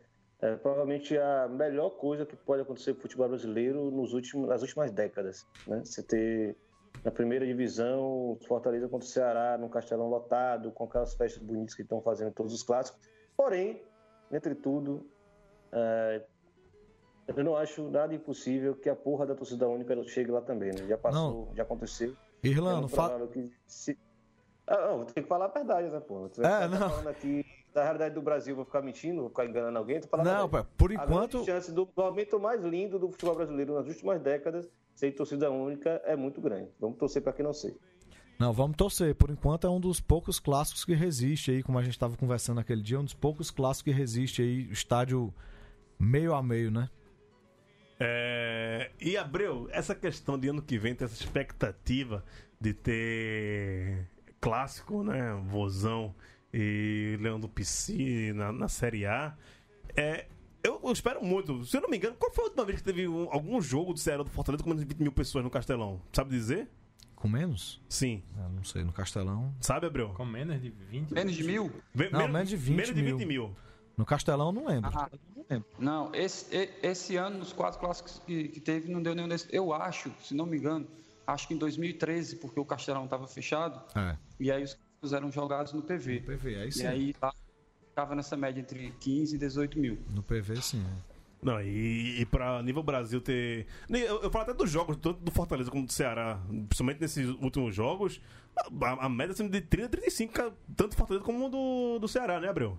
é 0.42 0.56
provavelmente 0.56 1.18
a 1.18 1.48
melhor 1.48 1.92
coisa 1.92 2.26
que 2.26 2.36
pode 2.36 2.62
acontecer 2.64 2.94
pro 2.94 3.04
futebol 3.04 3.28
brasileiro 3.30 3.92
nos 3.92 4.14
últimos, 4.14 4.50
nas 4.50 4.62
últimas 4.62 4.92
décadas. 4.92 5.48
Né? 5.68 5.82
Você 5.86 6.02
ter 6.04 6.58
na 7.04 7.12
primeira 7.12 7.46
divisão, 7.46 8.38
Fortaleza 8.48 8.88
contra 8.90 9.06
o 9.08 9.10
Ceará, 9.10 9.58
num 9.58 9.70
castelão 9.70 10.10
lotado, 10.10 10.72
com 10.72 10.84
aquelas 10.86 11.14
festas 11.14 11.42
bonitas 11.42 11.74
que 11.76 11.84
estão 11.84 12.02
fazendo 12.02 12.30
em 12.30 12.34
todos 12.34 12.54
os 12.54 12.64
clássicos. 12.64 13.00
Porém, 13.38 13.84
entre 14.32 14.54
tudo, 14.56 15.10
é, 15.72 16.24
eu 17.28 17.44
não 17.44 17.56
acho 17.56 17.90
nada 17.90 18.14
impossível 18.14 18.76
que 18.76 18.90
a 18.90 18.96
porra 18.96 19.26
da 19.26 19.36
torcida 19.36 19.68
única 19.68 19.96
chegue 20.04 20.32
lá 20.32 20.42
também, 20.42 20.70
né? 20.74 20.88
Já 20.88 20.98
passou, 20.98 21.50
já 21.56 21.64
aconteceu. 21.64 22.14
Irlan, 22.44 22.70
É 22.70 22.74
não 22.74 22.80
muito 22.82 22.96
fa- 22.96 23.10
provável 23.10 23.28
que 23.30 23.52
se- 23.68 23.98
Ah, 24.68 24.88
não, 24.88 25.06
tem 25.06 25.24
que 25.24 25.30
falar 25.30 25.46
a 25.46 25.50
verdade, 25.50 25.90
né, 25.90 26.00
pô? 26.00 26.28
Você 26.28 26.42
É, 26.42 26.44
tá 26.44 26.68
não. 26.68 26.90
falando 26.90 27.08
aqui 27.10 27.46
da 27.74 27.84
realidade 27.84 28.14
do 28.16 28.22
Brasil, 28.22 28.56
vou 28.56 28.66
ficar 28.66 28.82
mentindo, 28.82 29.22
vou 29.22 29.30
ficar 29.30 29.46
enganando 29.46 29.78
alguém. 29.78 30.00
Tô 30.00 30.08
falando 30.08 30.26
Não, 30.28 30.46
a 30.46 30.50
pá, 30.50 30.66
por 30.78 30.92
A 30.92 30.96
enquanto. 30.96 31.32
grande 31.38 31.46
chance 31.46 31.72
do 31.72 31.88
momento 31.96 32.40
mais 32.40 32.64
lindo 32.64 33.00
do 33.00 33.10
futebol 33.10 33.36
brasileiro 33.36 33.74
nas 33.74 33.88
últimas 33.88 34.22
décadas, 34.22 34.70
sem 34.94 35.12
torcida 35.12 35.50
única, 35.50 36.02
é 36.04 36.16
muito 36.16 36.42
grande. 36.42 36.70
Vamos 36.80 36.98
torcer 36.98 37.22
para 37.22 37.34
quem 37.34 37.46
não 37.46 37.54
sei. 37.54 37.76
Não, 38.38 38.52
vamos 38.52 38.76
torcer. 38.76 39.16
Por 39.16 39.30
enquanto 39.30 39.68
é 39.68 39.70
um 39.70 39.80
dos 39.80 40.02
poucos 40.02 40.40
clássicos 40.40 40.84
que 40.84 40.94
resiste 40.94 41.52
aí, 41.52 41.64
como 41.64 41.78
a 41.78 41.84
gente 41.84 41.94
estava 41.94 42.18
conversando 42.18 42.58
naquele 42.58 42.82
dia, 42.82 43.00
um 43.00 43.04
dos 43.04 43.14
poucos 43.14 43.52
clássicos 43.52 43.94
que 43.94 43.98
resiste 43.98 44.42
aí, 44.42 44.68
o 44.68 44.74
estádio 44.74 45.34
meio 46.00 46.34
a 46.34 46.42
meio, 46.42 46.72
né? 46.72 46.90
É, 48.00 48.90
e 49.00 49.16
Abreu, 49.16 49.68
essa 49.72 49.94
questão 49.94 50.40
de 50.40 50.48
ano 50.48 50.62
que 50.62 50.78
vem 50.80 50.96
ter 50.96 51.06
essa 51.06 51.14
expectativa 51.14 52.26
de 52.60 52.74
ter 52.74 54.08
clássico, 54.40 55.04
né? 55.04 55.40
Vozão 55.46 56.16
e 56.54 57.18
Leão 57.22 57.40
do 57.40 57.48
Pici 57.50 58.32
na, 58.34 58.52
na 58.52 58.68
Série 58.68 59.06
A. 59.06 59.36
É, 59.96 60.26
eu, 60.64 60.80
eu 60.84 60.92
espero 60.92 61.24
muito. 61.24 61.66
Se 61.66 61.78
eu 61.78 61.82
não 61.82 61.90
me 61.90 61.98
engano, 61.98 62.16
qual 62.18 62.32
foi 62.34 62.44
a 62.44 62.48
última 62.48 62.66
vez 62.66 62.80
que 62.80 62.84
teve 62.84 63.08
um- 63.08 63.30
algum 63.32 63.60
jogo 63.62 63.94
do 63.94 64.00
Ceará 64.00 64.24
do 64.24 64.30
Fortaleza 64.30 64.64
com 64.64 64.70
menos 64.70 64.84
de 64.86 64.88
20 64.94 65.02
mil 65.02 65.12
pessoas 65.12 65.44
no 65.44 65.50
Castelão? 65.50 66.02
Sabe 66.14 66.30
dizer? 66.32 66.70
Com 67.16 67.28
menos? 67.28 67.82
Sim. 67.88 68.24
Eu 68.38 68.50
não 68.50 68.64
sei, 68.64 68.84
no 68.84 68.92
Castelão. 68.92 69.54
Sabe, 69.62 69.86
Abreu? 69.88 70.10
Com 70.10 70.26
menos 70.26 70.62
de 70.62 70.70
20? 70.70 71.12
Menos 71.12 71.34
de 71.36 71.44
mil? 71.44 71.72
Ve- 71.94 72.10
Não, 72.10 72.28
menos 72.28 72.50
de 72.50 72.56
20 72.58 72.76
menos 72.76 72.96
de 72.96 73.02
20 73.02 73.18
mil. 73.20 73.28
mil. 73.28 73.56
No 73.98 74.06
Castelão 74.06 74.48
eu 74.48 74.52
não 74.54 74.68
lembro. 74.68 74.90
Ah, 74.94 75.10
não, 75.78 76.16
esse, 76.16 76.48
esse 76.82 77.18
ano, 77.18 77.40
nos 77.40 77.54
quatro 77.54 77.80
clássicos 77.80 78.20
que, 78.26 78.48
que 78.48 78.60
teve, 78.60 78.92
não 78.92 79.04
deu 79.04 79.14
nenhum 79.14 79.28
desse. 79.28 79.48
Eu 79.52 79.74
acho, 79.74 80.12
se 80.24 80.34
não 80.34 80.46
me 80.46 80.58
engano, 80.58 80.88
acho 81.28 81.48
que 81.48 81.54
em 81.54 81.58
2013, 81.58 82.38
porque 82.38 82.60
o 82.60 82.66
Castelão 82.66 83.04
estava 83.04 83.28
fechado, 83.28 83.80
É. 83.96 84.18
e 84.40 84.50
aí 84.52 84.64
os 84.64 84.78
eram 85.12 85.32
jogados 85.32 85.74
no 85.74 85.82
PV. 85.82 86.20
PV, 86.22 86.56
aí 86.56 86.72
sim. 86.72 86.84
E 86.84 86.88
aí 86.88 87.16
lá, 87.20 87.34
tava 87.96 88.14
nessa 88.14 88.38
média 88.38 88.62
entre 88.62 88.92
15 89.00 89.36
e 89.36 89.40
18 89.40 89.80
mil. 89.80 89.98
No 90.14 90.22
PV 90.22 90.62
sim. 90.62 90.84
é. 90.86 91.12
Não, 91.42 91.60
e, 91.60 92.22
e 92.22 92.26
pra 92.28 92.62
nível 92.62 92.84
Brasil 92.84 93.20
ter. 93.20 93.66
Eu, 93.90 94.22
eu 94.22 94.30
falo 94.30 94.44
até 94.44 94.54
dos 94.54 94.70
jogos, 94.70 94.96
tanto 94.98 95.20
do 95.22 95.32
Fortaleza 95.32 95.72
como 95.72 95.88
do 95.88 95.92
Ceará, 95.92 96.40
principalmente 96.70 97.02
nesses 97.02 97.28
últimos 97.30 97.74
jogos, 97.74 98.22
a, 98.56 99.06
a 99.06 99.10
média 99.10 99.34
sendo 99.34 99.50
de 99.50 99.60
30 99.60 99.88
a 99.88 99.90
35, 99.90 100.34
ca- 100.34 100.52
tanto 100.78 100.92
do 100.92 100.96
Fortaleza 100.98 101.26
como 101.26 101.50
do, 101.50 101.98
do 101.98 102.08
Ceará, 102.08 102.40
né, 102.40 102.48
Abreu? 102.48 102.78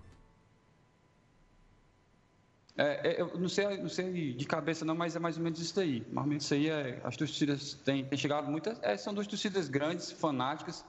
É, 2.77 3.15
é, 3.17 3.21
eu 3.21 3.37
não 3.37 3.49
sei, 3.49 3.77
não 3.79 3.89
sei 3.89 4.33
de 4.33 4.47
cabeça 4.47 4.85
não, 4.85 4.95
mas 4.95 5.15
é 5.15 5.19
mais 5.19 5.37
ou 5.37 5.43
menos 5.43 5.61
isso 5.61 5.75
daí. 5.75 6.01
Normalmente 6.07 6.43
isso 6.43 6.55
aí 6.55 6.69
é. 6.69 7.01
As 7.03 7.17
torcidas 7.17 7.75
têm, 7.85 8.05
têm 8.05 8.17
chegado 8.17 8.49
muitas. 8.49 8.81
é, 8.83 8.97
são 8.97 9.13
duas 9.13 9.27
torcidas 9.27 9.69
grandes, 9.69 10.13
fanáticas. 10.13 10.85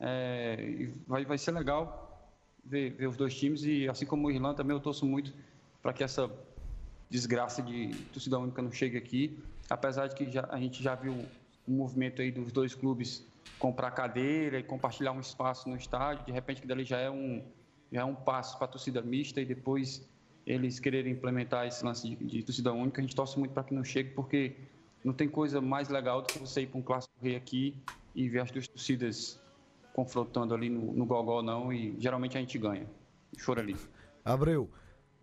É, 0.00 0.88
vai, 1.06 1.24
vai 1.24 1.38
ser 1.38 1.52
legal 1.52 2.30
ver, 2.64 2.90
ver 2.90 3.06
os 3.06 3.16
dois 3.16 3.34
times. 3.34 3.64
E 3.64 3.88
assim 3.88 4.06
como 4.06 4.28
o 4.28 4.30
Irlanda 4.30 4.56
também 4.56 4.76
eu 4.76 4.80
torço 4.80 5.06
muito 5.06 5.32
para 5.82 5.92
que 5.92 6.02
essa 6.04 6.30
desgraça 7.08 7.62
de 7.62 7.94
torcida 8.12 8.38
única 8.38 8.60
não 8.60 8.72
chegue 8.72 8.96
aqui. 8.96 9.38
Apesar 9.70 10.08
de 10.08 10.14
que 10.14 10.30
já, 10.30 10.46
a 10.50 10.58
gente 10.58 10.82
já 10.82 10.94
viu 10.94 11.12
um 11.66 11.72
movimento 11.72 12.22
aí 12.22 12.30
dos 12.30 12.52
dois 12.52 12.74
clubes 12.74 13.24
comprar 13.58 13.90
cadeira 13.92 14.58
e 14.58 14.62
compartilhar 14.62 15.12
um 15.12 15.20
espaço 15.20 15.68
no 15.68 15.76
estádio. 15.76 16.24
De 16.24 16.32
repente 16.32 16.60
que 16.60 16.66
dali 16.66 16.84
já 16.84 16.98
é 16.98 17.10
um, 17.10 17.42
já 17.90 18.02
é 18.02 18.04
um 18.04 18.14
passo 18.14 18.56
para 18.58 18.66
a 18.66 18.68
torcida 18.68 19.00
mista 19.00 19.40
e 19.40 19.44
depois 19.44 20.06
eles 20.46 20.78
quererem 20.78 21.12
implementar 21.12 21.66
esse 21.66 21.84
lance 21.84 22.08
de, 22.08 22.16
de 22.16 22.42
torcida 22.42 22.72
única. 22.72 23.00
A 23.00 23.02
gente 23.02 23.16
torce 23.16 23.38
muito 23.38 23.52
para 23.52 23.64
que 23.64 23.74
não 23.74 23.82
chegue, 23.82 24.10
porque 24.10 24.54
não 25.04 25.12
tem 25.12 25.28
coisa 25.28 25.60
mais 25.60 25.88
legal 25.88 26.22
do 26.22 26.28
que 26.28 26.38
você 26.38 26.62
ir 26.62 26.66
para 26.66 26.78
um 26.78 26.82
clássico 26.82 27.14
rei 27.20 27.36
aqui 27.36 27.76
e 28.14 28.28
ver 28.28 28.40
as 28.40 28.50
duas 28.50 28.68
torcidas 28.68 29.40
confrontando 29.96 30.54
ali 30.54 30.68
no, 30.68 30.92
no 30.92 31.06
gogó, 31.06 31.42
não, 31.42 31.72
e 31.72 31.96
geralmente 31.98 32.36
a 32.36 32.40
gente 32.40 32.58
ganha. 32.58 32.86
Chora 33.42 33.62
ali. 33.62 33.74
Abreu. 34.22 34.70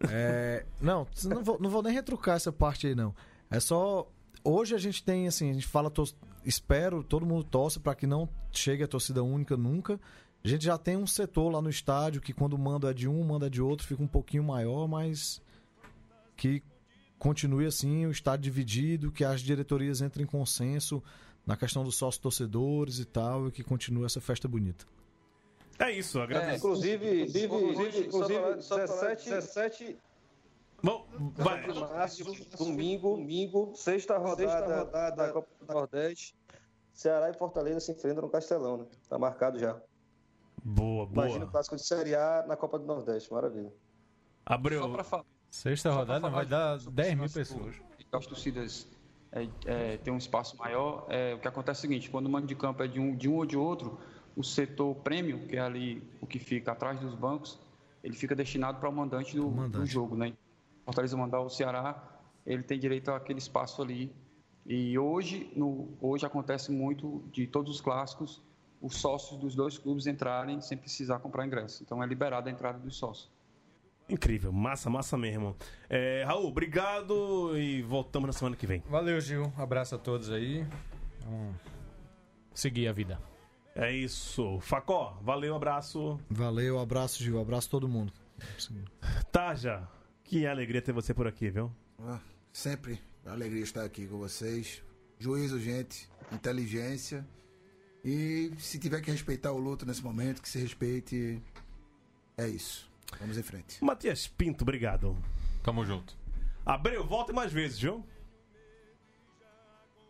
é, 0.09 0.65
não, 0.81 1.05
não 1.25 1.43
vou, 1.43 1.59
não 1.59 1.69
vou 1.69 1.83
nem 1.83 1.93
retrucar 1.93 2.37
essa 2.37 2.51
parte 2.51 2.87
aí, 2.87 2.95
não. 2.95 3.13
É 3.51 3.59
só. 3.59 4.09
Hoje 4.43 4.73
a 4.73 4.79
gente 4.79 5.03
tem, 5.03 5.27
assim, 5.27 5.51
a 5.51 5.53
gente 5.53 5.67
fala, 5.67 5.93
espero, 6.43 7.03
todo 7.03 7.23
mundo 7.23 7.43
torce 7.43 7.79
para 7.79 7.93
que 7.93 8.07
não 8.07 8.27
chegue 8.51 8.83
a 8.83 8.87
torcida 8.87 9.21
única 9.21 9.55
nunca. 9.55 9.99
A 10.43 10.47
gente 10.47 10.65
já 10.65 10.77
tem 10.77 10.97
um 10.97 11.05
setor 11.05 11.51
lá 11.51 11.61
no 11.61 11.69
estádio 11.69 12.19
que 12.19 12.33
quando 12.33 12.57
manda 12.57 12.89
é 12.89 12.93
de 12.93 13.07
um, 13.07 13.23
manda 13.23 13.49
de 13.49 13.61
outro, 13.61 13.85
fica 13.85 14.01
um 14.01 14.07
pouquinho 14.07 14.43
maior, 14.43 14.87
mas 14.87 15.39
que 16.35 16.63
continue 17.19 17.67
assim, 17.67 18.07
o 18.07 18.11
estádio 18.11 18.45
dividido, 18.45 19.11
que 19.11 19.23
as 19.23 19.39
diretorias 19.39 20.01
entrem 20.01 20.23
em 20.23 20.27
consenso 20.27 21.01
na 21.45 21.55
questão 21.57 21.83
dos 21.83 21.95
sócios 21.95 22.21
torcedores 22.21 22.99
e 22.99 23.05
tal, 23.05 23.47
e 23.47 23.51
que 23.51 23.63
continue 23.63 24.05
essa 24.05 24.21
festa 24.21 24.47
bonita. 24.47 24.85
É 25.79 25.91
isso, 25.91 26.19
agradeço. 26.21 26.57
inclusive, 26.57 27.23
inclusive, 27.23 28.07
inclusive, 28.07 28.11
só 28.11 28.51
pra- 28.51 28.61
só 28.61 28.75
pra- 28.75 28.85
17, 28.85 29.29
17 29.29 29.97
Bom, 30.83 31.07
vai. 31.35 31.61
de 31.71 31.79
março, 31.79 32.23
domingo, 32.57 33.15
domingo, 33.17 33.73
sexta 33.75 34.17
rodada, 34.17 34.85
da 35.11 35.31
Copa 35.33 35.47
do 35.65 35.73
Nordeste. 35.73 36.35
Ceará 36.93 37.29
e 37.29 37.33
Fortaleza 37.33 37.79
se 37.79 37.91
enfrentam 37.91 38.21
no 38.23 38.29
Castelão, 38.29 38.77
né? 38.77 38.85
Tá 39.09 39.17
marcado 39.17 39.57
já. 39.57 39.81
Boa, 40.63 41.09
Imagina 41.11 41.37
o 41.37 41.39
boa. 41.39 41.51
clássico 41.51 41.75
de 41.75 41.83
Série 41.83 42.13
A 42.15 42.45
na 42.47 42.55
Copa 42.55 42.77
do 42.77 42.85
Nordeste, 42.85 43.33
maravilha. 43.33 43.69
Só 43.69 44.53
Abreu. 44.53 45.03
falar. 45.03 45.25
Sexta 45.49 45.91
rodada 45.91 46.21
falar 46.21 46.33
vai 46.35 46.45
dar 46.45 46.79
sobre 46.79 46.95
10 47.03 47.09
esse 47.09 47.15
mil 47.19 47.29
pessoas. 47.29 47.75
As 48.11 48.27
torcidas 48.27 48.87
é, 49.33 49.47
é, 49.65 49.97
têm 49.97 50.13
um 50.13 50.17
espaço 50.17 50.55
maior. 50.57 51.05
É, 51.09 51.33
o 51.33 51.39
que 51.39 51.47
acontece 51.47 51.79
é 51.79 51.81
o 51.81 51.81
seguinte: 51.81 52.09
quando 52.09 52.27
o 52.27 52.29
mando 52.29 52.47
de 52.47 52.55
campo 52.55 52.83
é 52.83 52.87
de 52.87 52.99
um, 52.99 53.15
de 53.15 53.27
um 53.27 53.35
ou 53.35 53.45
de 53.45 53.57
outro, 53.57 53.99
o 54.35 54.43
setor 54.43 54.95
prêmio, 54.95 55.47
que 55.47 55.55
é 55.55 55.59
ali 55.59 56.03
o 56.21 56.27
que 56.27 56.39
fica 56.39 56.71
atrás 56.71 56.99
dos 56.99 57.15
bancos, 57.15 57.59
ele 58.03 58.15
fica 58.15 58.35
destinado 58.35 58.79
para 58.79 58.89
o 58.89 58.93
mandante 58.93 59.35
do, 59.35 59.49
mandante. 59.49 59.79
do 59.79 59.85
jogo. 59.85 60.15
Né? 60.15 60.33
Fortaleza 60.85 61.17
mandar 61.17 61.41
o 61.41 61.49
Ceará, 61.49 62.21
ele 62.45 62.63
tem 62.63 62.79
direito 62.79 63.09
àquele 63.09 63.39
espaço 63.39 63.81
ali. 63.81 64.13
E 64.65 64.97
hoje, 64.97 65.51
no, 65.55 65.89
hoje 65.99 66.25
acontece 66.25 66.71
muito 66.71 67.23
de 67.31 67.47
todos 67.47 67.75
os 67.75 67.81
clássicos, 67.81 68.41
os 68.81 68.95
sócios 68.97 69.39
dos 69.39 69.55
dois 69.55 69.77
clubes 69.77 70.07
entrarem 70.07 70.61
sem 70.61 70.77
precisar 70.77 71.19
comprar 71.19 71.45
ingresso. 71.45 71.83
Então 71.83 72.03
é 72.03 72.05
liberada 72.05 72.49
a 72.49 72.53
entrada 72.53 72.77
dos 72.77 72.95
sócios. 72.95 73.29
Incrível, 74.09 74.51
massa, 74.51 74.89
massa 74.89 75.17
mesmo. 75.17 75.55
É, 75.89 76.23
Raul, 76.25 76.47
obrigado 76.47 77.57
e 77.57 77.81
voltamos 77.81 78.27
na 78.27 78.33
semana 78.33 78.55
que 78.55 78.67
vem. 78.67 78.83
Valeu, 78.89 79.19
Gil. 79.21 79.51
Abraço 79.57 79.95
a 79.95 79.97
todos 79.97 80.29
aí. 80.29 80.65
Vamos 81.21 81.55
seguir 82.53 82.87
a 82.87 82.91
vida. 82.91 83.19
É 83.75 83.91
isso. 83.91 84.59
Facó, 84.59 85.17
valeu, 85.21 85.55
abraço. 85.55 86.19
Valeu, 86.29 86.79
abraço, 86.79 87.23
Gil, 87.23 87.39
abraço 87.39 87.69
todo 87.69 87.87
mundo. 87.87 88.13
Taja, 89.31 89.87
que 90.23 90.45
alegria 90.45 90.81
ter 90.81 90.91
você 90.91 91.13
por 91.13 91.27
aqui, 91.27 91.49
viu? 91.49 91.71
Ah, 91.99 92.19
sempre 92.51 92.99
uma 93.23 93.33
alegria 93.33 93.63
estar 93.63 93.83
aqui 93.83 94.05
com 94.05 94.17
vocês. 94.17 94.83
Juízo, 95.17 95.59
gente, 95.59 96.09
inteligência. 96.31 97.25
E 98.03 98.51
se 98.57 98.77
tiver 98.77 99.01
que 99.01 99.09
respeitar 99.09 99.51
o 99.53 99.57
luto 99.57 99.85
nesse 99.85 100.03
momento, 100.03 100.41
que 100.41 100.49
se 100.49 100.59
respeite. 100.59 101.41
É 102.37 102.47
isso. 102.47 102.91
Vamos 103.19 103.37
em 103.37 103.43
frente. 103.43 103.83
Matias 103.83 104.27
Pinto, 104.27 104.63
obrigado. 104.63 105.15
Tamo 105.63 105.85
junto. 105.85 106.15
Abreu, 106.65 107.05
volte 107.05 107.31
mais 107.33 107.51
vezes, 107.51 107.79
viu? 107.79 108.03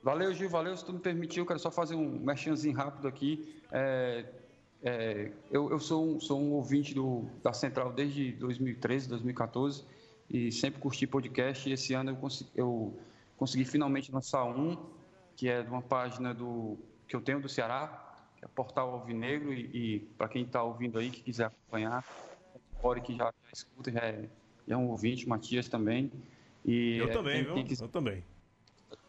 Valeu, 0.01 0.33
Gil, 0.33 0.49
valeu. 0.49 0.75
Se 0.75 0.83
tu 0.85 0.93
me 0.93 0.99
permitiu, 0.99 1.43
eu 1.43 1.47
quero 1.47 1.59
só 1.59 1.71
fazer 1.71 1.95
um 1.95 2.19
merchanzinho 2.19 2.75
rápido 2.75 3.07
aqui. 3.07 3.61
É, 3.71 4.25
é, 4.83 5.31
eu 5.49 5.69
eu 5.71 5.79
sou, 5.79 6.05
um, 6.15 6.19
sou 6.19 6.41
um 6.41 6.51
ouvinte 6.51 6.93
do, 6.93 7.25
da 7.41 7.53
Central 7.53 7.93
desde 7.93 8.33
2013, 8.33 9.07
2014 9.07 9.85
e 10.29 10.51
sempre 10.51 10.81
curti 10.81 11.07
podcast. 11.07 11.69
E 11.69 11.73
esse 11.73 11.93
ano 11.93 12.11
eu, 12.11 12.15
consi- 12.17 12.47
eu 12.53 12.99
consegui 13.37 13.63
finalmente 13.63 14.11
lançar 14.11 14.43
um, 14.43 14.77
que 15.37 15.47
é 15.47 15.61
de 15.63 15.69
uma 15.69 15.81
página 15.81 16.33
do, 16.33 16.77
que 17.07 17.15
eu 17.15 17.21
tenho 17.21 17.39
do 17.39 17.47
Ceará, 17.47 18.13
que 18.37 18.43
é 18.43 18.47
Portal 18.49 18.91
Alvinegro. 18.91 19.53
E, 19.53 19.61
e 19.95 19.99
para 20.17 20.27
quem 20.27 20.43
está 20.43 20.61
ouvindo 20.63 20.99
aí, 20.99 21.09
que 21.09 21.21
quiser 21.21 21.45
acompanhar, 21.45 22.03
pode 22.83 23.01
que 23.01 23.15
já, 23.15 23.25
já 23.25 23.51
escuta, 23.53 23.89
já 23.91 23.99
é, 24.01 24.29
já 24.67 24.75
é 24.75 24.77
um 24.77 24.89
ouvinte, 24.89 25.27
Matias 25.27 25.67
também. 25.69 26.11
E, 26.65 26.97
Eu 26.97 27.07
é, 27.09 27.11
também, 27.11 27.43
quem- 27.45 27.53
viu? 27.55 27.63
quiser- 27.65 27.85
Eu 27.85 27.89
também. 27.89 28.23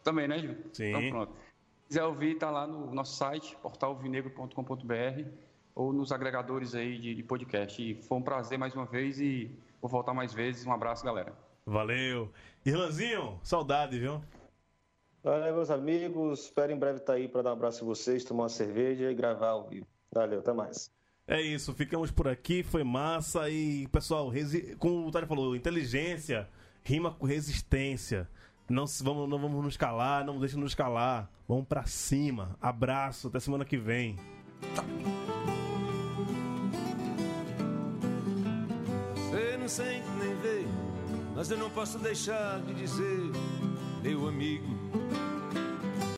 também, 0.03 0.27
né, 0.27 0.39
Gil? 0.39 0.55
Sim. 0.73 0.85
Então 0.89 1.09
pronto. 1.09 1.33
Se 1.33 1.87
quiser 1.89 2.03
ouvir, 2.05 2.35
tá 2.37 2.49
lá 2.49 2.65
no 2.65 2.93
nosso 2.93 3.15
site, 3.17 3.55
portalvinegro.com.br 3.61 5.29
ou 5.75 5.91
nos 5.93 6.11
agregadores 6.11 6.73
aí 6.73 6.97
de, 6.97 7.13
de 7.15 7.21
podcast. 7.23 7.81
E 7.81 7.95
foi 8.01 8.17
um 8.17 8.21
prazer 8.21 8.57
mais 8.57 8.73
uma 8.73 8.85
vez 8.85 9.19
e 9.19 9.51
vou 9.81 9.89
voltar 9.89 10.13
mais 10.13 10.33
vezes. 10.33 10.65
Um 10.65 10.71
abraço, 10.71 11.03
galera. 11.05 11.33
Valeu. 11.65 12.31
Irlanzinho, 12.65 13.39
saudade, 13.43 13.99
viu? 13.99 14.21
Valeu, 15.23 15.53
meus 15.55 15.69
amigos. 15.69 16.43
Espero 16.45 16.71
em 16.71 16.77
breve 16.77 16.99
estar 16.99 17.13
aí 17.13 17.27
para 17.27 17.41
dar 17.43 17.49
um 17.51 17.53
abraço 17.53 17.83
em 17.83 17.87
vocês, 17.87 18.23
tomar 18.23 18.43
uma 18.43 18.49
cerveja 18.49 19.11
e 19.11 19.15
gravar 19.15 19.49
ao 19.49 19.67
vivo. 19.67 19.85
Valeu, 20.11 20.39
até 20.39 20.53
mais. 20.53 20.89
É 21.27 21.41
isso, 21.41 21.73
ficamos 21.73 22.11
por 22.11 22.27
aqui, 22.27 22.61
foi 22.61 22.83
massa 22.83 23.49
e, 23.49 23.87
pessoal, 23.87 24.29
resi... 24.29 24.75
como 24.77 25.07
o 25.07 25.11
Tari 25.11 25.25
falou, 25.25 25.55
inteligência 25.55 26.47
rima 26.83 27.11
com 27.11 27.25
resistência. 27.25 28.29
Não, 28.69 28.85
vamos, 29.01 29.27
não 29.27 29.39
vamos 29.39 29.63
nos 29.63 29.75
calar, 29.75 30.23
não 30.23 30.39
deixe 30.39 30.55
nos 30.55 30.75
calar. 30.75 31.29
Vamos 31.47 31.67
pra 31.67 31.85
cima. 31.85 32.55
Abraço, 32.61 33.27
até 33.27 33.39
semana 33.39 33.65
que 33.65 33.77
vem. 33.77 34.17
não 39.65 39.69
sente 39.69 40.07
nem 40.19 40.35
vê, 40.41 40.63
mas 41.35 41.49
eu 41.49 41.57
não 41.57 41.71
posso 41.71 41.97
deixar 41.97 42.61
de 42.61 42.75
dizer, 42.75 43.31
meu 44.03 44.27
amigo 44.27 44.63